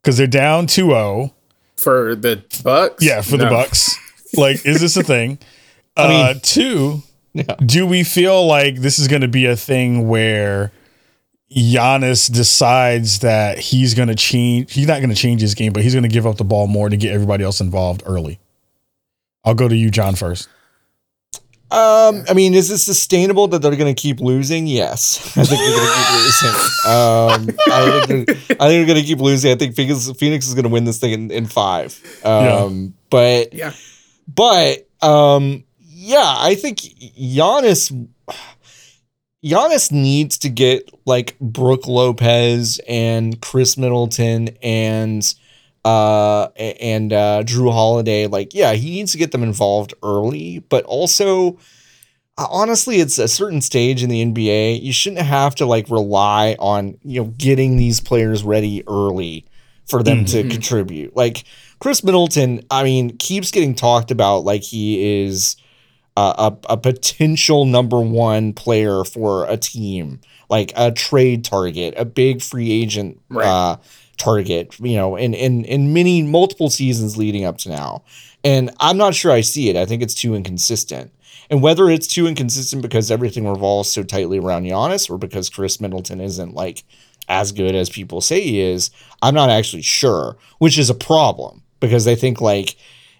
Because 0.00 0.18
they're 0.18 0.26
down 0.26 0.66
2-0. 0.66 1.32
For 1.76 2.14
the 2.14 2.44
Bucks? 2.62 3.02
Yeah, 3.02 3.22
for 3.22 3.36
the 3.36 3.46
Bucks. 3.46 3.98
Like, 4.34 4.64
is 4.66 4.80
this 4.80 4.96
a 4.96 5.02
thing? 5.02 5.38
uh 5.96 6.34
two, 6.42 7.02
Yeah. 7.32 7.54
do 7.64 7.86
we 7.86 8.04
feel 8.04 8.46
like 8.46 8.76
this 8.76 8.98
is 8.98 9.08
gonna 9.08 9.28
be 9.28 9.46
a 9.46 9.56
thing 9.56 10.08
where 10.08 10.72
Giannis 11.54 12.32
decides 12.32 13.20
that 13.20 13.58
he's 13.58 13.94
gonna 13.94 14.14
change 14.16 14.72
he's 14.72 14.86
not 14.88 15.00
gonna 15.00 15.14
change 15.14 15.40
his 15.40 15.54
game, 15.54 15.72
but 15.72 15.82
he's 15.82 15.94
gonna 15.94 16.08
give 16.08 16.26
up 16.26 16.36
the 16.36 16.44
ball 16.44 16.66
more 16.66 16.88
to 16.88 16.96
get 16.96 17.12
everybody 17.12 17.44
else 17.44 17.60
involved 17.60 18.02
early? 18.06 18.40
I'll 19.44 19.54
go 19.54 19.68
to 19.68 19.76
you, 19.76 19.90
John, 19.90 20.14
first. 20.14 20.48
Um, 21.70 22.24
I 22.30 22.34
mean, 22.34 22.54
is 22.54 22.70
it 22.70 22.78
sustainable 22.78 23.48
that 23.48 23.60
they're 23.60 23.74
going 23.74 23.92
to 23.92 24.00
keep 24.00 24.20
losing? 24.20 24.66
Yes, 24.68 25.18
I 25.36 25.42
think 25.44 25.58
they're 25.60 25.76
going 25.76 25.88
to 25.88 26.04
keep 26.04 26.14
losing. 26.14 26.60
Um, 26.86 27.58
I 27.72 28.06
think 28.06 28.26
they're, 28.26 28.36
I 28.36 28.44
think 28.44 28.58
they're 28.58 28.86
going 28.86 29.00
to 29.00 29.02
keep 29.04 29.18
losing. 29.18 29.50
I 29.50 29.56
think 29.56 29.74
Phoenix, 29.74 30.08
Phoenix 30.12 30.46
is 30.46 30.54
going 30.54 30.62
to 30.64 30.68
win 30.70 30.84
this 30.84 30.98
thing 30.98 31.12
in, 31.12 31.30
in 31.32 31.46
five. 31.46 31.98
Um, 32.24 32.94
but 33.10 33.52
Yeah. 33.52 33.72
but 34.32 34.86
um, 35.02 35.64
yeah, 36.04 36.34
I 36.38 36.54
think 36.54 36.78
Giannis 36.78 38.08
Giannis 39.42 39.90
needs 39.90 40.38
to 40.38 40.50
get 40.50 40.90
like 41.06 41.38
Brook 41.40 41.86
Lopez 41.86 42.78
and 42.86 43.40
Khris 43.40 43.78
Middleton 43.78 44.50
and 44.62 45.34
uh 45.84 46.44
and 46.56 47.12
uh 47.12 47.42
Jrue 47.44 47.72
Holiday. 47.72 48.26
Like 48.26 48.54
yeah 48.54 48.74
he 48.74 48.90
needs 48.90 49.12
to 49.12 49.18
get 49.18 49.32
them 49.32 49.42
involved 49.42 49.94
early 50.02 50.58
but 50.58 50.84
also 50.84 51.58
uh, 52.36 52.46
honestly 52.50 52.96
it's 52.96 53.18
a 53.18 53.28
certain 53.28 53.60
stage 53.62 54.02
in 54.02 54.10
the 54.10 54.24
NBA 54.24 54.82
you 54.82 54.92
shouldn't 54.92 55.22
have 55.22 55.54
to 55.56 55.66
like 55.66 55.88
rely 55.88 56.56
on 56.58 56.98
you 57.02 57.22
know 57.22 57.28
getting 57.38 57.76
these 57.76 58.00
players 58.00 58.44
ready 58.44 58.82
early 58.86 59.46
for 59.86 60.02
them 60.02 60.24
to 60.26 60.48
contribute. 60.48 61.16
Like 61.16 61.44
Khris 61.80 62.04
Middleton 62.04 62.62
I 62.70 62.82
mean 62.84 63.16
keeps 63.16 63.50
getting 63.50 63.74
talked 63.74 64.10
about 64.10 64.40
like 64.40 64.62
he 64.62 65.24
is 65.24 65.56
uh, 66.16 66.50
a, 66.68 66.72
a 66.74 66.76
potential 66.76 67.64
number 67.64 68.00
one 68.00 68.52
player 68.52 69.04
for 69.04 69.46
a 69.48 69.56
team, 69.56 70.20
like 70.48 70.72
a 70.76 70.92
trade 70.92 71.44
target, 71.44 71.94
a 71.96 72.04
big 72.04 72.40
free 72.42 72.70
agent 72.70 73.20
Right. 73.28 73.46
uh, 73.46 73.76
target, 74.16 74.78
you 74.78 74.96
know, 74.96 75.16
in, 75.16 75.34
in, 75.34 75.64
in 75.64 75.92
many 75.92 76.22
multiple 76.22 76.70
seasons 76.70 77.16
leading 77.16 77.44
up 77.44 77.58
to 77.58 77.68
now. 77.68 78.04
And 78.44 78.70
I'm 78.78 78.96
not 78.96 79.14
sure 79.14 79.32
I 79.32 79.40
see 79.40 79.70
it. 79.70 79.76
I 79.76 79.86
think 79.86 80.02
it's 80.02 80.14
too 80.14 80.34
inconsistent. 80.34 81.10
And 81.50 81.62
whether 81.62 81.90
it's 81.90 82.06
too 82.06 82.26
inconsistent 82.26 82.80
because 82.80 83.10
everything 83.10 83.48
revolves 83.48 83.90
so 83.90 84.02
tightly 84.02 84.38
around 84.38 84.64
Giannis 84.64 85.10
or 85.10 85.18
because 85.18 85.50
Khris 85.50 85.80
Middleton 85.80 86.20
isn't 86.20 86.54
like 86.54 86.84
as 87.28 87.52
good 87.52 87.74
as 87.74 87.90
people 87.90 88.20
say 88.20 88.40
he 88.40 88.60
is, 88.60 88.90
I'm 89.22 89.34
not 89.34 89.50
actually 89.50 89.82
sure, 89.82 90.36
which 90.58 90.78
is 90.78 90.90
a 90.90 90.94
problem 90.94 91.62
because 91.80 92.04
they 92.04 92.14
think 92.16 92.40
like 92.40 92.76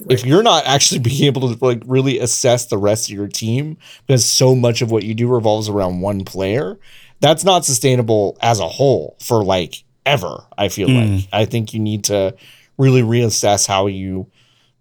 if 0.09 0.25
you're 0.25 0.43
not 0.43 0.65
actually 0.67 0.99
being 1.01 1.25
able 1.25 1.55
to 1.55 1.65
like 1.65 1.83
really 1.87 2.19
assess 2.19 2.67
the 2.67 2.79
rest 2.79 3.09
of 3.09 3.15
your 3.15 3.29
team 3.29 3.77
because 4.07 4.25
so 4.25 4.55
much 4.55 4.83
of 4.83 4.91
what 4.91 5.05
you 5.05 5.15
do 5.15 5.29
revolves 5.29 5.69
around 5.69 6.01
one 6.01 6.25
player, 6.25 6.79
that's 7.21 7.45
not 7.45 7.65
sustainable 7.65 8.37
as 8.43 8.61
a 8.61 8.69
whole 8.69 9.17
for 9.21 9.45
like 9.45 9.85
ever. 10.07 10.45
I 10.59 10.69
feel 10.69 10.89
like 10.89 11.29
I 11.33 11.45
think 11.45 11.73
you 11.73 11.81
need 11.81 12.05
to 12.05 12.35
really 12.77 13.03
reassess 13.03 13.67
how 13.67 13.87
you 13.87 14.27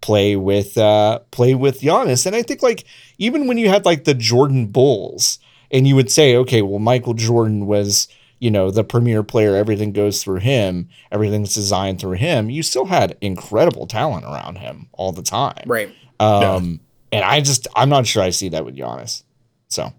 play 0.00 0.36
with 0.36 0.76
uh 0.76 1.20
play 1.30 1.54
with 1.54 1.80
Giannis. 1.80 2.26
And 2.26 2.36
I 2.36 2.42
think 2.42 2.62
like 2.62 2.84
even 3.18 3.46
when 3.46 3.56
you 3.56 3.68
had 3.68 3.84
like 3.86 4.04
the 4.04 4.14
Jordan 4.14 4.66
Bulls 4.66 5.38
and 5.70 5.88
you 5.88 5.96
would 5.96 6.10
say, 6.10 6.36
okay, 6.36 6.60
well 6.60 6.78
Michael 6.78 7.14
Jordan 7.14 7.66
was 7.66 8.08
you 8.44 8.50
know 8.50 8.70
the 8.70 8.84
premier 8.84 9.22
player 9.22 9.56
everything 9.56 9.92
goes 9.92 10.22
through 10.22 10.40
him 10.40 10.88
everything's 11.10 11.54
designed 11.54 11.98
through 12.00 12.18
him 12.28 12.50
you 12.50 12.62
still 12.62 12.84
had 12.86 13.16
incredible 13.20 13.86
talent 13.86 14.24
around 14.24 14.58
him 14.58 14.88
all 14.92 15.12
the 15.12 15.22
time 15.22 15.64
Right. 15.66 15.90
um 16.20 16.80
and 17.10 17.24
i 17.24 17.40
just 17.40 17.66
i'm 17.74 17.88
not 17.88 18.06
sure 18.06 18.22
i 18.22 18.30
see 18.30 18.50
that 18.50 18.64
with 18.64 18.76
Giannis 18.76 19.22
so 19.68 19.92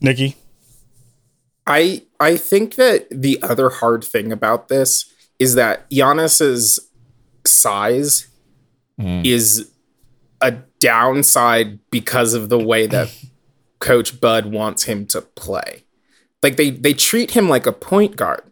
Nikki. 0.00 0.36
I 1.66 2.02
I 2.18 2.36
think 2.36 2.76
that 2.76 3.06
the 3.10 3.38
other 3.42 3.68
hard 3.68 4.02
thing 4.02 4.32
about 4.32 4.68
this 4.68 5.12
is 5.38 5.54
that 5.54 5.88
Giannis's 5.90 6.80
size 7.46 8.26
is 8.98 9.70
a 10.42 10.52
downside 10.78 11.78
because 11.90 12.34
of 12.34 12.48
the 12.48 12.58
way 12.58 12.86
that 12.86 13.14
Coach 13.78 14.20
Bud 14.20 14.46
wants 14.46 14.84
him 14.84 15.06
to 15.06 15.20
play. 15.22 15.84
Like 16.42 16.56
they 16.56 16.70
they 16.70 16.94
treat 16.94 17.32
him 17.32 17.48
like 17.48 17.66
a 17.66 17.72
point 17.72 18.16
guard, 18.16 18.42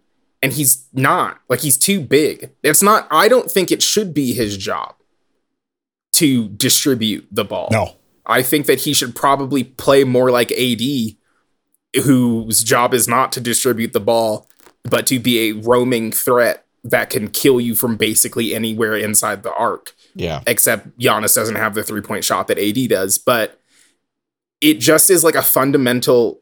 and 0.43 0.53
he's 0.53 0.87
not. 0.93 1.41
Like 1.49 1.61
he's 1.61 1.79
too 1.79 2.01
big. 2.01 2.51
It's 2.63 2.83
not. 2.83 3.07
I 3.11 3.29
don't 3.29 3.51
think 3.51 3.71
it 3.71 3.83
should 3.83 4.13
be 4.13 4.33
his 4.33 4.57
job 4.57 4.95
to 6.13 6.49
distribute 6.49 7.27
the 7.31 7.45
ball. 7.45 7.69
No. 7.71 7.97
I 8.27 8.43
think 8.43 8.67
that 8.67 8.81
he 8.81 8.93
should 8.93 9.15
probably 9.15 9.65
play 9.65 10.05
more 10.05 10.31
like 10.31 10.53
AD, 10.53 10.83
whose 12.05 12.63
job 12.63 12.93
is 12.93 13.09
not 13.09 13.33
to 13.33 13.41
distribute 13.41 13.95
the 13.95 14.01
ball, 14.01 14.49
but 14.85 15.07
to 15.07 15.19
be 15.19 15.49
a 15.49 15.53
roaming 15.53 16.13
threat 16.13 16.67
that 16.85 17.11
can 17.11 17.29
kill 17.29 17.61
you 17.61 17.75
from 17.75 17.97
basically 17.97 18.55
anywhere 18.55 18.97
inside 18.97 19.43
the 19.43 19.53
arc. 19.55 19.95
yeah 20.15 20.43
Except 20.47 20.99
Giannis 20.99 21.35
doesn't 21.35 21.57
have 21.57 21.75
the 21.75 21.83
three 21.83 22.01
point 22.01 22.25
shot 22.25 22.49
that 22.49 22.59
AD 22.59 22.89
does, 22.89 23.19
but 23.19 23.61
it 24.61 24.75
just 24.75 25.11
is 25.11 25.25
like 25.25 25.35
a 25.35 25.43
fundamental. 25.43 26.41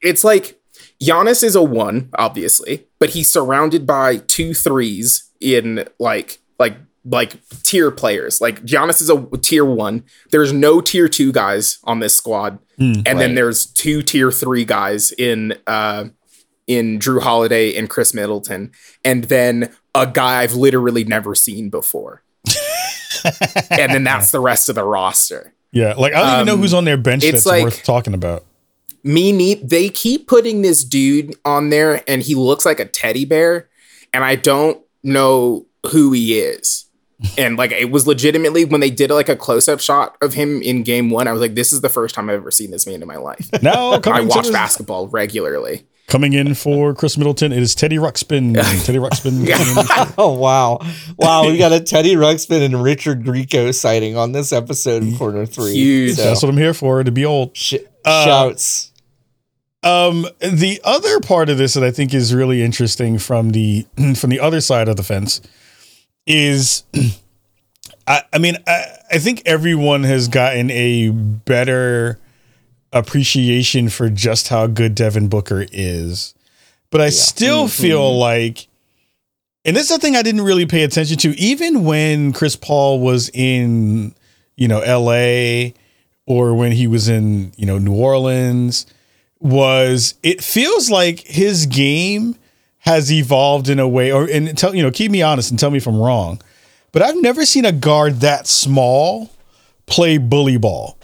It's 0.00 0.24
like 0.24 0.57
Giannis 1.02 1.42
is 1.44 1.54
a 1.54 1.62
one, 1.62 2.10
obviously, 2.18 2.86
but 2.98 3.10
he's 3.10 3.30
surrounded 3.30 3.86
by 3.86 4.16
two 4.18 4.54
threes 4.54 5.30
in 5.40 5.86
like 5.98 6.38
like 6.58 6.76
like 7.04 7.36
tier 7.62 7.90
players. 7.90 8.40
Like 8.40 8.62
Giannis 8.64 9.00
is 9.00 9.08
a 9.10 9.26
tier 9.38 9.64
one. 9.64 10.04
There's 10.30 10.52
no 10.52 10.80
tier 10.80 11.08
two 11.08 11.30
guys 11.32 11.78
on 11.84 12.00
this 12.00 12.16
squad, 12.16 12.58
and 12.78 13.04
then 13.04 13.34
there's 13.34 13.66
two 13.66 14.02
tier 14.02 14.30
three 14.32 14.64
guys 14.64 15.12
in 15.12 15.54
uh 15.66 16.06
in 16.66 16.98
Jrue 16.98 17.22
Holiday 17.22 17.74
and 17.76 17.88
Khris 17.88 18.12
Middleton, 18.12 18.72
and 19.04 19.24
then 19.24 19.72
a 19.94 20.06
guy 20.06 20.42
I've 20.42 20.54
literally 20.54 21.04
never 21.04 21.34
seen 21.34 21.70
before. 21.70 22.22
and 23.70 23.92
then 23.92 24.04
that's 24.04 24.30
the 24.32 24.40
rest 24.40 24.68
of 24.68 24.74
the 24.74 24.84
roster. 24.84 25.54
Yeah. 25.72 25.94
Like 25.96 26.12
I 26.14 26.20
don't 26.20 26.34
even 26.34 26.46
know 26.46 26.52
Um, 26.54 26.60
who's 26.60 26.74
on 26.74 26.84
their 26.84 26.96
bench 26.96 27.24
it's 27.24 27.32
that's 27.44 27.46
like- 27.46 27.62
worth 27.64 27.82
talking 27.84 28.14
about. 28.14 28.44
Me 29.08 29.32
need 29.32 29.70
they 29.70 29.88
keep 29.88 30.28
putting 30.28 30.60
this 30.62 30.84
dude 30.84 31.34
on 31.44 31.70
there 31.70 32.02
and 32.06 32.20
he 32.22 32.34
looks 32.34 32.66
like 32.66 32.78
a 32.78 32.84
teddy 32.84 33.24
bear 33.24 33.68
and 34.12 34.22
I 34.22 34.34
don't 34.36 34.80
know 35.02 35.66
who 35.90 36.12
he 36.12 36.38
is. 36.38 36.84
And 37.36 37.56
like 37.56 37.72
it 37.72 37.90
was 37.90 38.06
legitimately 38.06 38.64
when 38.66 38.80
they 38.80 38.90
did 38.90 39.10
like 39.10 39.28
a 39.28 39.34
close 39.36 39.66
up 39.66 39.80
shot 39.80 40.16
of 40.20 40.34
him 40.34 40.60
in 40.62 40.82
game 40.82 41.08
one, 41.10 41.26
I 41.26 41.32
was 41.32 41.40
like, 41.40 41.54
this 41.54 41.72
is 41.72 41.80
the 41.80 41.88
first 41.88 42.14
time 42.14 42.28
I've 42.28 42.36
ever 42.36 42.50
seen 42.50 42.70
this 42.70 42.86
man 42.86 43.00
in 43.02 43.08
my 43.08 43.16
life. 43.16 43.48
No, 43.62 43.94
I 43.94 43.98
coming, 43.98 44.28
watch 44.28 44.46
the- 44.46 44.52
basketball 44.52 45.08
regularly. 45.08 45.86
coming 46.06 46.32
in 46.34 46.54
for 46.54 46.94
Khris 46.94 47.16
Middleton, 47.18 47.50
it 47.52 47.60
is 47.62 47.74
Teddy 47.74 47.96
Ruxpin. 47.96 48.54
Teddy 48.84 48.98
Ruxpin. 48.98 49.48
coming. 49.50 50.12
Oh 50.18 50.32
wow, 50.34 50.78
wow! 51.16 51.46
We 51.46 51.56
got 51.58 51.72
a 51.72 51.80
Teddy 51.80 52.14
Ruxpin 52.14 52.62
and 52.62 52.82
Richard 52.82 53.24
Grieco 53.24 53.74
sighting 53.74 54.16
on 54.16 54.32
this 54.32 54.52
episode 54.52 55.02
of 55.02 55.16
Corner 55.18 55.46
Three. 55.46 55.72
Huge. 55.72 56.16
So, 56.16 56.24
That's 56.24 56.42
what 56.42 56.50
I'm 56.50 56.56
here 56.58 56.74
for, 56.74 57.02
to 57.02 57.10
be 57.10 57.24
old. 57.24 57.56
sh- 57.56 57.74
Uh, 58.04 58.24
shouts. 58.24 58.92
Um, 59.82 60.26
the 60.40 60.80
other 60.82 61.20
part 61.20 61.48
of 61.48 61.58
this 61.58 61.74
that 61.74 61.84
I 61.84 61.90
think 61.90 62.12
is 62.12 62.34
really 62.34 62.62
interesting 62.62 63.18
from 63.18 63.50
the 63.50 63.86
from 64.16 64.30
the 64.30 64.40
other 64.40 64.60
side 64.60 64.88
of 64.88 64.96
the 64.96 65.02
fence 65.02 65.40
is, 66.26 66.82
I, 68.06 68.22
I 68.32 68.38
mean, 68.38 68.56
I, 68.66 68.84
I 69.12 69.18
think 69.18 69.42
everyone 69.46 70.02
has 70.02 70.28
gotten 70.28 70.70
a 70.70 71.10
better 71.10 72.18
appreciation 72.92 73.88
for 73.88 74.08
just 74.08 74.48
how 74.48 74.66
good 74.66 74.94
Devin 74.94 75.28
Booker 75.28 75.64
is, 75.70 76.34
but 76.90 77.00
I 77.00 77.10
still 77.10 77.68
feel 77.68 78.18
like, 78.18 78.66
and 79.64 79.76
this 79.76 79.90
is 79.90 79.96
the 79.96 79.98
thing 79.98 80.16
I 80.16 80.22
didn't 80.22 80.42
really 80.42 80.66
pay 80.66 80.82
attention 80.82 81.18
to, 81.18 81.38
even 81.38 81.84
when 81.84 82.32
Chris 82.32 82.56
Paul 82.56 83.00
was 83.00 83.30
in, 83.32 84.14
you 84.56 84.66
know, 84.66 84.80
L.A. 84.80 85.74
or 86.26 86.54
when 86.54 86.72
he 86.72 86.86
was 86.86 87.08
in, 87.08 87.52
you 87.56 87.66
know, 87.66 87.78
New 87.78 87.94
Orleans 87.94 88.86
was 89.40 90.14
it 90.22 90.42
feels 90.42 90.90
like 90.90 91.20
his 91.20 91.66
game 91.66 92.34
has 92.80 93.12
evolved 93.12 93.68
in 93.68 93.78
a 93.78 93.86
way 93.88 94.10
or 94.10 94.24
and 94.24 94.56
tell 94.56 94.74
you 94.74 94.82
know 94.82 94.90
keep 94.90 95.10
me 95.10 95.22
honest 95.22 95.50
and 95.50 95.58
tell 95.58 95.70
me 95.70 95.76
if 95.76 95.86
I'm 95.86 95.98
wrong 95.98 96.40
but 96.92 97.02
I've 97.02 97.20
never 97.20 97.44
seen 97.44 97.64
a 97.64 97.72
guard 97.72 98.20
that 98.20 98.46
small 98.46 99.30
play 99.86 100.18
bully 100.18 100.56
ball. 100.56 100.98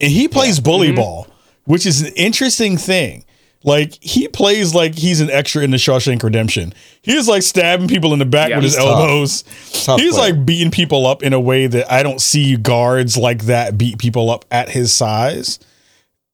And 0.00 0.10
he 0.10 0.28
plays 0.28 0.60
bully 0.60 0.88
mm-hmm. 0.88 0.96
ball 0.96 1.26
which 1.64 1.84
is 1.84 2.00
an 2.00 2.12
interesting 2.16 2.78
thing. 2.78 3.24
Like 3.62 4.02
he 4.02 4.26
plays 4.28 4.74
like 4.74 4.94
he's 4.94 5.20
an 5.20 5.30
extra 5.30 5.62
in 5.62 5.70
the 5.70 5.76
Shawshank 5.76 6.22
Redemption. 6.22 6.72
He's 7.02 7.28
like 7.28 7.42
stabbing 7.42 7.88
people 7.88 8.12
in 8.12 8.18
the 8.18 8.24
back 8.24 8.50
Yeah, 8.50 8.56
with 8.56 8.64
his 8.64 8.76
tough. 8.76 8.86
elbows. 8.86 9.42
Tough 9.84 10.00
he's 10.00 10.14
player. 10.14 10.32
like 10.32 10.46
beating 10.46 10.70
people 10.70 11.06
up 11.06 11.22
in 11.22 11.32
a 11.32 11.40
way 11.40 11.66
that 11.66 11.92
I 11.92 12.02
don't 12.02 12.20
see 12.20 12.56
guards 12.56 13.16
like 13.16 13.44
that 13.44 13.76
beat 13.76 13.98
people 13.98 14.30
up 14.30 14.44
at 14.50 14.70
his 14.70 14.92
size 14.92 15.58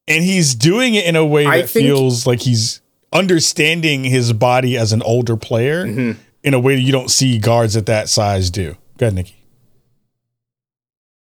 and 0.09 0.23
he's 0.25 0.55
doing 0.55 0.95
it 0.95 1.05
in 1.05 1.17
a 1.17 1.25
way 1.25 1.45
that 1.45 1.69
think- 1.71 1.87
feels 1.87 2.27
like 2.27 2.41
he's 2.43 2.81
understanding 3.13 4.05
his 4.05 4.33
body 4.33 4.77
as 4.77 4.93
an 4.93 5.01
older 5.03 5.37
player 5.37 5.87
Mm-hmm. 5.87 6.21
in 6.43 6.55
a 6.55 6.59
way 6.61 6.75
that 6.75 6.81
you 6.83 6.93
don't 6.93 7.11
see 7.11 7.39
guards 7.39 7.77
at 7.77 7.87
that 7.87 8.09
size 8.09 8.51
do. 8.51 8.77
Go 8.99 9.07
ahead, 9.07 9.15
Nikki. 9.15 9.37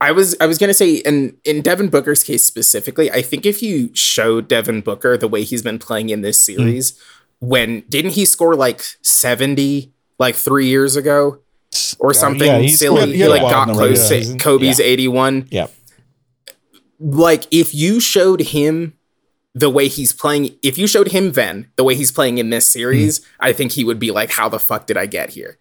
I 0.01 0.13
was 0.13 0.37
I 0.41 0.47
was 0.47 0.59
gonna 0.59 0.75
say 0.75 0.97
in 0.97 1.37
in 1.45 1.63
Devin 1.63 1.89
Booker's 1.89 2.23
case 2.23 2.45
specifically, 2.45 3.11
I 3.11 3.23
think 3.23 3.47
if 3.47 3.63
you 3.63 3.91
show 3.95 4.41
Devin 4.43 4.83
Booker 4.83 5.17
the 5.17 5.29
way 5.29 5.43
he's 5.43 5.63
been 5.63 5.79
playing 5.79 6.11
in 6.11 6.21
this 6.21 6.41
series, 6.41 7.01
when 7.41 7.81
didn't 7.89 8.11
he 8.13 8.25
score 8.27 8.55
like 8.55 8.83
70 9.03 9.93
like 10.19 10.35
three 10.35 10.67
years 10.67 10.97
ago? 10.97 11.39
Or 11.99 12.15
something 12.15 12.47
yeah, 12.47 12.59
he 12.59 12.69
silly. 12.69 12.97
scored- 13.01 13.09
he, 13.11 13.17
he 13.23 13.29
like 13.29 13.41
got 13.43 13.69
close 13.69 14.09
to 14.09 14.37
Kobe's 14.39 14.79
Yeah. 14.79 14.85
81. 14.87 15.49
Yeah, 15.51 15.67
Like 16.99 17.47
if 17.51 17.75
you 17.75 18.01
showed 18.01 18.41
him 18.41 18.95
the 19.55 19.71
way 19.71 19.89
he's 19.89 20.13
playing, 20.13 20.57
if 20.63 20.77
you 20.79 20.87
showed 20.87 21.09
him 21.09 21.33
then 21.33 21.71
the 21.77 21.85
way 21.85 21.95
he's 21.95 22.13
playing 22.13 22.39
in 22.39 22.51
this 22.51 22.69
series, 22.71 23.27
I 23.41 23.53
think 23.53 23.73
he 23.73 23.85
would 23.85 23.99
be 23.99 24.11
like, 24.11 24.31
How 24.31 24.49
the 24.49 24.59
fuck 24.59 24.87
did 24.87 24.97
I 24.97 25.07
get 25.07 25.31
here? 25.31 25.59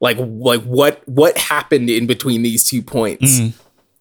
Like 0.00 0.18
like 0.18 0.62
what 0.62 1.02
what 1.08 1.36
happened 1.38 1.90
in 1.90 2.06
between 2.06 2.42
these 2.42 2.68
two 2.68 2.82
points? 2.82 3.40
Mm. 3.40 3.52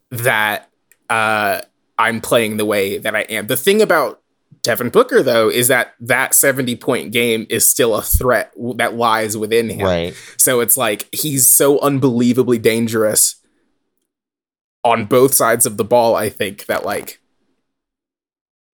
that 0.09 0.69
uh, 1.09 1.61
I'm 1.97 2.21
playing 2.21 2.57
the 2.57 2.65
way 2.65 2.97
that 2.97 3.15
I 3.15 3.21
am. 3.21 3.47
The 3.47 3.57
thing 3.57 3.81
about 3.81 4.21
Devin 4.61 4.89
Booker, 4.89 5.23
though, 5.23 5.49
is 5.49 5.69
that 5.69 5.95
that 6.01 6.33
70 6.35 6.75
point 6.75 7.11
game 7.11 7.47
is 7.49 7.65
still 7.65 7.95
a 7.95 8.01
threat 8.01 8.53
that 8.75 8.95
lies 8.95 9.37
within 9.37 9.69
him. 9.69 9.85
right. 9.85 10.13
So 10.37 10.59
it's 10.59 10.77
like 10.77 11.07
he's 11.13 11.47
so 11.47 11.79
unbelievably 11.79 12.59
dangerous 12.59 13.35
on 14.91 15.05
both 15.05 15.33
sides 15.33 15.65
of 15.65 15.77
the 15.77 15.83
ball. 15.83 16.15
I 16.15 16.29
think 16.29 16.65
that 16.65 16.85
like 16.85 17.19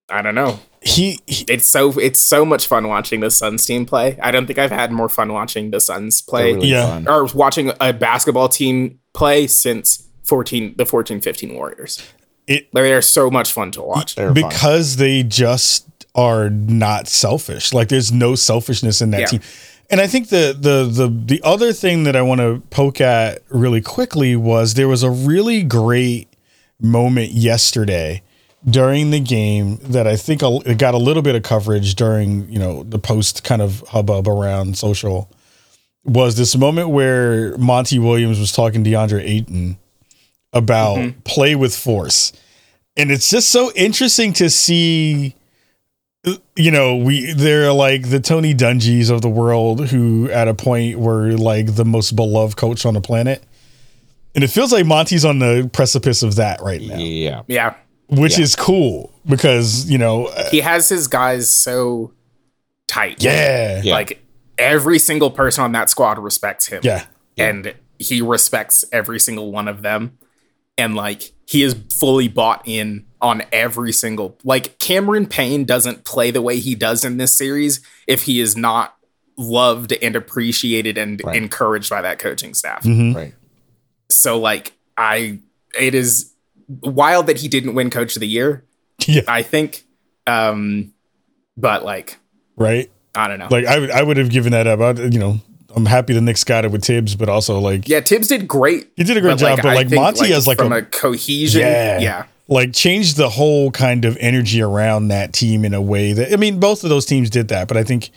I 0.10 0.22
don't 0.22 0.36
know. 0.36 0.60
He, 0.82 1.20
he 1.28 1.46
It's 1.48 1.66
so 1.66 1.98
it's 1.98 2.20
so 2.22 2.44
much 2.46 2.68
fun 2.68 2.88
watching 2.90 3.22
the 3.22 3.32
Suns 3.32 3.66
team 3.66 3.86
play. 3.86 4.20
I 4.22 4.32
don't 4.32 4.46
think 4.48 4.60
I've 4.60 4.70
had 4.72 4.92
more 4.92 5.08
fun 5.10 5.32
watching 5.32 5.72
the 5.72 5.80
Suns 5.80 6.22
play 6.22 6.54
really 6.54 6.68
Yeah. 6.70 6.88
fun. 6.88 7.08
or 7.08 7.26
watching 7.34 7.72
a 7.80 7.94
basketball 7.94 8.50
team 8.50 9.00
play 9.14 9.48
since 9.48 10.08
14 10.26 10.76
the 10.78 10.86
14 10.86 11.22
15 11.22 11.56
Warriors. 11.56 12.02
it 12.48 12.64
Like, 12.74 12.84
they're 12.84 13.02
so 13.02 13.32
much 13.32 13.54
fun 13.54 13.72
to 13.72 13.82
watch. 13.82 14.16
They're 14.16 14.34
fun. 14.34 14.50
because 14.50 14.98
they 14.98 15.24
just 15.24 15.88
are 16.16 16.50
not 16.50 17.08
selfish. 17.08 17.72
Like 17.74 17.88
there's 17.88 18.12
no 18.12 18.36
selfishness 18.36 19.02
in 19.02 19.12
that 19.12 19.22
Yeah. 19.22 19.26
team. 19.28 19.42
And 19.90 20.02
I 20.02 20.08
think 20.08 20.30
the 20.30 20.56
the 20.58 20.86
the 20.86 21.08
the 21.08 21.42
other 21.44 21.74
thing 21.74 22.04
that 22.04 22.16
I 22.16 22.22
want 22.22 22.42
to 22.42 22.62
poke 22.70 23.00
at 23.02 23.44
really 23.50 23.82
quickly 23.82 24.36
was 24.36 24.74
there 24.74 24.88
was 24.88 25.04
a 25.04 25.12
really 25.12 25.64
great 25.64 26.28
moment 26.82 27.32
yesterday 27.32 28.24
during 28.70 29.12
the 29.12 29.20
game 29.20 29.78
that 29.84 30.08
I 30.08 30.16
think 30.16 30.42
it 30.44 30.78
got 30.78 30.94
a 30.94 30.98
little 30.98 31.22
bit 31.22 31.36
of 31.36 31.44
coverage 31.44 31.96
during 31.96 32.50
you 32.50 32.60
know 32.60 32.84
the 32.84 33.00
post 33.00 33.44
kind 33.44 33.62
of 33.62 33.84
hubbub 33.90 34.28
around 34.28 34.78
social 34.78 35.30
was 36.06 36.36
this 36.36 36.56
moment 36.56 36.90
where 36.90 37.58
Monty 37.58 38.00
Williams 38.00 38.40
was 38.40 38.52
talking 38.52 38.84
to 38.84 38.90
DeAndre 38.90 39.24
Ayton 39.24 39.78
about 40.52 40.98
mm-hmm. 40.98 41.20
play 41.22 41.56
with 41.56 41.76
force. 41.76 42.34
And 42.96 43.10
it's 43.10 43.30
just 43.30 43.50
so 43.50 43.72
interesting 43.76 44.34
to 44.34 44.50
see 44.50 45.36
you 46.56 46.72
know, 46.72 46.96
we 46.96 47.34
they're 47.34 47.74
like 47.74 48.10
the 48.10 48.20
Tony 48.20 48.54
Dungies 48.54 49.10
of 49.10 49.22
the 49.22 49.30
world 49.30 49.88
who 49.90 50.30
at 50.32 50.48
a 50.48 50.54
point 50.54 50.98
were 51.00 51.32
like 51.34 51.76
the 51.76 51.86
most 51.86 52.16
beloved 52.16 52.58
coach 52.58 52.86
on 52.86 52.94
the 52.94 53.02
planet. 53.02 53.44
And 54.36 54.44
it 54.44 54.48
feels 54.48 54.72
like 54.72 54.86
Monty's 54.86 55.26
on 55.26 55.40
the 55.40 55.70
precipice 55.74 56.24
of 56.24 56.38
that 56.38 56.62
right 56.62 56.82
now, 56.82 56.98
Yeah, 56.98 57.42
Yeah. 57.48 57.76
which 58.08 58.38
Yeah. 58.38 58.44
is 58.46 58.56
cool 58.56 59.12
because, 59.28 59.90
you 59.90 59.98
know, 60.00 60.26
uh, 60.28 60.50
He 60.50 60.62
has 60.62 60.90
his 60.90 61.08
guys 61.08 61.54
so 61.54 62.12
tight. 62.88 63.22
yeah. 63.22 63.82
Yeah. 63.84 63.94
Like 63.94 64.24
every 64.58 64.98
single 64.98 65.30
person 65.30 65.64
on 65.64 65.72
that 65.74 65.90
squad 65.90 66.18
respects 66.18 66.68
him. 66.68 66.82
Yeah. 66.84 67.04
And 67.38 67.74
he 68.00 68.22
respects 68.22 68.84
every 68.92 69.20
single 69.20 69.52
one 69.52 69.68
of 69.68 69.82
them. 69.84 70.18
And 70.78 70.96
like 70.96 71.34
he 71.48 71.62
is 71.64 71.76
fully 72.00 72.28
bought 72.28 72.64
in 72.66 73.06
on 73.22 73.44
every 73.52 73.92
single 73.94 74.38
like 74.44 74.80
Cameron 74.80 75.28
Payne 75.28 75.66
doesn't 75.66 76.04
play 76.04 76.32
the 76.32 76.42
way 76.42 76.60
he 76.60 76.76
does 76.76 77.06
in 77.06 77.18
this 77.18 77.38
series 77.38 77.80
if 78.08 78.24
he 78.24 78.40
is 78.40 78.58
not 78.58 78.96
loved 79.38 79.94
and 80.02 80.16
appreciated 80.16 80.98
and 80.98 81.22
Right. 81.24 81.36
encouraged 81.38 81.90
by 81.90 82.02
that 82.02 82.20
coaching 82.20 82.54
staff. 82.54 82.84
Mhm. 82.84 83.16
right. 83.16 83.34
So 84.10 84.40
like 84.40 84.74
I 84.98 85.40
it 85.80 85.96
is 85.96 86.32
wild 86.82 87.28
that 87.28 87.38
he 87.40 87.48
didn't 87.48 87.76
win 87.76 87.90
coach 87.90 88.16
of 88.16 88.20
the 88.20 88.28
year, 88.28 88.64
Yeah. 89.08 89.22
I 89.28 89.42
think. 89.44 89.84
Um 90.28 90.94
but 91.56 91.86
like 91.86 92.18
Right. 92.58 92.90
I 93.16 93.28
don't 93.28 93.38
know. 93.40 93.48
Like 93.50 93.66
I 93.66 93.80
would 93.80 93.92
I 93.92 94.02
would 94.04 94.18
have 94.18 94.30
given 94.32 94.52
that 94.54 94.66
up. 94.68 94.80
I, 94.80 95.02
you 95.04 95.20
know, 95.20 95.40
I'm 95.76 95.86
happy 95.86 96.14
the 96.14 96.22
Knicks 96.22 96.44
got 96.44 96.66
it 96.66 96.72
with 96.72 96.84
Tibbs, 96.84 97.16
but 97.16 97.30
also 97.30 97.60
like 97.60 97.88
yeah, 97.88 98.00
Tibbs 98.00 98.28
did 98.28 98.48
great. 98.48 98.90
he 98.96 99.04
did 99.04 99.18
a 99.18 99.22
great 99.22 99.38
job. 99.38 99.58
But 99.58 99.66
I 99.68 99.76
like 99.76 99.90
think, 99.90 100.02
Monty 100.02 100.32
has 100.32 100.48
like 100.48 100.58
from 100.58 100.72
a, 100.72 100.78
a, 100.78 100.82
cohesion. 100.84 101.62
Yeah. 101.62 102.00
Yeah. 102.00 102.26
like 102.48 102.74
changed 102.74 103.18
the 103.18 103.30
whole 103.30 103.72
kind 103.72 104.06
of 104.06 104.18
energy 104.20 104.62
around 104.62 105.08
that 105.10 105.34
team 105.34 105.66
in 105.66 105.74
a 105.74 105.82
way 105.82 106.14
that 106.14 106.32
I 106.34 106.36
mean, 106.36 106.60
both 106.60 106.84
of 106.84 106.90
those 106.90 107.06
teams 107.06 107.30
did 107.30 107.48
that, 107.50 107.68
but 107.68 107.78
I 107.78 107.84
think 107.84 108.12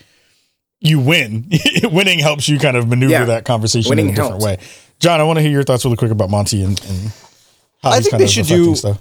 you 0.81 1.01
win. 1.01 1.51
Winning 1.85 2.19
helps 2.19 2.49
you 2.49 2.59
kind 2.59 2.77
of 2.77 2.87
maneuver 2.89 3.13
Yeah. 3.13 3.25
that 3.25 3.45
conversation 3.45 3.89
Winning 3.91 4.09
in 4.09 4.13
a 4.13 4.17
different 4.17 4.43
helps. 4.43 4.45
way. 4.45 4.59
John, 5.01 5.21
I 5.21 5.25
want 5.25 5.39
to 5.39 5.43
hear 5.43 5.51
your 5.51 5.63
thoughts 5.63 5.85
really 5.85 5.97
quick 5.97 6.11
about 6.11 6.29
Monty 6.31 6.63
and, 6.63 6.79
and 6.89 7.13
how 7.83 7.91
I 7.91 7.97
he's 7.97 8.05
think 8.05 8.11
kind 8.13 8.21
they 8.21 8.25
of 8.25 8.31
should 8.31 8.45
affecting 8.45 8.65
do- 8.65 8.77
stuff. 8.77 9.01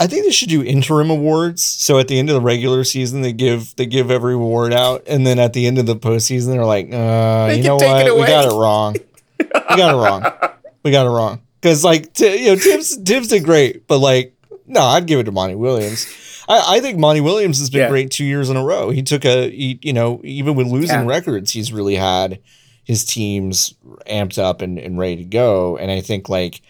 I 0.00 0.06
think 0.06 0.24
they 0.24 0.30
should 0.32 0.48
do 0.48 0.64
interim 0.64 1.10
awards. 1.10 1.62
So 1.62 1.98
at 1.98 2.08
the 2.08 2.18
end 2.18 2.30
of 2.30 2.34
the 2.34 2.40
regular 2.40 2.82
season, 2.84 3.20
they 3.20 3.32
give 3.34 3.76
they 3.76 3.84
give 3.86 4.10
every 4.10 4.32
award 4.34 4.72
out, 4.72 5.04
and 5.06 5.26
then 5.26 5.38
at 5.38 5.52
the 5.52 5.66
end 5.66 5.76
of 5.78 5.84
the 5.86 5.94
postseason, 5.94 6.46
they're 6.52 6.64
like, 6.64 6.86
uh, 6.92 7.48
They 7.48 7.58
you 7.58 7.64
know 7.64 7.76
what, 7.76 8.16
we 8.18 8.26
got 8.26 8.46
it 8.46 8.52
wrong. 8.56 8.96
we 9.38 9.46
got 9.76 9.94
it 9.94 9.98
wrong. 9.98 10.50
We 10.82 10.90
got 10.90 11.06
it 11.06 11.10
wrong. 11.10 11.42
Because 11.60 11.84
like 11.84 12.14
t- 12.14 12.44
you 12.46 12.54
know, 12.54 12.56
Tibbs 12.56 12.96
Tibbs 13.02 13.28
did 13.28 13.44
great, 13.44 13.86
but 13.86 13.98
like 13.98 14.34
no, 14.66 14.80
I'd 14.80 15.06
give 15.06 15.20
it 15.20 15.24
to 15.24 15.32
Monty 15.32 15.54
Williams. 15.56 16.06
I, 16.48 16.76
I 16.76 16.80
think 16.80 16.98
Monty 16.98 17.20
Williams 17.20 17.58
has 17.58 17.68
been 17.68 17.80
Yeah. 17.82 17.88
great 17.90 18.10
two 18.10 18.24
years 18.24 18.48
in 18.48 18.56
a 18.56 18.64
row. 18.64 18.88
He 18.90 19.02
took 19.02 19.24
a 19.26 19.50
he, 19.50 19.78
you 19.82 19.92
know 19.92 20.20
even 20.24 20.54
with 20.54 20.68
losing 20.68 21.00
Yeah. 21.00 21.06
records, 21.06 21.52
he's 21.52 21.72
really 21.72 21.96
had 21.96 22.38
his 22.84 23.04
teams 23.04 23.74
amped 24.08 24.38
up 24.38 24.62
and, 24.62 24.78
and 24.78 24.98
ready 24.98 25.16
to 25.16 25.24
go. 25.24 25.76
And 25.76 25.90
I 25.90 26.00
think 26.00 26.30
like 26.30 26.62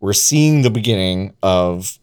we're 0.00 0.14
seeing 0.14 0.62
the 0.62 0.70
beginning 0.70 1.34
of 1.42 1.97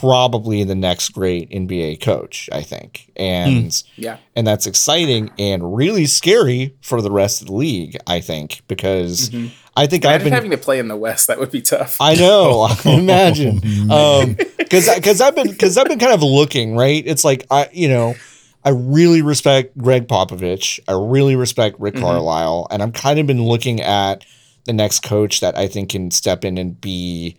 probably 0.00 0.64
the 0.64 0.74
next 0.74 1.10
great 1.10 1.50
NBA 1.50 2.00
coach, 2.00 2.48
I 2.50 2.62
think. 2.62 3.12
And 3.14 3.72
hmm. 3.72 4.02
Yeah. 4.02 4.16
and 4.34 4.46
that's 4.46 4.66
exciting 4.66 5.30
and 5.38 5.76
really 5.76 6.06
scary 6.06 6.74
for 6.80 7.02
the 7.02 7.10
rest 7.10 7.42
of 7.42 7.48
the 7.48 7.54
league, 7.54 7.96
I 8.06 8.20
think, 8.20 8.62
because 8.68 9.28
mm-hmm. 9.28 9.48
I 9.76 9.86
think 9.86 10.06
I've 10.06 10.24
been 10.24 10.32
having 10.32 10.50
to 10.50 10.58
play 10.58 10.78
in 10.78 10.88
the 10.88 10.96
West. 10.96 11.26
That 11.26 11.38
would 11.38 11.50
be 11.50 11.60
tough. 11.60 11.98
I 12.00 12.14
know. 12.14 12.62
I 12.62 12.76
imagine. 12.98 13.60
Um, 13.90 14.36
because 14.58 14.88
because 14.94 15.20
I've 15.20 15.34
been 15.34 15.50
because 15.50 15.76
I've 15.76 15.88
been 15.88 15.98
kind 15.98 16.14
of 16.14 16.22
looking 16.22 16.74
right. 16.74 17.02
It's 17.06 17.24
like 17.24 17.46
I 17.50 17.68
you 17.72 17.88
know 17.88 18.14
I 18.64 18.70
really 18.70 19.20
respect 19.20 19.76
Gregg 19.76 20.08
Popovich. 20.08 20.80
I 20.88 20.92
really 20.92 21.36
respect 21.36 21.78
Rick 21.78 21.94
mm-hmm. 21.94 22.04
Carlisle, 22.04 22.68
and 22.70 22.82
I've 22.82 22.94
kind 22.94 23.18
of 23.18 23.26
been 23.26 23.42
looking 23.42 23.80
at 23.82 24.24
the 24.64 24.72
next 24.72 25.00
coach 25.00 25.40
that 25.40 25.56
I 25.58 25.66
think 25.66 25.90
can 25.90 26.10
step 26.10 26.44
in 26.44 26.56
and 26.56 26.80
be, 26.80 27.36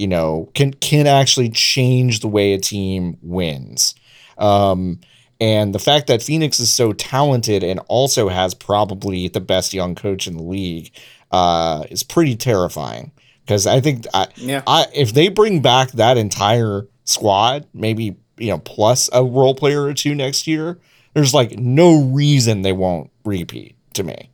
you 0.00 0.06
know, 0.06 0.50
can 0.54 0.72
can 0.72 1.06
actually 1.06 1.50
change 1.50 2.20
the 2.20 2.28
way 2.28 2.54
a 2.54 2.58
team 2.58 3.18
wins. 3.20 3.94
Um, 4.38 4.98
and 5.38 5.74
the 5.74 5.78
fact 5.78 6.06
that 6.06 6.22
Phoenix 6.22 6.58
is 6.58 6.72
so 6.72 6.94
talented 6.94 7.62
and 7.62 7.80
also 7.88 8.28
has 8.28 8.54
probably 8.54 9.28
the 9.28 9.40
best 9.42 9.74
young 9.74 9.94
coach 9.94 10.26
in 10.26 10.38
the 10.38 10.42
league 10.42 10.90
uh, 11.30 11.84
is 11.90 12.02
pretty 12.02 12.34
terrifying. 12.34 13.12
Because 13.44 13.66
I 13.66 13.80
think 13.80 14.06
I, 14.14 14.28
Yeah. 14.36 14.62
I 14.66 14.86
if 14.94 15.12
they 15.12 15.28
bring 15.28 15.60
back 15.60 15.90
that 15.92 16.16
entire 16.16 16.86
squad, 17.04 17.66
maybe 17.74 18.16
you 18.38 18.46
know 18.48 18.58
plus 18.58 19.10
a 19.12 19.22
role 19.22 19.54
player 19.54 19.82
or 19.82 19.92
two 19.92 20.14
next 20.14 20.46
year, 20.46 20.78
there's 21.12 21.34
like 21.34 21.58
no 21.58 22.04
reason 22.04 22.62
they 22.62 22.72
won't 22.72 23.10
repeat 23.26 23.76
to 23.94 24.02
me. 24.02 24.30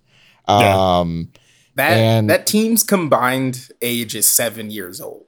Yeah. 0.48 0.98
Um, 1.00 1.32
that 1.74 1.90
and- 1.92 2.30
that 2.30 2.46
team's 2.46 2.84
combined 2.84 3.68
age 3.82 4.14
is 4.14 4.28
seven 4.28 4.70
years 4.70 5.00
old. 5.00 5.25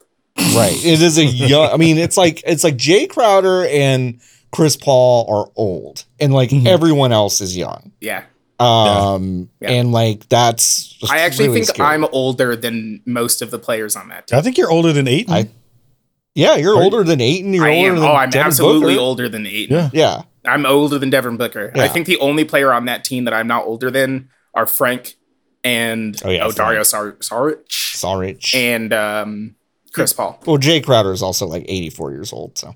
Right. 0.56 0.76
It 0.84 1.02
is 1.02 1.18
a 1.18 1.24
young. 1.24 1.70
I 1.72 1.76
mean, 1.76 1.98
it's 1.98 2.16
like 2.16 2.42
it's 2.46 2.64
like 2.64 2.76
Jae 2.76 3.08
Crowder 3.08 3.66
and 3.66 4.20
Chris 4.52 4.76
Paul 4.76 5.26
are 5.28 5.52
old, 5.56 6.04
and 6.20 6.32
like 6.32 6.52
everyone 6.52 7.12
else 7.12 7.40
is 7.40 7.56
young. 7.56 7.92
Yeah. 8.00 8.24
Um, 8.60 9.50
Yeah. 9.60 9.70
and 9.72 9.92
like 9.92 10.28
that's. 10.28 10.84
just 10.88 11.12
I 11.12 11.18
actually 11.20 11.48
really 11.48 11.60
think 11.60 11.74
scary. 11.76 11.88
I'm 11.94 12.04
older 12.12 12.56
than 12.56 13.00
most 13.06 13.40
of 13.42 13.50
the 13.50 13.58
players 13.58 13.94
on 13.94 14.08
that 14.08 14.26
team. 14.26 14.38
I 14.38 14.42
think 14.42 14.58
you're 14.58 14.70
older 14.70 14.92
than 14.92 15.06
eight. 15.06 15.30
I- 15.30 15.48
Yeah, 16.34 16.56
you're 16.56 16.74
older 16.80 17.02
than 17.04 17.20
Ayton. 17.20 17.52
You're 17.54 17.66
I 17.66 17.76
older 17.76 17.88
am. 17.90 17.94
than 17.96 18.04
Oh, 18.04 18.14
I'm 18.14 18.30
Devin 18.30 18.46
absolutely 18.46 18.94
Booker. 18.94 19.00
older 19.02 19.28
than 19.28 19.46
Ayton. 19.46 19.76
Yeah. 19.76 19.90
Yeah. 19.92 20.22
I'm 20.44 20.64
older 20.66 20.98
than 20.98 21.10
Devin 21.10 21.36
Booker. 21.36 21.72
I 21.74 21.88
think 21.88 22.06
the 22.06 22.18
only 22.18 22.44
player 22.44 22.72
on 22.72 22.84
that 22.86 23.04
team 23.04 23.24
that 23.24 23.34
I'm 23.34 23.46
not 23.48 23.64
older 23.66 23.90
than 23.90 24.28
are 24.54 24.66
Frank 24.66 25.14
and 25.64 26.20
Oh, 26.24 26.30
yeah, 26.30 26.44
oh, 26.44 26.52
Dario 26.52 26.82
Sar- 26.84 27.16
Saric 27.20 27.70
Sorry. 27.70 28.38
and 28.54 28.92
um, 28.92 29.54
Chris 29.98 30.12
Paul. 30.12 30.38
well, 30.46 30.58
Jae 30.58 30.84
Crowder 30.84 31.12
is 31.12 31.22
also 31.22 31.46
like 31.46 31.64
84 31.68 32.12
years 32.12 32.32
old. 32.32 32.56
So 32.58 32.74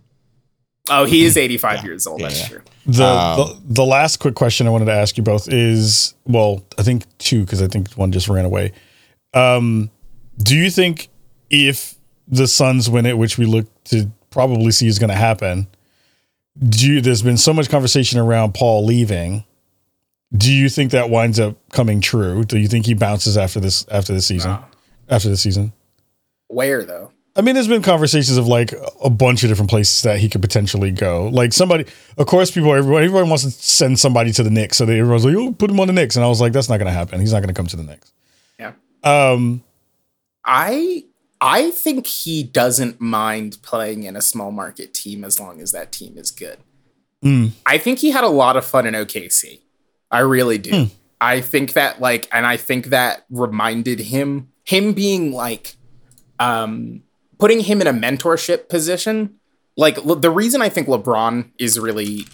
Oh, 0.90 1.04
he 1.04 1.24
is 1.24 1.36
85 1.36 1.84
years 1.84 2.06
old. 2.08 2.20
Yeah, 2.20 2.28
That's 2.28 2.40
yeah. 2.40 2.48
true. 2.48 2.60
The, 2.86 3.04
Um, 3.04 3.36
the 3.38 3.60
the 3.74 3.84
last 3.84 4.16
quick 4.18 4.34
question 4.34 4.66
I 4.66 4.70
wanted 4.70 4.86
to 4.86 4.92
ask 4.92 5.16
you 5.16 5.22
both 5.22 5.48
is 5.48 6.14
well, 6.26 6.64
I 6.78 6.82
think 6.82 7.04
two 7.18 7.42
because 7.44 7.62
I 7.62 7.68
think 7.68 7.90
one 7.92 8.10
just 8.12 8.28
ran 8.28 8.44
away. 8.44 8.72
Um, 9.32 9.90
do 10.42 10.56
you 10.56 10.70
think 10.70 11.08
if 11.50 11.94
the 12.26 12.46
Suns 12.48 12.90
win 12.90 13.06
it, 13.06 13.16
which 13.16 13.38
we 13.38 13.46
look 13.46 13.66
to 13.84 14.10
probably 14.30 14.72
see 14.72 14.86
is 14.88 14.98
going 14.98 15.10
to 15.10 15.16
happen, 15.16 15.68
do 16.58 16.86
you, 16.94 17.00
there's 17.00 17.22
been 17.22 17.36
so 17.36 17.52
much 17.52 17.68
conversation 17.70 18.18
around 18.18 18.54
Paul 18.54 18.84
leaving. 18.84 19.44
Do 20.34 20.50
you 20.52 20.68
think 20.70 20.92
that 20.92 21.10
winds 21.10 21.38
up 21.38 21.56
coming 21.72 22.00
true? 22.00 22.42
Do 22.44 22.58
you 22.58 22.66
think 22.66 22.86
he 22.86 22.94
bounces 22.94 23.36
after 23.36 23.60
this 23.60 23.86
after 23.90 24.14
this 24.14 24.26
season? 24.26 24.52
No. 24.52 24.64
After 25.08 25.28
the 25.28 25.36
season? 25.36 25.72
Where 26.52 26.84
though? 26.84 27.12
I 27.34 27.40
mean, 27.40 27.54
there's 27.54 27.68
been 27.68 27.82
conversations 27.82 28.36
of 28.36 28.46
like 28.46 28.74
a 29.02 29.08
bunch 29.08 29.42
of 29.42 29.48
different 29.48 29.70
places 29.70 30.02
that 30.02 30.18
he 30.18 30.28
could 30.28 30.42
potentially 30.42 30.90
go. 30.90 31.28
Like 31.28 31.54
somebody, 31.54 31.86
of 32.18 32.26
course, 32.26 32.50
people, 32.50 32.74
everybody, 32.74 33.06
everyone 33.06 33.30
wants 33.30 33.44
to 33.44 33.50
send 33.50 33.98
somebody 33.98 34.32
to 34.32 34.42
the 34.42 34.50
Knicks, 34.50 34.76
so 34.76 34.84
they, 34.84 35.00
everyone's 35.00 35.24
like, 35.24 35.34
"Oh, 35.34 35.52
put 35.52 35.70
him 35.70 35.80
on 35.80 35.86
the 35.86 35.94
Knicks," 35.94 36.14
and 36.16 36.24
I 36.24 36.28
was 36.28 36.42
like, 36.42 36.52
"That's 36.52 36.68
not 36.68 36.76
going 36.76 36.86
to 36.86 36.92
happen. 36.92 37.20
He's 37.20 37.32
not 37.32 37.40
going 37.40 37.48
to 37.48 37.54
come 37.54 37.66
to 37.66 37.76
the 37.76 37.84
Knicks." 37.84 38.12
Yeah. 38.58 38.72
Um, 39.02 39.64
I 40.44 41.04
I 41.40 41.70
think 41.70 42.06
he 42.06 42.42
doesn't 42.42 43.00
mind 43.00 43.58
playing 43.62 44.02
in 44.02 44.14
a 44.14 44.22
small 44.22 44.52
market 44.52 44.92
team 44.92 45.24
as 45.24 45.40
long 45.40 45.60
as 45.60 45.72
that 45.72 45.90
team 45.90 46.18
is 46.18 46.30
good. 46.30 46.58
Mm. 47.24 47.52
I 47.64 47.78
think 47.78 48.00
he 48.00 48.10
had 48.10 48.24
a 48.24 48.28
lot 48.28 48.56
of 48.56 48.66
fun 48.66 48.86
in 48.86 48.94
OKC. 48.94 49.60
I 50.10 50.20
really 50.20 50.58
do. 50.58 50.88
I 51.20 51.40
think 51.40 51.72
that 51.74 52.00
like 52.00 52.28
and 52.30 52.44
I 52.44 52.58
think 52.58 52.86
that 52.86 53.24
reminded 53.30 54.00
him 54.00 54.48
him 54.64 54.92
being 54.92 55.32
like 55.32 55.76
um 56.38 57.02
putting 57.38 57.60
him 57.60 57.80
in 57.80 57.86
a 57.86 57.92
mentorship 57.92 58.68
position. 58.68 59.34
Like 59.76 59.96
the 60.04 60.30
reason 60.30 60.60
I 60.62 60.68
think 60.68 60.86
LeBron 60.86 61.50
is 61.58 61.78
really 61.78 62.24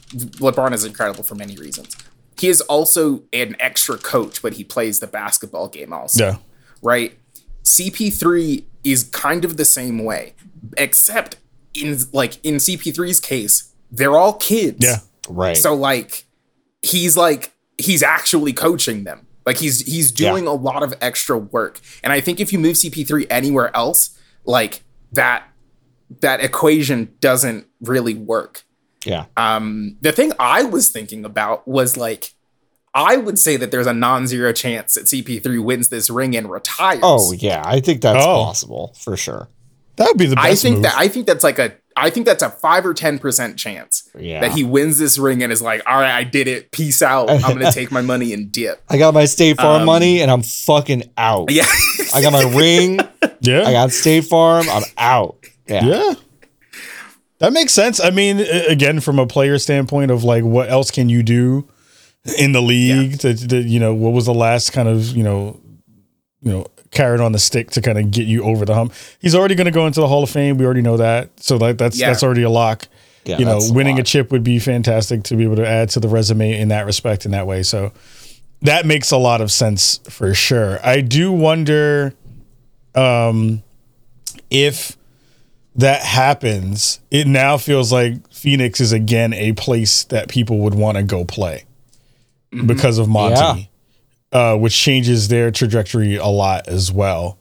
LeBron 0.40 0.72
is 0.72 0.84
incredible 0.84 1.22
for 1.22 1.34
many 1.34 1.57
reasons. 1.57 1.96
He 2.38 2.49
is 2.49 2.61
also 2.62 3.22
an 3.32 3.57
extra 3.59 3.96
coach, 3.96 4.42
but 4.42 4.55
he 4.55 4.64
plays 4.64 4.99
the 4.99 5.07
basketball 5.07 5.68
game 5.68 5.92
also 5.92 6.24
yeah, 6.24 6.36
right? 6.82 7.16
CP3 7.64 8.64
is 8.84 9.05
kind 9.05 9.44
of 9.44 9.57
the 9.57 9.64
same 9.64 10.05
way, 10.05 10.34
except 10.76 11.36
in 11.74 11.99
like 12.12 12.44
in 12.44 12.57
CP3's 12.57 13.20
case, 13.20 13.72
they're 13.90 14.16
all 14.16 14.34
kids. 14.34 14.84
yeah, 14.84 14.99
right. 15.28 15.57
So 15.57 15.74
like 15.74 16.24
he's 16.82 17.16
like 17.16 17.53
he's 17.76 18.03
actually 18.03 18.53
coaching 18.53 19.05
them. 19.05 19.28
Like 19.49 19.57
he's 19.57 19.80
he's 19.92 20.12
doing 20.12 20.46
a 20.46 20.53
lot 20.53 20.82
of 20.82 20.92
extra 21.01 21.38
work. 21.38 21.80
And 22.05 22.12
I 22.12 22.20
think 22.20 22.38
if 22.38 22.53
you 22.53 22.59
move 22.59 22.74
CP3 22.76 23.26
anywhere 23.30 23.74
else, 23.74 24.11
like 24.44 24.82
that 25.12 25.44
that 26.20 26.40
equation 26.44 27.14
doesn't 27.20 27.66
really 27.80 28.12
work. 28.14 28.64
yeah. 29.07 29.24
Um, 29.38 29.96
the 30.03 30.12
thing 30.12 30.32
I 30.38 30.64
was 30.64 30.90
thinking 30.90 31.24
about 31.24 31.66
was 31.66 31.96
like, 31.96 32.34
I 32.94 33.16
would 33.16 33.38
say 33.38 33.57
that 33.57 33.70
there's 33.70 33.86
a 33.86 33.92
non-zero 33.94 34.53
chance 34.53 34.94
that 34.94 35.05
CP3 35.05 35.62
wins 35.62 35.88
this 35.88 36.11
ring 36.11 36.36
and 36.36 36.51
retires. 36.51 37.01
Oh 37.03 37.32
yeah, 37.32 37.62
I 37.64 37.80
think 37.80 38.03
that's 38.03 38.24
Oh. 38.24 38.44
possible 38.44 38.94
for 39.01 39.16
sure. 39.16 39.49
That 39.99 40.07
would 40.09 40.16
be 40.18 40.26
the 40.26 40.34
best. 40.36 40.46
I 40.46 40.55
think 40.55 40.74
move. 40.76 40.82
that 40.84 40.94
I 40.96 41.09
think 41.09 41.26
that's 41.26 41.44
like 41.44 41.59
a 41.59 41.72
I 41.96 42.11
think 42.11 42.26
that's 42.26 42.42
a 42.44 42.51
five 42.51 42.86
or 42.86 42.94
ten 42.94 43.18
percent 43.18 43.59
chance 43.59 44.09
Yeah. 44.18 44.40
that 44.40 44.53
he 44.53 44.62
wins 44.64 44.99
this 44.99 45.18
ring 45.18 45.42
and 45.42 45.53
is 45.53 45.61
like, 45.61 45.82
all 45.86 45.99
right, 46.01 46.14
I 46.16 46.22
did 46.24 46.46
it. 46.49 46.70
Peace 46.72 47.03
out. 47.03 47.28
I'm 47.30 47.40
gonna 47.40 47.72
take 47.72 47.90
my 47.92 48.01
money 48.03 48.32
and 48.32 48.51
dip. 48.51 48.80
I 48.88 48.99
got 48.99 49.14
my 49.14 49.24
State 49.26 49.57
Farm 49.59 49.84
money 49.84 50.22
and 50.22 50.30
I'm 50.30 50.42
fucking 50.42 51.03
out. 51.18 51.51
Um, 51.51 51.57
Yeah. 51.57 51.66
I 52.14 52.22
got 52.22 52.32
my 52.32 52.44
ring. 52.57 53.01
yeah, 53.40 53.64
I 53.64 53.72
got 53.72 53.90
State 53.92 54.24
Farm. 54.24 54.66
I'm 54.70 54.84
out. 54.96 55.44
Yeah. 55.66 55.84
Yeah. 55.84 56.14
That 57.40 57.53
makes 57.53 57.72
sense. 57.72 58.01
I 58.01 58.11
mean, 58.11 58.40
again, 58.40 58.99
from 59.01 59.18
a 59.18 59.26
player 59.26 59.59
standpoint 59.59 60.11
of 60.11 60.24
like, 60.24 60.42
what 60.44 60.68
else 60.70 60.90
can 60.90 61.09
you 61.09 61.22
do 61.22 61.68
in 62.36 62.51
the 62.53 62.61
league? 62.62 63.18
To, 63.20 63.34
to, 63.34 63.59
you 63.62 63.78
know, 63.78 63.94
what 63.94 64.12
was 64.12 64.26
the 64.26 64.34
last 64.34 64.72
kind 64.72 64.88
of 64.88 65.16
you 65.16 65.22
know, 65.22 65.61
you 66.42 66.51
know, 66.53 66.66
carrot 66.91 67.20
on 67.20 67.32
the 67.32 67.39
stick 67.39 67.70
to 67.72 67.80
kind 67.80 67.99
of 67.99 68.11
get 68.11 68.26
you 68.26 68.43
over 68.45 68.64
the 68.64 68.74
hump? 68.74 68.93
He's 69.20 69.34
already 69.34 69.55
going 69.55 69.66
to 69.66 69.70
go 69.70 69.86
into 69.86 70.01
the 70.01 70.09
Hall 70.09 70.22
of 70.22 70.30
Fame. 70.30 70.59
We 70.59 70.64
already 70.64 70.82
know 70.82 70.97
that, 70.97 71.30
so 71.41 71.59
that 71.59 71.78
that's 71.78 71.99
Yeah. 71.99 72.09
that's 72.09 72.22
already 72.22 72.43
a 72.43 72.51
lock. 72.51 72.86
Yeah, 73.24 73.39
you 73.39 73.45
know, 73.45 73.55
that's 73.55 73.70
a 73.70 73.74
winning 73.74 73.99
a 73.99 74.03
chip 74.03 74.30
would 74.32 74.43
be 74.45 74.59
fantastic 74.59 75.22
to 75.24 75.36
be 75.36 75.45
able 75.45 75.57
to 75.57 75.66
add 75.66 75.91
to 75.91 76.01
the 76.01 76.09
resume 76.09 76.59
in 76.59 76.68
that 76.68 76.86
respect, 76.86 77.24
in 77.26 77.32
that 77.32 77.47
way. 77.47 77.62
So 77.62 77.93
that 78.62 78.86
makes 78.86 79.11
a 79.11 79.18
lot 79.18 79.41
of 79.41 79.53
sense 79.53 80.01
for 80.09 80.32
sure. 80.34 80.78
I 80.84 81.01
do 81.03 81.30
wonder 81.32 82.14
um, 82.95 83.62
if 84.51 84.97
that 85.76 86.03
happens, 86.03 87.01
it 87.11 87.26
now 87.26 87.57
feels 87.57 87.93
like 87.93 88.32
Phoenix 88.32 88.80
is 88.80 88.93
again 88.93 89.32
a 89.34 89.53
place 89.53 90.05
that 90.05 90.28
people 90.28 90.59
would 90.59 90.74
want 90.74 90.97
to 90.97 91.03
go 91.03 91.24
play 91.24 91.64
because 92.66 92.99
of 92.99 93.09
Monty, 93.09 93.70
uh, 94.33 94.57
which 94.57 94.76
changes 94.76 95.29
their 95.29 95.51
trajectory 95.51 96.16
a 96.16 96.26
lot 96.26 96.68
as 96.68 96.93
well. 96.93 97.39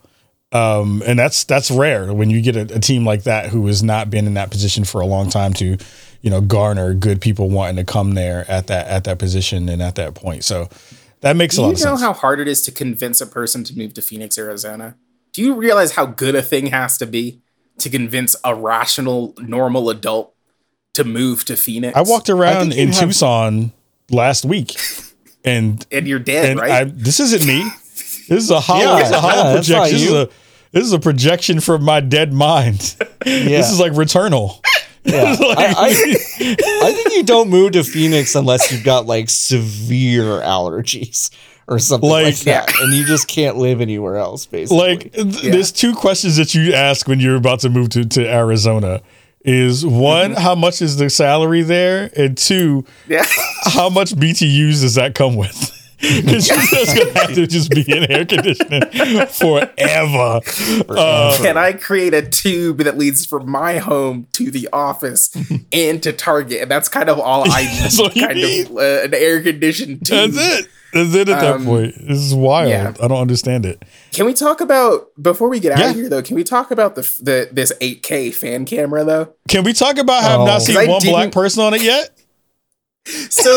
Um, 0.53 1.03
and 1.05 1.19
that's 1.19 1.43
that's 1.43 1.69
rare 1.69 2.13
when 2.13 2.29
you 2.29 2.41
get 2.41 2.55
a, 2.55 2.75
a 2.75 2.79
team 2.79 3.05
like 3.05 3.23
that 3.23 3.49
who 3.49 3.67
has 3.67 3.83
not 3.83 4.09
been 4.09 4.25
in 4.25 4.35
that 4.35 4.49
position 4.49 4.85
for 4.85 5.01
a 5.01 5.05
long 5.05 5.29
time 5.29 5.53
to, 5.55 5.77
you 6.21 6.29
know, 6.29 6.39
garner 6.39 6.93
good 6.93 7.19
people 7.19 7.49
wanting 7.49 7.75
to 7.75 7.83
come 7.83 8.13
there 8.13 8.49
at 8.49 8.67
that 8.67 8.87
at 8.87 9.03
that 9.03 9.19
position 9.19 9.67
and 9.67 9.81
at 9.81 9.95
that 9.95 10.15
point. 10.15 10.45
So 10.45 10.69
that 11.19 11.35
makes 11.35 11.55
a 11.55 11.57
Do 11.57 11.61
lot 11.63 11.67
you 11.67 11.73
of 11.75 11.81
know 11.83 11.97
how 11.97 12.13
hard 12.13 12.39
it 12.39 12.47
is 12.47 12.61
to 12.61 12.71
convince 12.71 13.19
a 13.19 13.27
person 13.27 13.65
to 13.65 13.77
move 13.77 13.93
to 13.95 14.01
Phoenix, 14.01 14.37
Arizona? 14.37 14.95
Do 15.33 15.41
you 15.43 15.53
realize 15.53 15.91
how 15.93 16.05
good 16.05 16.33
a 16.35 16.41
thing 16.41 16.67
has 16.67 16.97
to 16.99 17.05
be 17.05 17.41
to 17.79 17.89
convince 17.89 18.35
a 18.45 18.55
rational, 18.55 19.33
normal 19.39 19.89
adult 19.89 20.33
to 20.93 21.03
move 21.03 21.43
to 21.45 21.57
Phoenix? 21.57 21.95
I 21.97 22.03
walked 22.03 22.29
around 22.29 22.73
you 22.73 22.81
in 22.83 22.93
have- 22.93 22.99
Tucson 22.99 23.73
last 24.09 24.45
week, 24.45 24.77
and 25.47 25.85
and 25.91 26.07
you're 26.07 26.19
dead, 26.19 26.49
and 26.51 26.59
right? 26.59 26.71
I, 26.71 26.83
this 26.85 27.19
isn't 27.19 27.45
me. 27.45 27.63
This 28.27 28.43
is 28.43 28.51
a 28.51 28.59
hollow, 28.59 28.81
Yeah, 28.81 28.99
this 28.99 29.07
is 29.07 29.13
a 29.15 29.21
hollow 29.21 29.43
yeah, 29.51 29.55
projection. 29.55 29.93
This 29.97 30.03
is 30.03 30.11
a 30.11 30.29
this 30.73 30.83
is 30.83 30.91
a 30.91 30.99
projection 30.99 31.59
from 31.61 31.83
my 31.83 32.01
dead 32.01 32.33
mind. 32.33 32.95
This 33.23 33.71
is 33.71 33.79
like 33.79 33.93
Returnal. 33.93 34.59
Yeah. 35.05 35.33
I, 35.39 35.73
I, 35.77 36.55
I 36.83 36.91
think 36.93 37.13
you 37.15 37.23
don't 37.23 37.49
move 37.49 37.71
to 37.71 37.83
Phoenix 37.85 38.35
unless 38.35 38.69
you've 38.69 38.83
got 38.83 39.05
like 39.05 39.29
severe 39.29 40.41
allergies 40.41 41.29
or 41.69 41.79
something 41.79 42.09
like, 42.09 42.25
Like- 42.25 42.37
that, 42.39 42.69
and 42.81 42.93
you 42.93 43.05
just 43.05 43.27
can't 43.29 43.55
live 43.57 43.79
anywhere 43.79 44.17
else. 44.17 44.45
Basically, 44.45 44.77
Like 44.77 45.13
th- 45.13 45.41
there's 45.43 45.71
two 45.71 45.93
questions 45.95 46.35
that 46.35 46.53
you 46.53 46.73
ask 46.73 47.07
when 47.07 47.21
you're 47.21 47.35
about 47.37 47.61
to 47.61 47.69
move 47.69 47.89
to, 47.89 48.03
to 48.05 48.27
Arizona. 48.29 49.01
Is 49.47 49.85
one, 49.85 50.33
how 50.33 50.53
much 50.53 50.81
is 50.81 50.97
the 50.97 51.09
salary 51.09 51.61
there? 51.63 52.11
And 52.15 52.37
two, 52.37 52.85
Yeah. 53.07 53.25
how 53.63 53.89
much 53.89 54.11
BTUs 54.11 54.81
does 54.81 54.95
that 54.95 55.15
come 55.15 55.35
with? 55.35 55.73
Because 55.99 56.47
you're 56.47 56.57
just 56.59 56.95
gonna 56.95 57.11
have 57.19 57.33
to 57.33 57.47
just 57.47 57.71
be 57.71 57.81
in 57.91 58.11
air 58.11 58.23
conditioning 58.23 58.83
forever. 59.29 60.41
Uh, 60.89 61.35
Can 61.41 61.57
I 61.57 61.73
create 61.73 62.13
a 62.13 62.21
tube 62.21 62.77
that 62.79 62.99
leads 62.99 63.25
from 63.25 63.49
my 63.49 63.79
home 63.79 64.27
to 64.33 64.51
the 64.51 64.69
office 64.71 65.35
and 65.73 66.03
to 66.03 66.13
Target? 66.13 66.61
And 66.61 66.69
that's 66.69 66.87
kind 66.87 67.09
of 67.09 67.19
all 67.19 67.45
I 67.51 67.63
need. 67.63 68.13
kind 68.21 68.35
need. 68.35 68.67
of 68.69 68.77
uh, 68.77 69.03
an 69.05 69.13
air 69.15 69.41
conditioned 69.41 70.05
tube. 70.05 70.33
that's 70.33 70.59
it. 70.65 70.69
That's 71.03 71.15
it 71.15 71.29
at 71.29 71.39
that 71.41 71.55
Um, 71.55 71.65
point. 71.65 71.95
This 72.07 72.19
is 72.19 72.33
wild. 72.33 72.69
yeah. 72.69 72.93
I 73.01 73.07
don't 73.07 73.21
understand 73.21 73.65
it. 73.65 73.83
Can 74.13 74.25
we 74.25 74.33
talk 74.33 74.61
about 74.61 75.07
before 75.21 75.49
we 75.49 75.59
get 75.59 75.71
out 75.73 75.79
Yeah. 75.79 75.89
of 75.91 75.95
here 75.95 76.09
though? 76.09 76.21
Can 76.21 76.35
we 76.35 76.43
talk 76.43 76.71
about 76.71 76.95
the 76.95 77.01
the 77.21 77.49
this 77.51 77.71
8K 77.81 78.31
fan 78.33 78.65
camera 78.65 79.03
though? 79.03 79.29
Can 79.47 79.63
we 79.63 79.73
talk 79.73 79.97
about 79.97 80.23
how 80.23 80.35
I've 80.35 80.39
Oh. 80.41 80.45
not 80.45 80.61
seen 80.61 80.75
one 80.89 81.01
black 81.03 81.31
person 81.31 81.63
on 81.63 81.73
it 81.73 81.81
yet? 81.81 82.11
So 83.29 83.49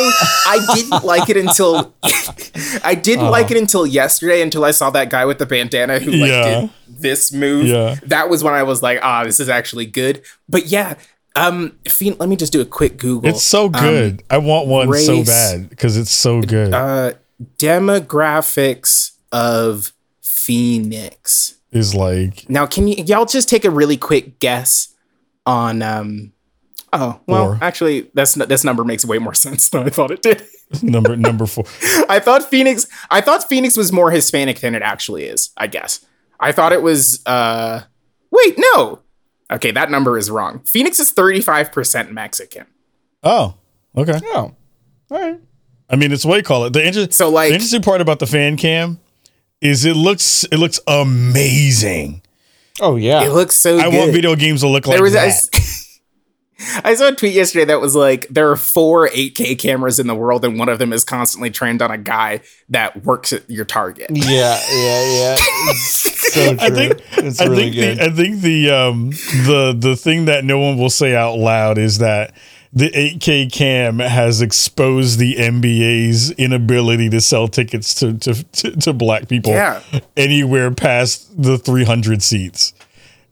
I 0.46 0.58
didn't 0.74 1.02
like 1.04 1.28
it 1.28 1.36
until 1.36 1.92
I 2.84 2.94
didn't 2.94 3.26
like 3.30 3.50
it 3.50 3.56
until 3.56 3.84
yesterday 3.84 4.42
until 4.42 4.64
I 4.64 4.70
saw 4.70 4.90
that 4.90 5.10
guy 5.10 5.24
with 5.24 5.38
the 5.38 5.46
bandana 5.46 5.98
who 5.98 6.12
like 6.12 6.30
Yeah. 6.30 6.60
did 6.60 6.70
this 6.88 7.32
move. 7.32 7.66
Yeah. 7.66 7.96
That 8.06 8.28
was 8.28 8.44
when 8.44 8.54
I 8.54 8.62
was 8.62 8.80
like, 8.82 9.00
ah, 9.02 9.24
this 9.24 9.40
is 9.40 9.48
actually 9.48 9.86
good. 9.86 10.22
But 10.48 10.66
yeah, 10.66 10.94
um, 11.34 11.72
Fiend, 11.88 12.20
let 12.20 12.28
me 12.28 12.36
just 12.36 12.52
do 12.52 12.60
a 12.60 12.64
quick 12.64 12.96
Google. 12.98 13.28
It's 13.28 13.42
so 13.42 13.68
good. 13.68 14.22
I 14.30 14.38
want 14.38 14.68
one 14.68 14.92
so 14.98 15.18
Um, 15.18 15.24
bad 15.24 15.68
because 15.70 15.96
it's 15.96 16.12
so 16.12 16.42
good. 16.42 16.72
uh, 16.72 17.12
demographics 17.58 19.12
of 19.32 19.92
Phoenix. 20.22 21.58
is 21.72 21.94
like 21.94 22.48
Now, 22.48 22.66
can 22.66 22.88
you 22.88 23.02
y'all 23.04 23.26
just 23.26 23.48
take 23.48 23.64
a 23.64 23.70
really 23.70 23.96
quick 23.96 24.38
guess 24.38 24.94
on 25.46 25.82
um? 25.82 26.32
Oh 26.92 27.20
well, 27.26 27.54
Four. 27.54 27.58
actually, 27.62 28.10
that's 28.14 28.34
this 28.34 28.64
number 28.64 28.84
makes 28.84 29.04
way 29.04 29.18
more 29.18 29.34
sense 29.34 29.68
than 29.70 29.84
I 29.86 29.90
thought 29.90 30.10
it 30.10 30.22
did. 30.22 30.42
number 30.82 31.16
number 31.16 31.46
four. 31.46 31.64
I 32.08 32.18
thought 32.18 32.42
Phoenix. 32.50 32.86
I 33.10 33.20
thought 33.20 33.48
Phoenix 33.48 33.76
was 33.76 33.92
more 33.92 34.10
Hispanic 34.10 34.58
than 34.60 34.74
it 34.74 34.82
actually 34.82 35.24
is. 35.24 35.50
I 35.56 35.66
guess. 35.68 36.04
I 36.40 36.52
thought 36.52 36.72
it 36.72 36.82
was. 36.82 37.22
uh 37.26 37.82
Wait, 38.32 38.54
no. 38.58 39.00
Okay, 39.52 39.70
that 39.72 39.90
number 39.90 40.16
is 40.18 40.30
wrong. 40.30 40.60
Phoenix 40.66 40.98
is 40.98 41.10
thirty 41.12 41.40
five 41.40 41.70
percent 41.70 42.12
Mexican. 42.12 42.66
Oh, 43.22 43.54
okay. 43.96 44.18
Oh, 44.24 44.54
all 45.10 45.20
right. 45.20 45.40
I 45.90 45.96
mean, 45.96 46.12
it's 46.12 46.24
what 46.24 46.36
you 46.36 46.42
call 46.42 46.64
it. 46.66 46.72
The, 46.72 46.86
inter- 46.86 47.10
So, 47.10 47.28
like- 47.28 47.48
the 47.48 47.54
interesting 47.54 47.82
part 47.82 48.00
about 48.00 48.18
the 48.20 48.26
fan 48.26 48.56
cam 48.56 49.00
is 49.60 49.84
it 49.84 49.96
looks 49.96 50.44
it 50.44 50.56
looks 50.58 50.78
amazing. 50.86 52.22
Oh 52.80 52.96
yeah. 52.96 53.22
It 53.24 53.32
looks 53.32 53.56
so. 53.56 53.78
I 53.78 53.90
good. 53.90 53.98
want 53.98 54.12
video 54.12 54.34
games 54.36 54.60
to 54.62 54.68
look 54.68 54.86
like 54.86 54.96
There 54.96 55.02
was. 55.02 55.14
I, 55.16 55.26
that. 55.26 55.28
s- 55.28 56.00
I 56.84 56.94
saw 56.94 57.08
a 57.08 57.12
tweet 57.12 57.32
yesterday 57.32 57.64
that 57.66 57.80
was 57.80 57.94
like, 57.96 58.26
there 58.28 58.50
are 58.50 58.56
four 58.56 59.08
8K 59.08 59.58
cameras 59.58 59.98
in 59.98 60.06
the 60.06 60.14
world, 60.14 60.44
and 60.44 60.58
one 60.58 60.68
of 60.68 60.78
them 60.78 60.92
is 60.92 61.04
constantly 61.04 61.50
trained 61.50 61.80
on 61.80 61.90
a 61.90 61.96
guy 61.96 62.40
that 62.68 63.02
works 63.02 63.32
at 63.32 63.48
your 63.48 63.64
Target. 63.64 64.10
yeah, 64.10 64.60
yeah, 64.70 65.36
yeah. 65.36 65.36
So 66.30 66.54
true. 66.54 66.64
I 66.64 66.70
think 66.70 67.00
it's 67.18 67.40
I 67.40 67.46
really 67.46 67.62
think 67.72 67.74
good. 67.74 67.98
the 67.98 68.04
I 68.04 68.10
think 68.10 68.40
the 68.42 68.70
um 68.70 69.10
the 69.10 69.74
the 69.76 69.96
thing 69.96 70.26
that 70.26 70.44
no 70.44 70.60
one 70.60 70.78
will 70.78 70.88
say 70.90 71.16
out 71.16 71.36
loud 71.38 71.76
is 71.76 71.98
that 71.98 72.34
the 72.72 72.88
8K 72.90 73.50
cam 73.52 73.98
has 73.98 74.40
exposed 74.40 75.18
the 75.18 75.34
NBA's 75.36 76.30
inability 76.32 77.08
to 77.10 77.20
sell 77.20 77.48
tickets 77.48 77.94
to 77.96 78.16
to 78.18 78.34
to, 78.44 78.76
to 78.76 78.92
black 78.92 79.28
people 79.28 79.52
Yeah. 79.52 79.80
anywhere 80.16 80.70
past 80.70 81.42
the 81.42 81.58
300 81.58 82.22
seats. 82.22 82.72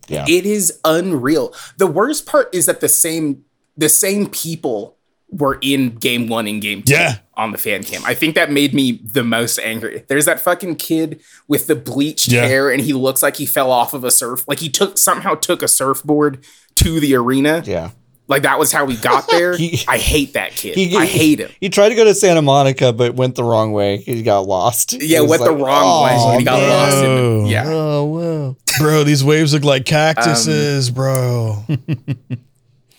yeah. 0.09 0.25
It 0.29 0.45
is 0.47 0.79
unreal. 0.85 1.55
The 1.77 1.87
worst 1.87 2.27
part 2.27 2.53
is 2.55 2.67
that 2.67 2.81
the 2.81 2.89
same 2.89 3.45
the 3.77 3.89
same 3.89 4.27
people 4.29 4.97
were 5.31 5.59
in 5.61 5.91
game 5.97 6.27
one 6.27 6.47
and 6.49 6.61
game 6.63 6.83
two 6.83 6.95
Yeah. 6.95 7.19
on 7.37 7.53
the 7.53 7.59
fan 7.59 7.85
cam. 7.85 8.03
I 8.07 8.15
think 8.15 8.35
that 8.35 8.51
made 8.51 8.73
me 8.75 9.01
the 9.05 9.23
most 9.23 9.59
angry. 9.59 10.03
There's 10.09 10.25
that 10.25 10.41
fucking 10.41 10.77
kid 10.77 11.21
with 11.47 11.67
the 11.69 11.77
bleached 11.77 12.29
Yeah. 12.33 12.47
hair 12.47 12.71
and 12.71 12.81
he 12.83 12.93
looks 12.95 13.23
like 13.23 13.37
he 13.37 13.45
fell 13.47 13.71
off 13.71 13.93
of 13.95 14.03
a 14.05 14.11
surf 14.11 14.45
like 14.49 14.59
he 14.61 14.69
took 14.71 14.99
somehow 14.99 15.35
took 15.35 15.63
a 15.63 15.69
surfboard 15.69 16.45
to 16.77 16.99
the 16.99 17.15
arena. 17.15 17.63
yeah. 17.67 17.91
Like 18.29 18.43
that 18.43 18.59
was 18.59 18.71
how 18.71 18.85
we 18.85 18.97
got 18.97 19.27
there. 19.31 19.57
He- 19.57 19.83
I 19.89 19.99
hate 19.99 20.35
that 20.35 20.53
kid. 20.53 20.77
He, 20.77 20.95
I 20.97 21.07
hate 21.07 21.41
him. 21.41 21.51
He 21.61 21.69
tried 21.71 21.89
to 21.89 21.95
go 21.95 22.05
to 22.05 22.15
Santa 22.15 22.43
Monica, 22.43 22.93
but 22.93 23.15
went 23.15 23.35
the 23.37 23.43
wrong 23.45 23.73
way. 23.73 23.97
He 23.99 24.23
got 24.23 24.41
lost. 24.47 24.93
Yeah, 25.03 25.21
was 25.21 25.31
went 25.31 25.45
the 25.45 25.53
like, 25.53 25.67
wrong 25.67 26.05
way. 26.05 26.11
"Oh, 26.15 26.31
and 26.33 26.39
he 26.41 26.45
got 26.45 26.59
man." 26.61 26.69
lost 26.69 26.97
in 27.05 27.45
the, 27.45 27.49
Yeah. 27.51 27.65
Oh, 27.67 28.05
whoa. 28.05 28.57
Bro, 28.79 29.05
these 29.05 29.25
waves 29.25 29.53
look 29.55 29.65
like 29.65 29.81
Um, 29.83 29.85
cactuses, 29.85 30.91
bro. 30.91 31.65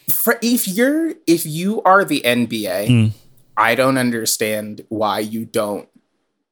for 0.10 0.38
if 0.42 0.68
you're 0.68 1.14
if 1.28 1.46
you 1.46 1.82
are 1.84 2.04
the 2.04 2.22
NBA, 2.26 2.88
Mm. 2.90 3.12
I 3.56 3.76
don't 3.76 3.98
understand 3.98 4.86
why 4.90 5.20
you 5.20 5.46
don't 5.46 5.88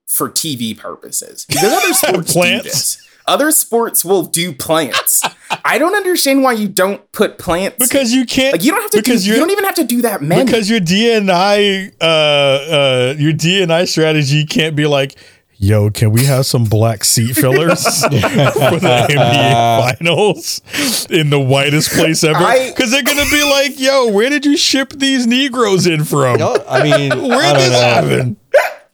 for 0.07 0.29
TV 0.29 0.77
purposes. 0.77 1.45
Because 1.47 1.63
other 1.73 1.93
sports 1.93 2.33
do 2.33 2.39
Plants? 2.39 3.06
This. 3.27 3.33
Other 3.33 3.51
sports 3.51 4.03
will 4.05 4.23
do 4.23 4.53
plants. 4.53 5.21
I 5.65 5.77
don't 5.77 5.95
understand 5.95 6.43
why 6.43 6.53
you 6.53 6.67
don't 6.67 7.09
put 7.11 7.37
plants 7.37 7.77
Because 7.77 8.13
you 8.13 8.25
can't 8.25 8.53
like 8.53 8.63
you 8.63 8.71
don't 8.71 8.81
have 8.81 8.91
to 8.91 8.97
because 8.97 9.25
you 9.25 9.33
you're 9.33 9.39
don't 9.41 9.51
even 9.51 9.63
have 9.63 9.75
to 9.75 9.83
do 9.85 10.01
that 10.01 10.21
many. 10.21 10.43
because 10.45 10.69
your 10.69 10.79
DNI 10.79 11.93
uh 12.01 12.05
uh 12.05 13.15
your 13.17 13.31
DNI 13.33 13.87
strategy 13.87 14.45
can't 14.45 14.75
be 14.75 14.85
like 14.87 15.15
Yo, 15.59 15.89
can 15.89 16.11
we 16.11 16.23
have 16.25 16.45
some 16.45 16.65
black 16.65 17.03
seat 17.03 17.33
fillers 17.33 17.81
for 18.03 18.09
the 18.11 19.07
NBA 19.09 19.97
finals 19.97 20.61
in 21.09 21.31
the 21.31 21.39
whitest 21.39 21.89
place 21.93 22.23
ever? 22.23 22.37
Because 22.67 22.91
they're 22.91 23.01
gonna 23.01 23.25
be 23.31 23.43
like, 23.43 23.79
"Yo, 23.79 24.11
where 24.11 24.29
did 24.29 24.45
you 24.45 24.55
ship 24.55 24.93
these 24.93 25.25
Negroes 25.25 25.87
in 25.87 26.03
from? 26.03 26.37
No, 26.37 26.63
I 26.69 26.83
mean, 26.83 27.09
Where 27.27 27.39
I 27.41 27.53
did 27.53 27.59
don't 27.59 27.69
this 27.69 27.71
know. 27.71 27.79
happen?" 27.81 28.37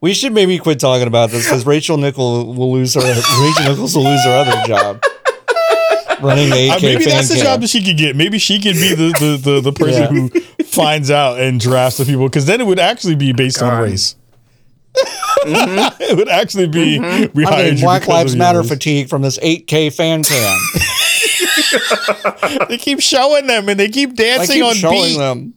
We 0.04 0.12
should 0.12 0.34
maybe 0.34 0.58
quit 0.58 0.78
talking 0.78 1.06
about 1.06 1.30
this 1.30 1.46
because 1.46 1.64
Rachel 1.64 1.96
Nichol 1.96 2.52
will 2.54 2.72
lose 2.74 2.92
her. 2.94 3.00
Rachel 3.00 3.64
Nichols 3.70 3.96
will 3.96 4.04
lose 4.04 4.22
her 4.24 4.32
other 4.32 4.66
job, 4.66 5.02
running 6.22 6.50
the 6.50 6.68
Uh, 6.70 6.78
maybe 6.82 7.04
fan 7.04 7.14
that's 7.14 7.28
the 7.30 7.36
cam. 7.36 7.44
job 7.44 7.60
that 7.62 7.70
she 7.70 7.82
could 7.82 7.96
get. 7.96 8.14
Maybe 8.14 8.38
she 8.38 8.60
could 8.60 8.74
be 8.74 8.90
the 8.94 9.12
the 9.18 9.40
the, 9.42 9.60
the 9.62 9.72
person 9.72 10.02
Yeah. 10.02 10.08
who 10.10 10.28
finds 10.64 11.10
out 11.10 11.40
and 11.40 11.58
drafts 11.58 11.96
the 11.96 12.04
people. 12.04 12.28
Because 12.28 12.44
then 12.44 12.60
it 12.60 12.66
would 12.66 12.78
actually 12.78 13.14
be 13.14 13.32
based 13.32 13.62
on 13.62 13.70
God. 13.70 13.80
race. 13.82 14.16
it 15.46 16.16
would 16.18 16.28
actually 16.28 16.68
be 16.68 16.98
we 17.00 17.06
Mm-hmm. 17.06 17.46
I 17.46 17.50
hired 17.50 17.64
mean, 17.70 17.76
you 17.78 17.84
Black 17.84 18.06
Lives 18.06 18.36
Matter 18.36 18.60
race. 18.60 18.68
fatigue 18.68 19.08
from 19.08 19.22
this 19.22 19.38
8K 19.38 19.90
fan 19.92 20.22
cam. 20.22 20.58
They 22.68 22.78
keep 22.78 23.00
showing 23.00 23.46
them 23.46 23.68
and 23.68 23.78
they 23.80 23.88
keep 23.88 24.10
I 24.10 24.14
dancing 24.14 24.56
keep 24.56 24.64
on 24.64 24.74
showing 24.74 25.12
beat. 25.12 25.18
them. 25.18 25.54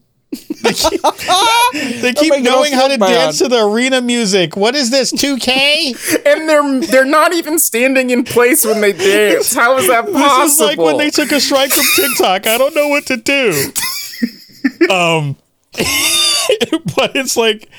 They 2.01 2.13
keep 2.13 2.33
knowing 2.43 2.73
how 2.73 2.87
to 2.87 2.97
dance 2.97 3.39
to 3.39 3.47
the 3.47 3.65
arena 3.65 4.01
music. 4.01 4.55
What 4.55 4.75
is 4.75 4.89
this? 4.89 5.11
2K? 5.13 6.25
and 6.25 6.49
they're 6.49 6.79
they're 6.81 7.05
not 7.05 7.33
even 7.33 7.59
standing 7.59 8.09
in 8.09 8.23
place 8.23 8.65
when 8.65 8.81
they 8.81 8.93
dance. 8.93 9.53
How 9.53 9.77
is 9.77 9.87
that 9.87 10.05
possible? 10.05 10.19
this 10.43 10.53
is 10.55 10.59
like 10.59 10.77
when 10.77 10.97
they 10.97 11.09
took 11.09 11.31
a 11.31 11.39
strike 11.39 11.71
from 11.71 11.85
TikTok. 11.95 12.47
I 12.47 12.57
don't 12.57 12.75
know 12.75 12.87
what 12.87 13.05
to 13.07 13.17
do. 13.17 13.71
Um 14.91 15.35
but 16.95 17.15
it's 17.15 17.37
like 17.37 17.69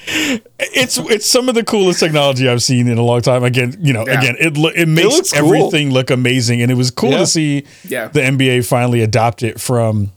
it's 0.58 0.98
it's 0.98 1.26
some 1.26 1.48
of 1.48 1.54
the 1.54 1.64
coolest 1.64 2.00
technology 2.00 2.48
I've 2.48 2.62
seen 2.62 2.88
in 2.88 2.96
a 2.98 3.02
long 3.02 3.20
time. 3.22 3.42
Again, 3.44 3.76
you 3.80 3.92
know, 3.92 4.04
Yeah. 4.06 4.18
again, 4.20 4.36
it 4.38 4.56
lo- 4.56 4.70
it 4.74 4.86
makes 4.86 5.32
cool. 5.32 5.44
everything 5.54 5.90
look 5.90 6.10
amazing, 6.10 6.62
and 6.62 6.70
it 6.70 6.74
was 6.76 6.90
cool 6.90 7.10
Yeah. 7.10 7.18
to 7.18 7.26
see 7.26 7.64
Yeah. 7.88 8.08
the 8.08 8.20
NBA 8.20 8.62
finally 8.66 9.00
adopt 9.02 9.42
it 9.42 9.60
from 9.60 10.12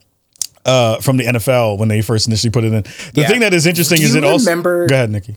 uh 0.65 0.99
from 1.01 1.17
the 1.17 1.25
NFL 1.25 1.77
when 1.77 1.89
they 1.89 2.01
first 2.01 2.27
initially 2.27 2.51
put 2.51 2.63
it 2.63 2.73
in. 2.73 2.83
The 2.83 3.11
Yeah. 3.21 3.27
thing 3.27 3.39
that 3.41 3.53
is 3.53 3.65
interesting 3.65 3.97
Do 3.99 4.05
is 4.05 4.13
you 4.13 4.19
it 4.19 4.23
also 4.23 4.45
remember- 4.49 4.87
go 4.87 4.95
ahead, 4.95 5.11
Nikki. 5.11 5.35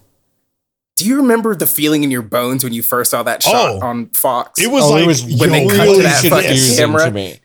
Do 0.96 1.06
you 1.06 1.16
remember 1.16 1.56
the 1.56 1.66
feeling 1.66 2.04
in 2.04 2.10
your 2.12 2.22
bones 2.22 2.62
when 2.62 2.72
you 2.72 2.82
first 2.82 3.10
saw 3.10 3.24
that 3.24 3.42
shot 3.42 3.80
Oh. 3.82 3.86
on 3.86 4.10
Fox? 4.14 4.60
It 4.60 4.70
was 4.70 4.84
Oh, 4.84 4.90
like 4.90 5.02
it 5.04 5.06
was 5.08 5.24
when 5.24 5.50
they 5.50 5.62
yo, 5.64 5.68
cut 5.68 5.76
to 5.76 5.82
really 5.82 6.02
that 6.02 6.24
fucking 6.24 6.76
camera. 6.76 7.04
to 7.06 7.10
me. 7.10 7.40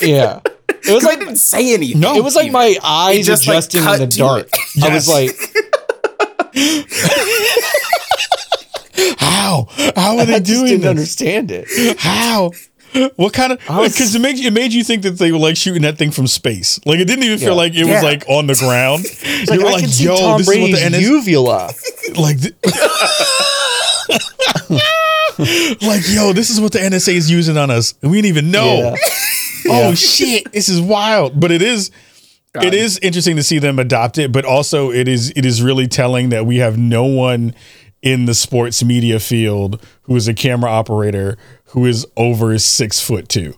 yeah. 0.00 0.38
It 0.68 0.94
was 0.94 1.04
I 1.04 1.08
like 1.08 1.18
didn't 1.18 1.36
say 1.36 1.74
anything. 1.74 2.00
No. 2.00 2.14
it 2.14 2.22
was 2.22 2.36
like 2.36 2.52
my 2.52 2.76
eyes 2.84 3.26
just, 3.26 3.46
like, 3.48 3.56
adjusting 3.56 3.82
cut 3.82 4.00
in 4.00 4.08
the 4.08 4.16
dark. 4.16 4.48
it. 4.76 4.84
I 4.84 4.94
was 4.94 5.08
like, 5.08 5.36
how 9.18 9.66
how 9.96 10.18
are 10.18 10.26
they 10.26 10.36
I 10.36 10.38
just 10.38 10.44
doing 10.46 10.66
didn't 10.66 10.80
this? 10.82 10.90
understand 10.90 11.50
it. 11.50 11.98
How? 11.98 12.52
What 13.16 13.32
kind 13.32 13.52
of? 13.52 13.58
Because 13.60 14.14
it 14.14 14.20
makes 14.20 14.40
it 14.40 14.52
made 14.52 14.72
you 14.72 14.84
think 14.84 15.02
that 15.04 15.12
they 15.12 15.32
were 15.32 15.38
like 15.38 15.56
shooting 15.56 15.82
that 15.82 15.96
thing 15.98 16.10
from 16.10 16.26
space. 16.26 16.78
Like 16.84 16.98
it 16.98 17.06
didn't 17.06 17.24
even 17.24 17.38
feel 17.38 17.56
like 17.56 17.72
it 17.74 17.86
Yeah. 17.86 17.94
was 17.94 18.02
like 18.02 18.24
on 18.28 18.46
the 18.46 18.54
ground. 18.56 19.04
It's 19.04 19.22
you 19.50 19.56
like, 19.56 19.60
were 19.60 19.66
I 19.66 19.72
like, 19.72 20.00
"Yo, 20.00 20.16
Tom 20.16 20.38
this 20.38 20.46
Brady's 20.46 20.78
is 20.78 20.84
what 20.84 20.92
the 20.92 20.98
NS 20.98 21.08
uvula. 21.08 21.70
like." 22.20 22.40
th- 22.40 22.54
like, 25.82 26.02
yo, 26.08 26.32
this 26.32 26.50
is 26.50 26.60
what 26.60 26.72
the 26.72 26.78
NSA 26.80 27.14
is 27.14 27.30
using 27.30 27.56
on 27.56 27.70
us, 27.70 27.94
and 28.02 28.10
we 28.10 28.20
didn't 28.20 28.36
even 28.36 28.50
know. 28.50 28.94
Yeah. 29.64 29.68
Oh 29.68 29.94
shit, 29.94 30.50
this 30.52 30.68
is 30.68 30.80
wild. 30.80 31.38
But 31.38 31.52
it 31.52 31.62
is. 31.62 31.90
It 32.60 32.74
is 32.74 32.98
interesting 32.98 33.36
to 33.36 33.44
see 33.44 33.60
them 33.60 33.78
adopt 33.78 34.18
it, 34.18 34.32
but 34.32 34.44
also 34.44 34.90
it 34.90 35.06
is 35.06 35.32
it 35.36 35.46
is 35.46 35.62
really 35.62 35.86
telling 35.86 36.30
that 36.30 36.46
we 36.46 36.56
have 36.56 36.76
no 36.76 37.04
one 37.04 37.54
in 38.02 38.24
the 38.26 38.34
sports 38.34 38.82
media 38.82 39.20
field 39.20 39.84
who 40.02 40.16
is 40.16 40.26
a 40.28 40.34
camera 40.34 40.70
operator 40.70 41.36
who 41.66 41.86
is 41.86 42.06
over 42.16 42.58
six 42.58 43.00
foot 43.00 43.28
two. 43.28 43.54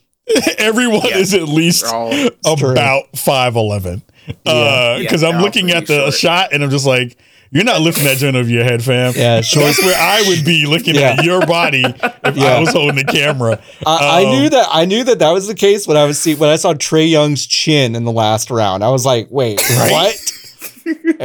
Everyone 0.58 1.00
Yeah. 1.04 1.16
is 1.18 1.34
at 1.34 1.48
least 1.48 1.84
They're 1.84 2.30
about 2.72 3.16
five 3.16 3.56
eleven. 3.56 4.02
Because 4.44 5.22
I'm 5.24 5.40
looking 5.42 5.70
at 5.70 5.86
the 5.86 6.02
short. 6.10 6.14
shot 6.14 6.52
and 6.52 6.62
I'm 6.62 6.70
just 6.70 6.86
like, 6.86 7.16
you're 7.52 7.64
not 7.64 7.80
lifting 7.80 8.04
that 8.04 8.18
joint 8.18 8.36
over 8.36 8.48
your 8.48 8.62
head, 8.62 8.80
fam. 8.80 9.12
Yeah, 9.16 9.40
short- 9.40 9.66
That's 9.66 9.82
where 9.82 9.96
I 9.98 10.22
would 10.28 10.44
be 10.44 10.66
looking 10.66 10.94
Yeah. 10.94 11.16
at 11.18 11.24
your 11.24 11.44
body 11.46 11.82
if 11.84 11.96
Yeah. 12.36 12.44
I 12.54 12.60
was 12.60 12.68
holding 12.72 12.94
the 12.94 13.04
camera. 13.12 13.60
I, 13.84 14.20
I 14.20 14.24
Um, 14.24 14.30
knew 14.38 14.48
that 14.50 14.68
I 14.70 14.84
knew 14.84 15.02
that 15.02 15.18
that 15.18 15.30
was 15.32 15.48
the 15.48 15.54
case 15.56 15.88
when 15.88 15.96
I 15.96 16.04
was 16.04 16.20
see 16.20 16.36
when 16.36 16.48
I 16.48 16.54
saw 16.56 16.74
Trae 16.74 17.10
Young's 17.10 17.44
chin 17.46 17.96
in 17.96 18.04
the 18.04 18.12
last 18.12 18.52
round. 18.52 18.84
I 18.84 18.90
was 18.90 19.04
like, 19.04 19.26
wait, 19.30 19.60
what? 19.68 20.32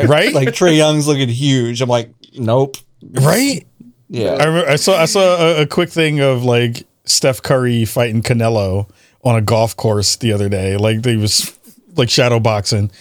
Right? 0.07 0.34
Like 0.34 0.49
Trae 0.49 0.76
Young's 0.76 1.07
looking 1.07 1.30
huge. 1.30 1.80
I'm 1.82 1.89
like, 1.89 2.09
nope. 2.38 2.77
right? 3.13 3.61
I 3.83 3.86
Yeah. 4.09 4.31
remember 4.43 4.69
I 4.69 4.75
saw 4.75 4.97
I 5.01 5.05
saw 5.05 5.19
a, 5.38 5.61
a 5.63 5.65
quick 5.65 5.89
thing 5.89 6.19
of 6.19 6.43
like 6.43 6.86
Steph 7.05 7.41
Curry 7.41 7.86
fighting 7.86 8.21
Canelo 8.21 8.89
on 9.23 9.36
a 9.36 9.41
golf 9.41 9.75
course 9.75 10.15
the 10.15 10.31
other 10.33 10.49
day. 10.49 10.77
Like 10.77 11.01
they 11.01 11.15
was 11.17 11.57
like 11.95 12.09
shadow 12.09 12.39
boxing, 12.39 12.91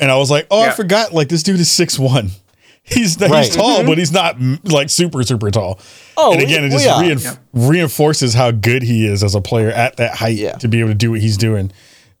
and 0.00 0.10
I 0.10 0.16
was 0.16 0.30
like, 0.30 0.46
oh, 0.50 0.62
I 0.62 0.70
forgot. 0.70 1.12
Like 1.12 1.28
this 1.28 1.42
dude 1.42 1.60
is 1.60 1.70
six 1.70 1.98
one. 1.98 2.30
He's 2.88 3.20
Right. 3.20 3.44
he's 3.44 3.56
tall, 3.56 3.84
but 3.84 3.98
he's 3.98 4.12
not 4.12 4.36
like 4.62 4.90
super 4.90 5.24
super 5.24 5.50
tall. 5.50 5.80
Oh, 6.16 6.32
and 6.32 6.40
again, 6.40 6.64
it 6.64 6.70
well, 6.72 6.78
just 6.78 7.24
yeah. 7.24 7.32
reinf- 7.32 7.38
reinforces 7.52 8.32
how 8.32 8.52
good 8.52 8.84
he 8.84 9.04
is 9.04 9.24
as 9.24 9.34
a 9.34 9.40
player 9.40 9.70
at 9.70 9.96
that 9.96 10.14
height 10.14 10.36
Yeah. 10.36 10.52
to 10.58 10.68
be 10.68 10.78
able 10.78 10.90
to 10.90 10.94
do 10.94 11.10
what 11.10 11.20
he's 11.20 11.36
doing 11.36 11.72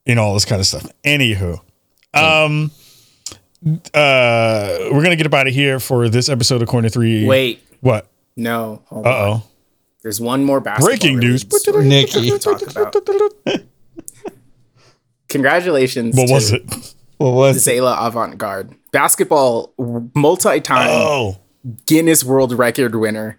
and 0.06 0.18
all 0.18 0.34
this 0.34 0.44
kind 0.44 0.60
of 0.60 0.66
stuff. 0.66 0.84
Anywho, 1.04 1.60
um, 2.14 2.72
uh, 3.94 4.88
we're 4.92 5.02
gonna 5.02 5.16
get 5.16 5.26
up 5.26 5.34
out 5.34 5.46
of 5.46 5.54
here 5.54 5.80
for 5.80 6.08
this 6.08 6.28
episode 6.28 6.62
of 6.62 6.68
Corner 6.68 6.88
Three. 6.88 7.26
Wait, 7.26 7.62
what? 7.80 8.08
no. 8.36 8.82
Hold 8.86 9.06
Uh 9.06 9.10
on. 9.10 9.14
oh. 9.40 9.42
There's 10.02 10.20
one 10.20 10.44
more 10.44 10.60
basketball. 10.60 10.88
Breaking 10.90 11.18
news. 11.18 11.44
related 11.66 11.88
Nikki. 11.88 12.30
to 12.30 12.38
talk 12.38 12.62
about. 12.62 12.94
Congratulations. 15.28 16.16
What 16.16 16.30
was 16.30 16.52
it? 16.52 16.62
What 17.18 17.32
was 17.32 17.64
Zayla 17.66 17.96
Avant 18.06 18.36
Garde, 18.38 18.74
basketball 18.92 19.72
multi-time 20.14 20.88
Oh, 20.90 21.38
Guinness 21.86 22.22
World 22.22 22.52
Record 22.52 22.94
winner, 22.94 23.38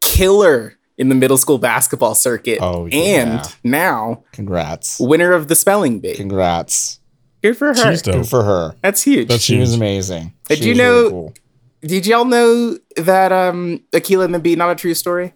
killer 0.00 0.78
in 0.98 1.08
the 1.08 1.14
middle 1.16 1.38
school 1.38 1.58
basketball 1.58 2.14
circuit, 2.14 2.58
Oh, 2.62 2.86
yeah. 2.86 2.96
and 3.42 3.56
now 3.64 4.22
congrats. 4.32 5.00
winner 5.00 5.32
of 5.32 5.48
the 5.48 5.56
spelling 5.56 5.98
bee. 6.00 6.14
Congrats. 6.14 7.00
Good 7.44 7.58
for 7.58 7.66
her. 7.68 7.74
she's 7.74 8.00
dope. 8.00 8.14
Good 8.14 8.28
for 8.28 8.42
her. 8.42 8.74
That's 8.80 9.02
huge. 9.02 9.28
That's 9.28 9.42
She 9.42 9.58
was 9.58 9.70
huge. 9.72 9.76
amazing. 9.76 10.32
Did 10.48 10.58
She 10.58 10.68
you 10.70 10.74
know- 10.74 10.94
really 10.94 11.10
cool. 11.10 11.34
Did 11.82 12.06
y'all 12.06 12.24
know 12.24 12.78
that 12.96 13.30
um 13.32 13.82
Akeelah 13.92 14.24
and 14.24 14.34
the 14.34 14.38
Bee 14.38 14.56
not 14.56 14.70
a 14.70 14.74
true 14.74 14.94
story? 14.94 15.34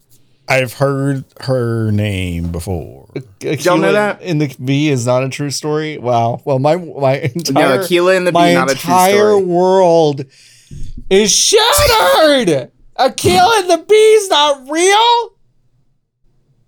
I've 0.49 0.73
heard 0.73 1.25
her 1.43 1.91
name 1.91 2.51
before. 2.51 3.11
y'all 3.43 3.77
know 3.77 3.93
that? 3.93 4.23
in 4.23 4.39
the 4.39 4.57
bee 4.65 4.89
is 4.89 5.05
not 5.05 5.23
a 5.23 5.29
true 5.29 5.51
story? 5.51 5.99
Wow. 5.99 6.41
Well, 6.47 6.59
my 6.59 6.77
my 6.77 7.17
entire 7.35 7.81
Akeelah 7.81 8.17
and 8.17 8.27
the 8.27 8.33
Bee 8.33 8.55
not 8.55 8.71
a 8.71 8.75
true 8.75 8.81
story. 8.95 9.11
entire 9.11 9.39
world 9.39 10.25
is 11.11 11.31
shattered. 11.31 12.71
Akeelah 12.99 13.61
and 13.61 13.71
the 13.71 13.85
bee's 13.87 14.29
not 14.31 14.71
real. 14.71 15.35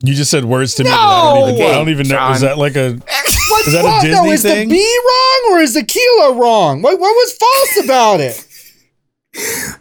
You 0.03 0.15
just 0.15 0.31
said 0.31 0.45
words 0.47 0.75
to 0.77 0.85
me. 0.85 0.91
that 0.91 0.99
I 0.99 1.35
don't 1.35 1.49
even, 1.51 1.59
No! 1.59 1.67
I 1.69 1.73
don't 1.75 1.89
even 1.91 2.09
know. 2.09 2.31
Is 2.33 2.41
that 2.41 2.57
like 2.59 2.75
a? 2.77 2.93
What's 2.95 3.67
Is 3.67 3.73
that 3.75 3.85
a 3.85 3.89
wrong? 3.89 4.27
no, 4.27 4.33
is 4.33 4.43
thing? 4.43 4.69
the 4.69 4.75
bee 4.75 4.99
wrong 5.07 5.53
or 5.53 5.61
is 5.61 5.77
Akeelah 5.77 6.39
wrong? 6.41 6.81
What, 6.83 6.99
what 6.99 7.11
was 7.13 7.33
false 7.37 7.85
about 7.85 8.21
it? 8.21 8.47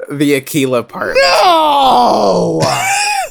The 0.09 0.39
Akeelah 0.41 0.87
part. 0.87 1.15
No. 1.21 2.61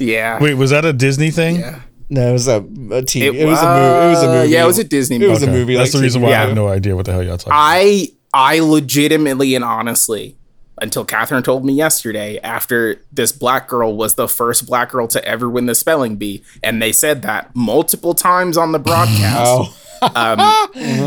Yeah. 0.01 0.39
Wait, 0.41 0.55
was 0.55 0.71
that 0.71 0.85
a 0.85 0.93
Disney 0.93 1.31
thing? 1.31 1.57
Yeah. 1.57 1.81
No, 2.09 2.31
it 2.31 2.33
was 2.33 2.49
a, 2.49 2.57
a 2.57 2.63
TV. 3.03 3.23
It, 3.23 3.35
It 3.35 3.47
was 3.47 3.61
a 3.61 3.67
movie. 3.67 4.07
It 4.07 4.11
was 4.11 4.23
a 4.23 4.29
uh, 4.29 4.33
movie. 4.33 4.49
yeah, 4.51 4.63
it 4.63 4.67
was 4.67 4.79
a 4.79 4.85
Disney 4.85 5.19
movie. 5.19 5.29
It 5.29 5.35
was 5.35 5.43
a 5.43 5.47
movie. 5.49 5.75
That's 5.75 5.93
like 5.93 6.01
the 6.01 6.05
reason 6.05 6.23
why 6.23 6.31
I 6.31 6.35
have 6.37 6.55
no 6.55 6.69
idea 6.69 6.97
what 6.97 7.05
the 7.05 7.13
hell 7.13 7.23
y'all 7.23 7.37
talking. 7.37 7.51
about. 7.51 7.59
I 7.61 8.09
I 8.33 8.61
legitimately 8.61 9.55
and 9.55 9.65
honestly, 9.65 10.38
until 10.83 11.05
Catherine 11.05 11.43
told 11.43 11.65
me 11.65 11.73
yesterday, 11.73 12.39
after 12.41 13.03
this 13.13 13.33
black 13.33 13.69
girl 13.69 13.97
was 13.97 14.15
the 14.15 14.29
first 14.29 14.67
black 14.67 14.91
girl 14.91 15.07
to 15.09 15.25
ever 15.25 15.49
win 15.49 15.67
the 15.67 15.75
spelling 15.75 16.17
bee, 16.17 16.43
and 16.63 16.81
they 16.81 16.93
said 16.93 17.23
that 17.23 17.55
multiple 17.55 18.15
times 18.15 18.57
on 18.57 18.73
the 18.73 18.79
broadcast, 18.79 19.73
um, 20.15 20.41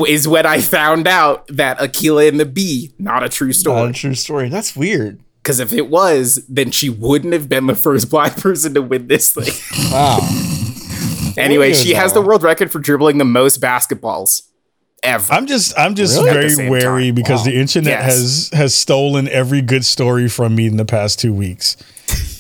is 0.05 0.28
when 0.28 0.45
I 0.45 0.61
found 0.61 1.07
out 1.07 1.47
that 1.47 1.80
Akeelah 1.80 2.28
and 2.28 2.39
the 2.39 2.45
bee 2.45 2.93
not 2.99 3.24
a 3.24 3.30
true 3.30 3.47
not 3.47 3.55
a 3.55 3.59
story. 3.59 3.93
true 3.93 4.15
story. 4.15 4.49
That's 4.49 4.76
weird. 4.76 5.19
Because 5.41 5.59
if 5.59 5.74
it 5.74 5.89
was, 5.89 6.45
then 6.47 6.69
she 6.69 6.89
wouldn't 6.89 7.34
have 7.34 7.49
been 7.49 7.65
the 7.65 7.76
first 7.76 8.11
black 8.11 8.38
person 8.38 8.74
to 8.76 8.82
win 8.82 9.07
this 9.07 9.34
thing. 9.34 9.53
Wow. 9.91 10.19
anyway, 11.38 11.74
she 11.74 11.93
has 11.93 12.13
the 12.13 12.22
world 12.22 12.43
record 12.43 12.72
for 12.72 12.80
dribbling 12.80 13.17
the 13.17 13.26
most 13.26 13.59
basketballs 13.59 14.43
ever. 15.03 15.33
I'm 15.33 15.47
just 15.47 15.77
I'm 15.77 15.95
just 15.95 16.21
Really? 16.21 16.55
Very 16.55 16.69
wary 16.69 17.05
time. 17.07 17.15
because 17.15 17.39
Wow. 17.41 17.45
the 17.45 17.59
internet 17.59 17.99
Yes. 17.99 18.05
has 18.05 18.49
has 18.53 18.75
stolen 18.75 19.27
every 19.29 19.61
good 19.61 19.85
story 19.85 20.27
from 20.29 20.55
me 20.55 20.67
in 20.67 20.77
the 20.77 20.85
past 20.85 21.19
two 21.19 21.33
weeks. 21.33 21.77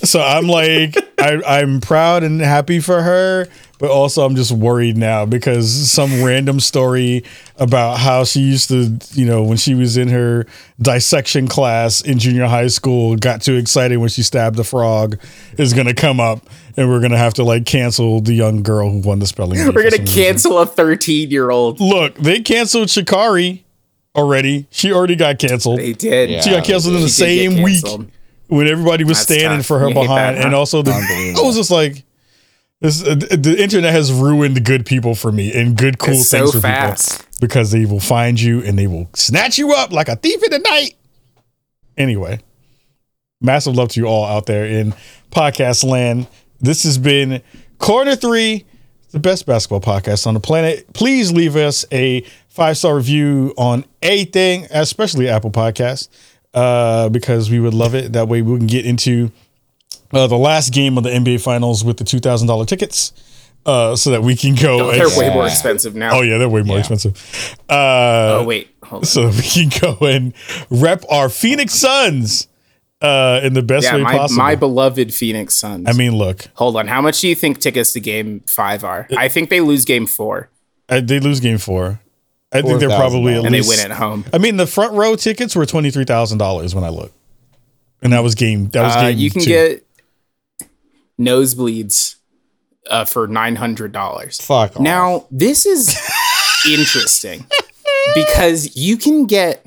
So 0.03 0.21
I'm 0.21 0.47
like 0.47 0.95
I, 1.19 1.41
I'm 1.45 1.81
proud 1.81 2.23
and 2.23 2.41
happy 2.41 2.79
for 2.79 3.01
her, 3.03 3.47
but 3.79 3.91
also 3.91 4.25
I'm 4.25 4.35
just 4.35 4.51
worried 4.51 4.97
now 4.97 5.25
because 5.25 5.89
some 5.91 6.23
random 6.23 6.59
story 6.59 7.23
about 7.57 7.99
how 7.99 8.23
she 8.23 8.39
used 8.41 8.69
to, 8.69 8.97
you 9.13 9.25
know, 9.25 9.43
when 9.43 9.57
she 9.57 9.75
was 9.75 9.97
in 9.97 10.07
her 10.09 10.45
dissection 10.81 11.47
class 11.47 12.01
in 12.01 12.17
junior 12.17 12.47
high 12.47 12.67
school, 12.67 13.15
got 13.15 13.41
too 13.43 13.55
excited 13.55 13.97
when 13.97 14.09
she 14.09 14.23
stabbed 14.23 14.57
a 14.59 14.63
frog 14.63 15.19
is 15.59 15.73
gonna 15.73 15.93
come 15.93 16.19
up 16.19 16.41
and 16.77 16.89
we're 16.89 16.99
gonna 17.01 17.17
have 17.17 17.33
to 17.35 17.43
like 17.43 17.65
cancel 17.65 18.21
the 18.21 18.33
young 18.33 18.63
girl 18.63 18.89
who 18.91 18.99
won 18.99 19.19
the 19.19 19.27
spelling 19.27 19.57
bee. 19.59 19.65
We're 19.75 19.83
gonna 19.83 19.91
some 19.97 20.05
reason. 20.05 20.23
cancel 20.23 20.57
a 20.59 20.65
13 20.65 21.29
year 21.31 21.49
old. 21.49 21.79
Look, 21.79 22.15
they 22.15 22.39
canceled 22.41 22.87
Sha'Carri 22.89 23.63
already. 24.15 24.67
She 24.71 24.91
already 24.91 25.15
got 25.15 25.39
canceled. 25.39 25.79
They 25.79 25.93
did. 25.93 26.29
Yeah. 26.29 26.41
she 26.41 26.49
got 26.51 26.63
canceled 26.65 26.95
in 26.95 27.01
the 27.01 27.09
She 27.09 27.23
did 27.25 27.49
get 27.51 27.51
same 27.55 27.63
week 27.63 28.09
when 28.47 28.67
everybody 28.67 29.03
was 29.03 29.17
That's 29.19 29.39
standing 29.39 29.59
tough. 29.59 29.65
for 29.67 29.79
her 29.79 29.87
You 29.89 29.93
behind, 29.93 30.37
that, 30.37 30.45
and 30.45 30.53
also 30.55 30.81
the 30.81 30.91
I 30.91 31.41
was 31.41 31.55
just 31.55 31.71
like, 31.71 32.03
this 32.81 33.01
uh, 33.05 33.15
the 33.15 33.55
internet 33.57 33.91
has 33.93 34.11
ruined 34.11 34.65
good 34.65 34.85
people 34.85 35.13
for 35.15 35.31
me 35.31 35.53
and 35.53 35.77
good 35.77 35.99
cool 35.99 36.15
It's 36.15 36.29
things 36.31 36.47
so 36.51 36.59
for 36.59 36.61
fast. 36.61 37.19
people 37.19 37.27
because 37.39 37.71
they 37.71 37.85
will 37.85 37.99
find 37.99 38.39
you 38.41 38.61
and 38.63 38.77
they 38.77 38.87
will 38.87 39.07
snatch 39.13 39.57
you 39.57 39.71
up 39.73 39.91
like 39.91 40.09
a 40.09 40.15
thief 40.15 40.41
in 40.43 40.49
the 40.51 40.59
night. 40.59 40.95
Anyway, 41.97 42.39
massive 43.39 43.75
love 43.75 43.89
to 43.89 43.99
you 43.99 44.07
all 44.07 44.25
out 44.25 44.45
there 44.47 44.65
in 44.65 44.93
podcast 45.31 45.83
land. 45.83 46.27
This 46.61 46.83
has 46.83 46.97
been 46.97 47.41
Corner 47.79 48.15
Three, 48.15 48.65
the 49.11 49.19
best 49.19 49.45
basketball 49.45 49.81
podcast 49.81 50.27
on 50.27 50.33
the 50.33 50.39
planet. 50.39 50.91
Please 50.93 51.31
leave 51.31 51.55
us 51.55 51.85
a 51.91 52.21
five 52.49 52.77
star 52.77 52.95
review 52.95 53.53
on 53.57 53.85
anything, 54.01 54.67
especially 54.71 55.27
Apple 55.27 55.51
Podcasts, 55.51 56.07
uh, 56.53 57.09
because 57.09 57.49
we 57.49 57.59
would 57.59 57.73
love 57.73 57.95
it. 57.95 58.13
That 58.13 58.27
way 58.27 58.41
we 58.41 58.57
can 58.57 58.67
get 58.67 58.85
into 58.85 59.31
uh, 60.13 60.27
the 60.27 60.37
last 60.37 60.71
game 60.73 60.97
of 60.97 61.03
the 61.03 61.09
NBA 61.09 61.41
Finals 61.41 61.83
with 61.83 61.97
the 61.97 62.03
two 62.03 62.19
thousand 62.19 62.47
dollar 62.47 62.65
tickets, 62.65 63.11
uh, 63.65 63.95
so 63.95 64.11
that 64.11 64.21
we 64.21 64.35
can 64.35 64.53
go. 64.53 64.89
Oh, 64.89 64.91
they're 64.91 65.07
and- 65.07 65.17
way 65.17 65.33
more 65.33 65.47
expensive 65.47 65.95
now. 65.95 66.17
Oh 66.17 66.21
yeah, 66.21 66.37
they're 66.37 66.47
way 66.49 66.61
more 66.61 66.75
Yeah. 66.77 66.81
expensive. 66.81 67.55
Uh, 67.69 68.37
Oh 68.41 68.43
wait, 68.45 68.69
hold 68.83 69.01
on. 69.01 69.05
so 69.05 69.27
we 69.29 69.41
can 69.41 69.69
go 69.81 69.97
and 70.05 70.33
rep 70.69 71.03
our 71.09 71.27
Phoenix 71.27 71.73
Suns 71.73 72.47
uh, 73.01 73.41
in 73.43 73.53
the 73.53 73.63
best 73.63 73.85
yeah, 73.85 73.95
way 73.95 74.03
my, 74.03 74.17
possible. 74.17 74.43
my 74.43 74.55
beloved 74.55 75.13
Phoenix 75.13 75.55
Suns. 75.55 75.87
I 75.87 75.93
mean, 75.93 76.15
look, 76.15 76.47
hold 76.53 76.75
on. 76.75 76.87
How 76.87 77.01
much 77.01 77.21
do 77.21 77.27
you 77.27 77.35
think 77.35 77.59
tickets 77.59 77.93
to 77.93 77.99
Game 77.99 78.41
Five 78.41 78.83
are? 78.83 79.07
I 79.17 79.27
think 79.27 79.49
they 79.49 79.61
lose 79.61 79.85
Game 79.85 80.05
Four 80.05 80.49
I, 80.91 80.99
they 80.99 81.19
lose 81.21 81.39
game 81.39 81.57
four. 81.57 82.01
I 82.51 82.61
think 82.61 82.81
they're 82.81 82.89
probably 82.89 83.33
at 83.33 83.45
and 83.45 83.55
they 83.55 83.61
win 83.61 83.79
at 83.79 83.91
home. 83.91 84.25
I 84.33 84.37
mean, 84.37 84.57
the 84.57 84.67
front 84.67 84.93
row 84.93 85.15
tickets 85.15 85.55
were 85.55 85.65
twenty 85.65 85.89
three 85.89 86.03
thousand 86.03 86.37
dollars 86.37 86.75
when 86.75 86.83
I 86.83 86.89
looked, 86.89 87.15
and 88.01 88.11
that 88.11 88.19
was 88.23 88.35
game. 88.35 88.67
That 88.69 88.83
was 88.83 88.95
Uh, 88.97 89.01
game. 89.09 89.17
you 89.17 89.31
can 89.31 89.41
two. 89.41 89.47
get 89.47 89.87
nosebleeds 91.17 92.17
uh, 92.89 93.05
for 93.05 93.25
nine 93.27 93.55
hundred 93.55 93.93
dollars. 93.93 94.41
Fuck 94.41 94.75
off. 94.75 94.81
Now 94.81 95.27
this 95.31 95.65
is 95.65 95.97
interesting 96.67 97.45
because 98.13 98.75
you 98.75 98.97
can 98.97 99.25
get. 99.25 99.65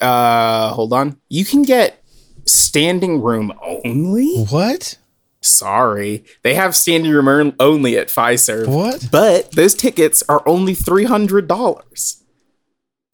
Uh, 0.00 0.70
hold 0.74 0.92
on. 0.92 1.16
You 1.28 1.44
can 1.44 1.62
get 1.64 2.00
standing 2.48 3.20
room 3.22 3.52
only. 3.62 4.44
what? 4.50 4.96
Sorry, 5.40 6.24
they 6.42 6.54
have 6.54 6.74
standing 6.74 7.12
room 7.12 7.54
only 7.60 7.96
at 7.96 8.08
Pfizer. 8.08 8.66
What? 8.66 9.06
But 9.12 9.52
those 9.52 9.74
tickets 9.74 10.22
are 10.28 10.42
only 10.46 10.74
three 10.74 11.04
hundred 11.04 11.46
dollars, 11.46 12.22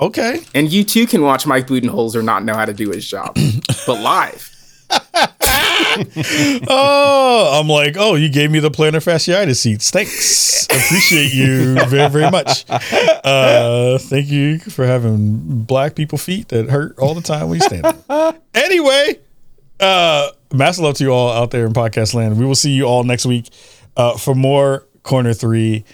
Okay. 0.01 0.41
and 0.55 0.72
you 0.72 0.85
too 0.85 1.07
can 1.07 1.20
watch 1.22 1.47
Mike 1.47 1.66
Budenholzer 1.66 2.24
not 2.24 2.43
know 2.45 2.55
how 2.55 2.64
to 2.64 2.72
do 2.72 2.91
his 2.91 3.07
job, 3.07 3.37
but 3.87 4.01
live. 4.01 4.51
Oh, 6.68 7.59
I'm 7.61 7.68
like, 7.68 7.97
oh, 7.99 8.14
you 8.14 8.29
gave 8.29 8.51
me 8.51 8.59
the 8.61 8.70
plantar 8.70 9.03
fasciitis 9.03 9.57
seats. 9.57 9.91
Thanks. 9.91 10.64
Appreciate 10.64 11.33
you 11.35 11.75
very, 11.87 12.09
very 12.11 12.31
much. 12.31 12.64
Uh, 12.68 13.99
thank 13.99 14.29
you 14.29 14.59
for 14.59 14.87
having 14.87 15.62
black 15.64 15.95
people 15.95 16.18
feet 16.18 16.49
that 16.49 16.68
hurt 16.70 16.99
all 16.99 17.14
the 17.14 17.20
time 17.20 17.49
when 17.49 17.61
you 17.61 17.66
stand 17.66 17.87
up. 18.09 18.43
Anyway, 18.55 19.18
uh, 19.81 20.31
massive 20.53 20.85
love 20.85 20.95
to 20.97 21.05
you 21.05 21.11
all 21.11 21.31
out 21.33 21.51
there 21.51 21.66
in 21.66 21.72
podcast 21.72 22.14
land. 22.14 22.39
We 22.39 22.45
will 22.47 22.55
see 22.55 22.72
you 22.72 22.85
all 22.85 23.05
next 23.05 23.27
week 23.27 23.49
uh, 23.97 24.16
for 24.16 24.35
more 24.35 24.87
Corner 25.03 25.33
Three. 25.35 25.85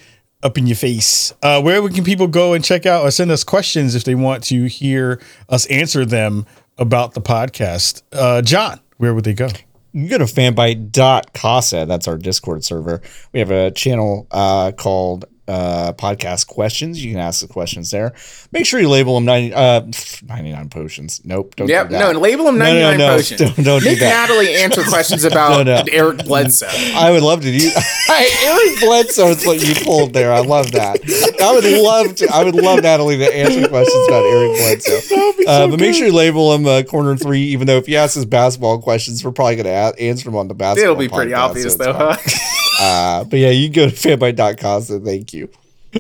up 0.42 0.56
in 0.56 0.66
your 0.66 0.76
face. 0.76 1.34
Uh, 1.42 1.60
where 1.60 1.86
can 1.90 2.02
people 2.04 2.26
go 2.26 2.54
and 2.54 2.64
check 2.64 2.86
out 2.86 3.04
or 3.04 3.10
send 3.10 3.30
us 3.30 3.44
questions 3.44 3.94
if 3.94 4.04
they 4.04 4.14
want 4.14 4.42
to 4.44 4.64
hear 4.66 5.20
us 5.50 5.66
answer 5.66 6.04
them 6.06 6.46
about 6.78 7.12
the 7.14 7.20
podcast? 7.20 8.02
Uh, 8.12 8.40
John, 8.40 8.80
where 8.96 9.12
would 9.14 9.24
they 9.24 9.34
go? 9.34 9.48
You 9.92 10.08
go 10.08 10.18
to 10.18 10.24
fanbyte.casa. 10.24 11.86
That's 11.86 12.06
our 12.06 12.16
Discord 12.16 12.64
server. 12.64 13.02
We 13.32 13.40
have 13.40 13.50
a 13.50 13.70
channel 13.70 14.26
uh, 14.30 14.72
called 14.72 15.24
uh, 15.48 15.92
podcast 15.94 16.46
questions. 16.46 17.04
You 17.04 17.12
can 17.12 17.20
ask 17.20 17.40
the 17.40 17.48
questions 17.52 17.90
there. 17.90 18.12
Make 18.52 18.66
sure 18.66 18.78
you 18.80 18.88
label 18.88 19.14
them 19.16 19.24
90, 19.24 19.52
uh, 19.54 19.80
99 20.26 20.68
potions. 20.68 21.20
Nope. 21.24 21.56
Don't 21.56 21.68
Yep. 21.68 21.88
do 21.88 21.92
that. 21.98 22.12
No, 22.14 22.20
label 22.20 22.44
them 22.44 22.58
No, 22.58 22.64
no, 22.66 22.72
99 22.92 22.98
no, 22.98 23.16
potions. 23.16 23.40
don't- 23.40 23.64
don't 23.64 23.80
do 23.82 23.86
Make 23.90 23.98
that. 24.00 24.28
Natalie 24.28 24.54
answer 24.54 24.82
questions 24.84 25.24
about 25.24 25.50
No, 25.66 25.82
no. 25.82 25.84
Eric 25.90 26.24
Bledsoe. 26.24 26.66
I 26.94 27.10
would 27.10 27.22
love 27.22 27.40
to 27.42 27.58
do. 27.58 27.70
Eric 28.10 28.80
Bledsoe 28.80 29.28
is 29.30 29.44
what 29.46 29.66
you 29.66 29.74
pulled 29.84 30.12
there. 30.12 30.32
I 30.32 30.40
love 30.40 30.70
that. 30.72 31.00
I 31.42 31.52
would 31.52 31.64
love 31.64 32.14
to. 32.16 32.28
I 32.32 32.44
would 32.44 32.54
love 32.54 32.82
Natalie 32.82 33.18
to 33.18 33.34
answer 33.36 33.66
questions 33.68 34.08
about 34.08 34.24
Eric 34.24 34.56
Bledsoe. 34.58 35.16
Uh, 35.46 35.66
but 35.66 35.80
make 35.80 35.94
sure 35.94 36.06
you 36.06 36.12
label 36.12 36.54
him 36.54 36.66
uh, 36.66 36.82
corner 36.82 37.16
three. 37.16 37.40
Even 37.40 37.66
though 37.66 37.78
if 37.78 37.86
he 37.86 37.96
asks 37.96 38.16
us 38.16 38.24
basketball 38.24 38.80
questions, 38.80 39.24
we're 39.24 39.32
probably 39.32 39.56
going 39.56 39.64
to 39.64 40.00
answer 40.00 40.24
them 40.24 40.36
on 40.36 40.46
the 40.48 40.54
basketball. 40.54 40.92
It'll 40.92 41.00
be 41.00 41.08
pretty 41.08 41.32
obvious 41.34 41.72
so 41.72 41.78
though, 41.78 41.92
huh? 41.94 42.16
Fine. 42.80 43.20
Uh, 43.20 43.24
but 43.24 43.38
yeah, 43.38 43.50
you 43.50 43.70
can 43.70 43.84
go 43.84 43.90
to 43.90 43.94
fanbyte.com. 43.94 44.82
So 44.82 45.00
thank 45.00 45.32
you. 45.32 45.48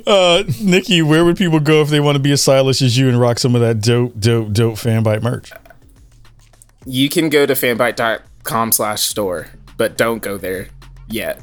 Uh, 0.06 0.44
Nikki, 0.60 1.02
where 1.02 1.24
would 1.24 1.36
people 1.36 1.58
go 1.60 1.82
if 1.82 1.88
they 1.88 2.00
want 2.00 2.14
to 2.16 2.20
be 2.22 2.30
as 2.32 2.42
stylish 2.42 2.80
as 2.80 2.96
you 2.96 3.08
and 3.08 3.20
rock 3.20 3.38
some 3.38 3.54
of 3.54 3.60
that 3.60 3.80
dope, 3.80 4.18
dope, 4.20 4.52
dope 4.52 4.74
fanbyte 4.76 5.22
merch? 5.22 5.50
You 6.86 7.08
can 7.08 7.28
go 7.28 7.44
to 7.44 7.52
fanbyte.com 7.54 8.72
slash 8.72 9.02
store, 9.02 9.48
but 9.76 9.96
don't 9.98 10.22
go 10.22 10.38
there 10.38 10.68
yet. 11.08 11.40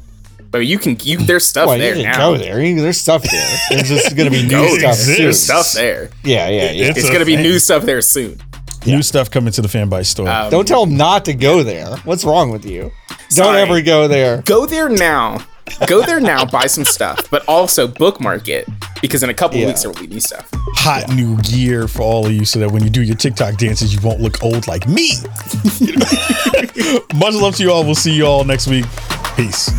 But 0.49 0.59
you 0.59 0.79
can 0.79 0.95
you 1.01 1.17
there's 1.17 1.45
stuff 1.45 1.67
Well, 1.67 1.77
there 1.77 1.93
you 1.95 2.03
can 2.03 2.11
now. 2.13 2.31
go 2.31 2.37
there. 2.37 2.63
You- 2.63 2.81
There's 2.81 2.97
stuff 2.99 3.21
there. 3.23 3.57
There's 3.69 3.89
just 3.89 4.15
going 4.15 4.31
to 4.31 4.35
be 4.35 4.43
new 4.47 4.49
there. 4.49 4.79
stuff 4.79 4.95
soon. 4.95 5.17
There's 5.17 5.43
stuff 5.43 5.73
there. 5.73 6.09
Yeah, 6.23 6.47
yeah, 6.47 6.71
yeah. 6.71 6.85
It's 6.87 6.99
It's 6.99 7.09
gonna 7.11 7.25
be 7.25 7.35
new 7.35 7.59
stuff 7.59 7.83
there 7.83 8.01
soon. 8.01 8.39
New 8.87 9.01
stuff 9.03 9.29
coming 9.29 9.51
to 9.53 9.61
the 9.61 9.67
fanbyte 9.67 10.05
store. 10.05 10.27
Um, 10.29 10.49
Don't 10.49 10.67
tell 10.67 10.83
him 10.83 10.97
not 10.97 11.25
to 11.25 11.33
go 11.33 11.63
there. 11.63 11.95
What's 11.97 12.23
wrong 12.25 12.49
with 12.51 12.65
you? 12.65 12.91
Don't 13.09 13.21
Sorry. 13.29 13.61
ever 13.61 13.81
go 13.81 14.07
there. 14.07 14.41
Go 14.43 14.65
there 14.65 14.89
now. 14.89 15.45
Go 15.85 16.01
there 16.01 16.21
now, 16.21 16.45
buy 16.45 16.65
some 16.67 16.85
stuff, 16.85 17.29
but 17.29 17.43
also 17.45 17.87
bookmark 17.89 18.47
it 18.47 18.65
because 19.01 19.21
in 19.21 19.29
a 19.29 19.33
couple 19.33 19.57
Yeah. 19.57 19.67
weeks 19.67 19.81
there 19.81 19.91
will 19.91 19.99
be 19.99 20.07
new 20.07 20.21
stuff. 20.21 20.49
Hot 20.53 21.13
new 21.13 21.35
gear 21.41 21.89
for 21.89 22.03
all 22.03 22.25
of 22.25 22.31
you 22.31 22.45
so 22.45 22.59
that 22.59 22.71
when 22.71 22.83
you 22.85 22.89
do 22.89 23.01
your 23.03 23.17
TikTok 23.17 23.57
dances, 23.57 23.93
you 23.93 23.99
won't 24.01 24.21
look 24.21 24.41
old 24.41 24.65
like 24.67 24.87
me. 24.87 25.11
Much 27.15 27.33
love 27.33 27.55
to 27.57 27.63
you 27.63 27.71
all. 27.71 27.83
We'll 27.83 27.95
see 27.95 28.13
you 28.15 28.25
all 28.25 28.45
next 28.45 28.67
week. 28.67 28.85
Peace. 29.35 29.69